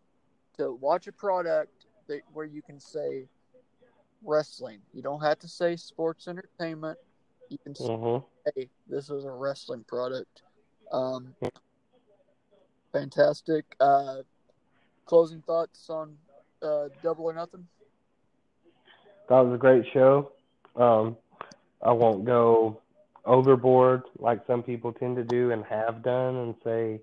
[0.57, 3.27] to watch a product that where you can say
[4.23, 4.79] wrestling.
[4.93, 6.97] You don't have to say sports entertainment.
[7.49, 8.25] You can say, mm-hmm.
[8.53, 10.43] "Hey, this is a wrestling product."
[10.91, 11.33] Um,
[12.91, 13.65] fantastic.
[13.79, 14.17] Uh,
[15.05, 16.17] closing thoughts on
[16.61, 17.65] uh, Double or Nothing.
[19.29, 20.31] That was a great show.
[20.75, 21.15] Um,
[21.81, 22.81] I won't go
[23.27, 26.99] overboard like some people tend to do and have done and say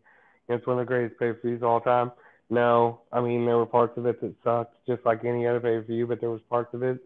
[0.48, 2.10] it's one of the greatest pay per views of all time.
[2.50, 5.76] No, I mean there were parts of it that sucked, just like any other pay
[5.76, 6.98] per view, but there was parts of it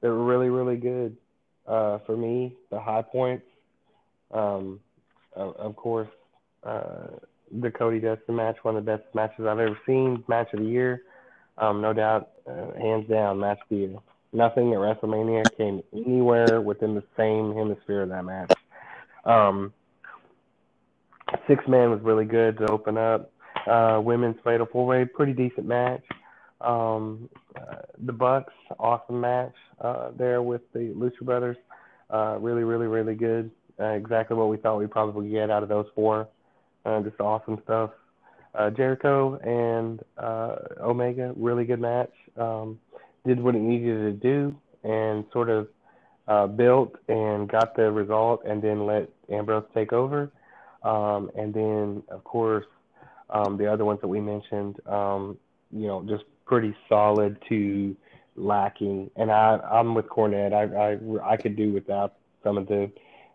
[0.00, 1.16] that were really, really good.
[1.66, 3.44] Uh, for me, the high points,
[4.32, 4.80] um,
[5.34, 6.08] of, course,
[6.64, 7.06] uh,
[7.60, 10.66] the Cody Dustin match, one of the best matches I've ever seen, match of the
[10.66, 11.02] year,
[11.58, 13.96] um, no doubt, uh, hands down, match of the year.
[14.32, 18.52] Nothing at WrestleMania came anywhere within the same hemisphere of that match.
[19.30, 19.72] Um,
[21.46, 23.30] six man was really good to open up.
[23.66, 26.02] Uh, women's fatal four way, pretty decent match.
[26.60, 31.56] Um, uh, the Bucks, awesome match uh, there with the Lucha Brothers.
[32.10, 33.50] Uh, really, really, really good.
[33.78, 36.28] Uh, exactly what we thought we'd probably get out of those four.
[36.84, 37.90] Uh, just awesome stuff.
[38.54, 42.10] Uh, Jericho and uh, Omega, really good match.
[42.36, 42.80] Um,
[43.26, 45.68] did what it needed to do and sort of
[46.26, 50.30] uh, built and got the result, and then let Ambrose take over.
[50.82, 52.66] Um, and then, of course,
[53.28, 55.38] um, the other ones that we mentioned, um,
[55.70, 57.94] you know, just pretty solid to
[58.36, 59.10] lacking.
[59.16, 60.52] And I, I'm with Cornette.
[60.52, 62.90] I, I, I could do without some of the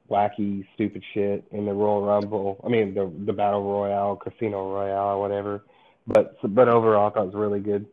[0.10, 2.60] wacky, stupid shit in the Royal Rumble.
[2.66, 5.64] I mean, the the Battle Royale, Casino Royale, or whatever.
[6.08, 7.86] But but overall, I thought it was a really good,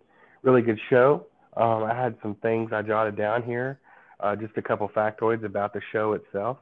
[0.43, 1.27] really good show.
[1.57, 3.79] Um, I had some things I jotted down here,
[4.21, 6.59] uh, just a couple factoids about the show itself.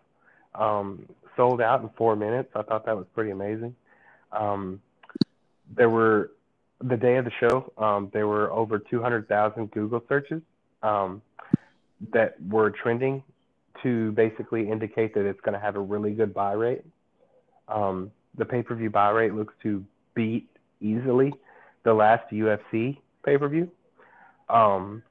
[0.54, 1.06] Um,
[1.40, 2.50] sold out in four minutes.
[2.54, 3.74] I thought that was pretty amazing.
[4.30, 4.82] Um,
[5.74, 6.32] there were
[6.82, 7.72] the day of the show.
[7.78, 10.42] Um, there were over 200,000 Google searches
[10.82, 11.22] um,
[12.12, 13.22] that were trending
[13.82, 16.82] to basically indicate that it's going to have a really good buy rate.
[17.68, 19.82] Um, the pay per view buy rate looks to
[20.14, 20.46] beat
[20.82, 21.32] easily
[21.84, 23.70] the last UFC pay per view.
[24.50, 25.02] Um,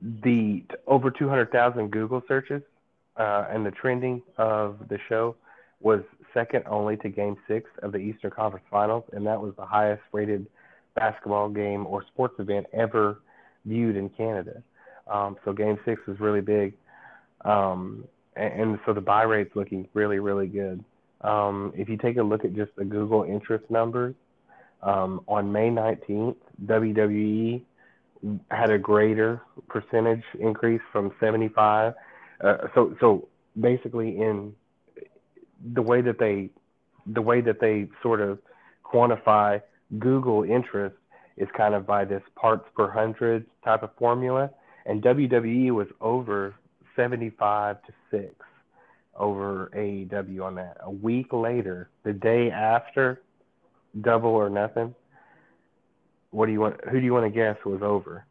[0.00, 2.62] the over 200,000 Google searches
[3.16, 5.36] uh, and the trending of the show
[5.82, 6.02] was
[6.34, 10.02] second only to Game Six of the Eastern Conference Finals, and that was the highest
[10.12, 10.46] rated
[10.94, 13.20] basketball game or sports event ever
[13.64, 14.62] viewed in Canada.
[15.10, 16.74] Um, so Game Six was really big.
[17.44, 18.04] Um,
[18.36, 20.84] and, and, so the buy rate's looking really, really good.
[21.22, 24.14] Um, if you take a look at just the Google interest numbers,
[24.82, 27.62] um, on May 19th, WWE
[28.50, 31.94] had a greater percentage increase from 75.
[32.42, 33.28] Uh, so, so
[33.60, 34.54] basically, in
[35.74, 36.50] the way that they,
[37.06, 38.38] the way that they sort of
[38.84, 39.60] quantify
[39.98, 40.96] Google interest
[41.36, 44.50] is kind of by this parts per hundred type of formula,
[44.86, 46.54] and WWE was over
[46.96, 48.34] 75 to 6
[49.16, 50.78] over AEW on that.
[50.80, 53.22] A week later, the day after
[54.00, 54.94] Double or Nothing,
[56.30, 56.76] what do you want?
[56.90, 58.24] Who do you want to guess was over?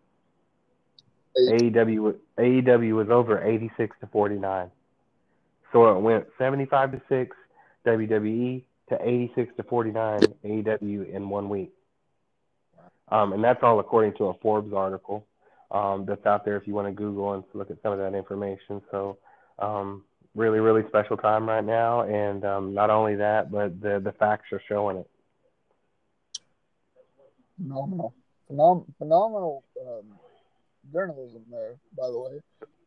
[1.37, 4.71] AEW AEW was over 86 to 49.
[5.71, 7.35] So it went 75 to 6
[7.85, 11.71] WWE to 86 to 49 AEW in one week.
[13.09, 15.25] Um, and that's all according to a Forbes article
[15.71, 18.15] um, that's out there if you want to Google and look at some of that
[18.15, 18.81] information.
[18.91, 19.17] So,
[19.59, 20.03] um,
[20.35, 22.01] really, really special time right now.
[22.01, 25.09] And um, not only that, but the, the facts are showing it.
[27.57, 28.13] Phenomenal.
[28.49, 30.05] Phenom- phenomenal um,
[30.91, 32.41] journalism there, by the way.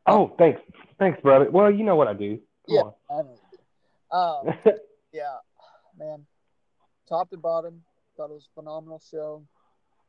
[0.06, 0.60] Oh, thanks.
[0.98, 1.50] Thanks, brother.
[1.50, 2.38] Well, you know what I do.
[2.66, 2.94] Come yeah, on.
[3.10, 4.58] I know.
[4.70, 4.74] Um,
[5.12, 5.36] yeah,
[5.98, 6.26] man.
[7.08, 7.82] Top to bottom,
[8.16, 9.44] thought it was a phenomenal show.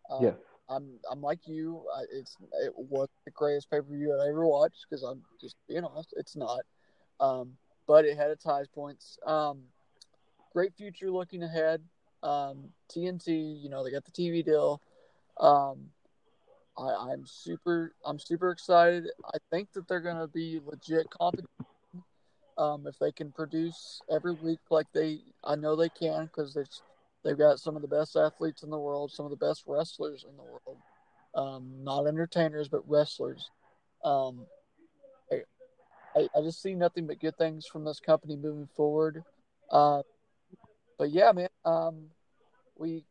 [0.10, 0.36] Um, yes.
[0.70, 1.84] I'm I'm like you.
[1.96, 5.56] I, it's it was the greatest pay per view I ever watched because I'm just
[5.68, 6.14] being honest.
[6.18, 6.62] It's not,
[7.20, 7.54] um,
[7.88, 9.18] but it had its high points.
[9.26, 9.64] Um,
[10.54, 11.82] great future looking ahead.
[12.24, 14.82] Um, TNT, you know, they got the TV deal.
[15.40, 15.90] Um,
[16.78, 19.08] I, I'm super I'm super excited.
[19.26, 21.48] I think that they're gonna be legit competition.
[22.58, 26.82] Um, if they can produce every week like they, I know they can because it's
[27.26, 30.26] They've got some of the best athletes in the world, some of the best wrestlers
[30.30, 30.78] in the world.
[31.34, 33.50] Um, not entertainers, but wrestlers.
[34.04, 34.46] Um,
[36.16, 39.24] I, I, just see nothing but good things from this company moving forward.
[39.72, 40.04] Uh,
[41.00, 42.06] but yeah, man, um,
[42.78, 43.04] we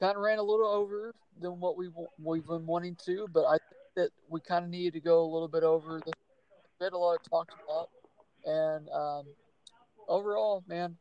[0.00, 1.88] kind of ran a little over than what we
[2.18, 5.32] we've been wanting to, but I think that we kind of needed to go a
[5.32, 6.00] little bit over.
[6.04, 6.12] The
[6.80, 7.90] bit a lot of talked about,
[8.46, 9.24] and um,
[10.08, 10.96] overall, man,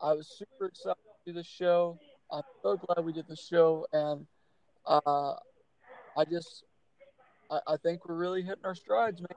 [0.00, 1.98] I was super excited to do the show.
[2.30, 4.26] I'm so glad we did the show, and
[4.86, 5.34] uh,
[6.16, 6.64] I just
[7.50, 9.28] I, I think we're really hitting our strides, man.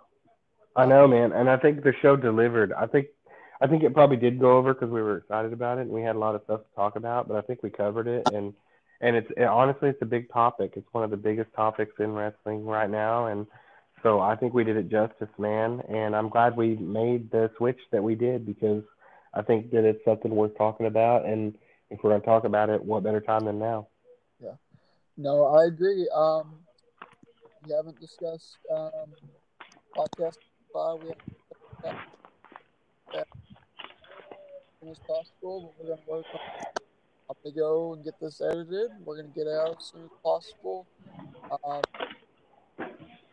[0.75, 2.73] I know, man, and I think the show delivered.
[2.73, 3.07] I think
[3.61, 6.01] I think it probably did go over because we were excited about it and we
[6.01, 7.27] had a lot of stuff to talk about.
[7.27, 8.53] But I think we covered it, and
[9.01, 10.73] and it's it, honestly it's a big topic.
[10.75, 13.45] It's one of the biggest topics in wrestling right now, and
[14.03, 15.81] so I think we did it justice, man.
[15.89, 18.83] And I'm glad we made the switch that we did because
[19.33, 21.25] I think that it's something worth talking about.
[21.25, 21.55] And
[21.89, 23.87] if we're going to talk about it, what better time than now?
[24.43, 24.55] Yeah.
[25.17, 26.07] No, I agree.
[26.13, 26.55] Um,
[27.65, 28.91] we haven't discussed um,
[29.95, 30.37] podcast
[30.73, 30.99] five.
[31.03, 31.13] We
[31.83, 31.99] haven't
[33.13, 33.25] as
[34.79, 36.39] soon as possible, we're going to work on
[37.29, 38.91] I'm going to go and get this edited.
[39.05, 40.85] We're going to get it out as soon as possible.
[41.63, 41.81] Um,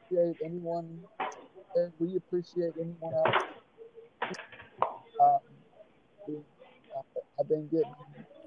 [0.09, 1.01] appreciate anyone.
[1.99, 3.45] We appreciate anyone else.
[5.21, 5.39] Um,
[6.27, 6.35] we,
[6.97, 7.95] uh, I've been getting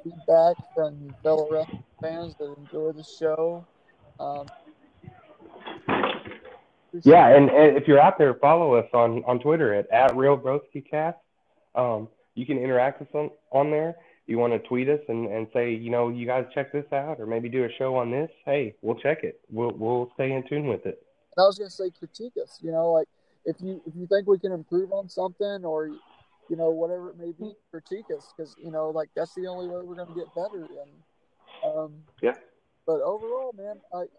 [0.04, 3.66] feedback from fellow wrestling fans that enjoy the show.
[4.20, 4.48] Um,
[7.04, 11.16] yeah, and, and, if you're out there, follow us on, on Twitter at, at RealBroskiCast.
[11.76, 13.96] Um, you can interact with us on, on there.
[14.28, 17.20] You want to tweet us and, and say, you know, you guys check this out,
[17.20, 18.30] or maybe do a show on this.
[18.46, 19.42] Hey, we'll check it.
[19.50, 21.04] We'll we'll stay in tune with it.
[21.36, 22.60] And I was gonna say critique us.
[22.62, 23.08] You know, like
[23.46, 25.88] if you if you think we can improve on something, or
[26.50, 29.68] you know whatever it may be, critique us because you know like that's the only
[29.68, 30.68] way we're gonna get better.
[30.68, 32.36] And um, yeah.
[32.86, 34.10] But overall, man, I, it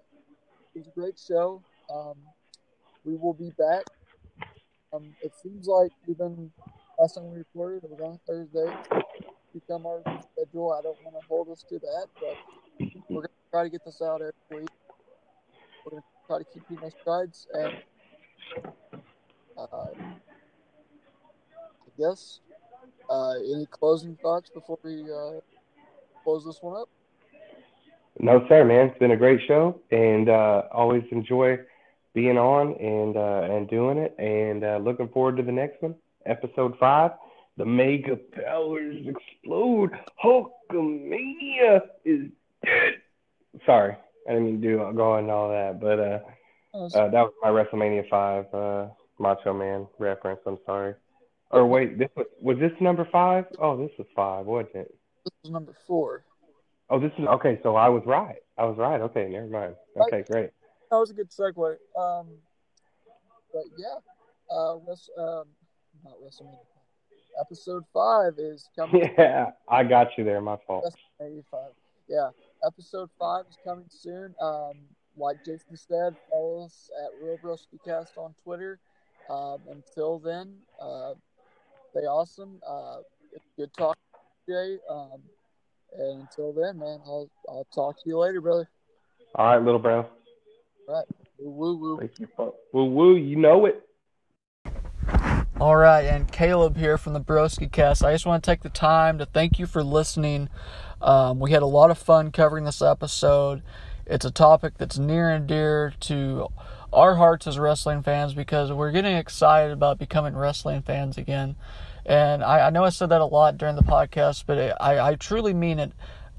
[0.74, 1.62] was a great show.
[1.92, 2.16] Um,
[3.04, 3.84] we will be back.
[4.92, 6.50] Um, it seems like we've been
[6.98, 8.72] last time we recorded it was on Thursday.
[9.52, 10.00] Become our
[10.32, 10.72] schedule.
[10.72, 12.36] I don't want to hold us to that, but
[13.10, 14.70] we're gonna try to get this out every week.
[16.32, 17.72] Try to keep people strides and
[19.58, 19.90] uh, I
[21.98, 22.40] guess
[23.10, 25.40] uh, any closing thoughts before we uh,
[26.24, 26.88] close this one up?
[28.18, 28.88] No, sir, man.
[28.88, 31.58] It's been a great show, and uh, always enjoy
[32.14, 35.96] being on and uh, and doing it, and uh, looking forward to the next one,
[36.24, 37.10] episode five.
[37.58, 39.90] The mega powers explode.
[40.24, 42.30] Hulkamania is
[42.64, 43.02] dead.
[43.66, 43.96] Sorry,
[44.28, 46.18] I didn't mean to do go into all that, but uh,
[46.74, 48.88] uh, that was my WrestleMania five uh,
[49.18, 50.40] Macho Man reference.
[50.46, 50.94] I'm sorry.
[51.50, 53.46] Or wait, this was was this number five?
[53.58, 54.94] Oh, this was five, wasn't it?
[55.24, 56.24] This was number four.
[56.88, 57.58] Oh, this is okay.
[57.62, 58.36] So I was right.
[58.58, 59.00] I was right.
[59.00, 59.74] Okay, never mind.
[59.96, 60.50] Okay, great.
[60.90, 61.76] That was a good segue.
[61.98, 62.26] Um,
[63.52, 63.96] but yeah,
[64.50, 65.44] uh, West, um,
[66.04, 66.58] not WrestleMania.
[67.40, 69.10] Episode five is coming.
[69.18, 70.40] Yeah, I got you there.
[70.40, 70.94] My fault.
[72.08, 72.28] Yeah,
[72.66, 74.34] episode five is coming soon.
[74.40, 74.72] Um,
[75.16, 78.78] like Jason said, follow us at Real Broski Cast on Twitter.
[79.30, 81.14] Um, until then, uh,
[81.90, 82.60] stay awesome.
[82.66, 82.98] Uh,
[83.56, 83.96] good talk
[84.46, 84.78] today.
[84.88, 85.22] Um,
[85.98, 88.68] and until then, man, I'll I'll talk to you later, brother.
[89.34, 90.06] All right, little bro.
[90.88, 91.06] All right.
[91.38, 91.98] Woo woo.
[91.98, 92.28] Thank you.
[92.72, 93.16] Woo woo.
[93.16, 93.82] You know it.
[95.62, 98.02] All right, and Caleb here from the Broski Cast.
[98.02, 100.48] I just want to take the time to thank you for listening.
[101.00, 103.62] Um, we had a lot of fun covering this episode.
[104.04, 106.48] It's a topic that's near and dear to
[106.92, 111.54] our hearts as wrestling fans because we're getting excited about becoming wrestling fans again.
[112.04, 115.10] And I, I know I said that a lot during the podcast, but it, I,
[115.10, 115.92] I truly mean it.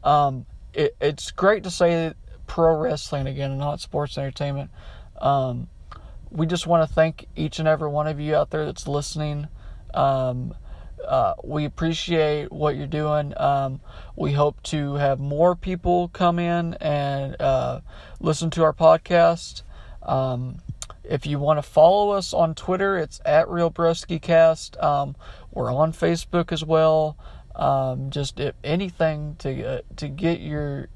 [0.03, 0.97] Um, it.
[0.99, 2.11] It's great to say
[2.45, 4.69] pro wrestling again and not sports entertainment.
[5.21, 5.69] Um,
[6.33, 9.47] we just want to thank each and every one of you out there that's listening.
[9.93, 10.55] Um,
[11.07, 13.33] uh, we appreciate what you're doing.
[13.37, 13.81] Um,
[14.15, 17.81] we hope to have more people come in and uh,
[18.19, 19.61] listen to our podcast.
[20.01, 20.57] Um,
[21.03, 24.77] if you want to follow us on Twitter, it's at Real Cast.
[24.77, 25.15] Um,
[25.51, 27.17] we're on Facebook as well.
[27.55, 30.87] Um, just anything to uh, to get your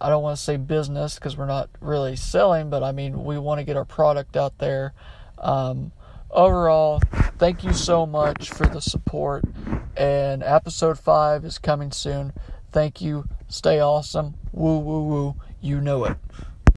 [0.00, 3.38] I don't want to say business because we're not really selling, but I mean we
[3.38, 4.94] want to get our product out there.
[5.38, 5.92] Um,
[6.30, 7.00] overall,
[7.38, 9.44] thank you so much for the support.
[9.96, 12.32] And episode five is coming soon.
[12.70, 13.24] Thank you.
[13.48, 14.34] Stay awesome.
[14.52, 15.34] Woo woo woo.
[15.60, 16.16] You know it.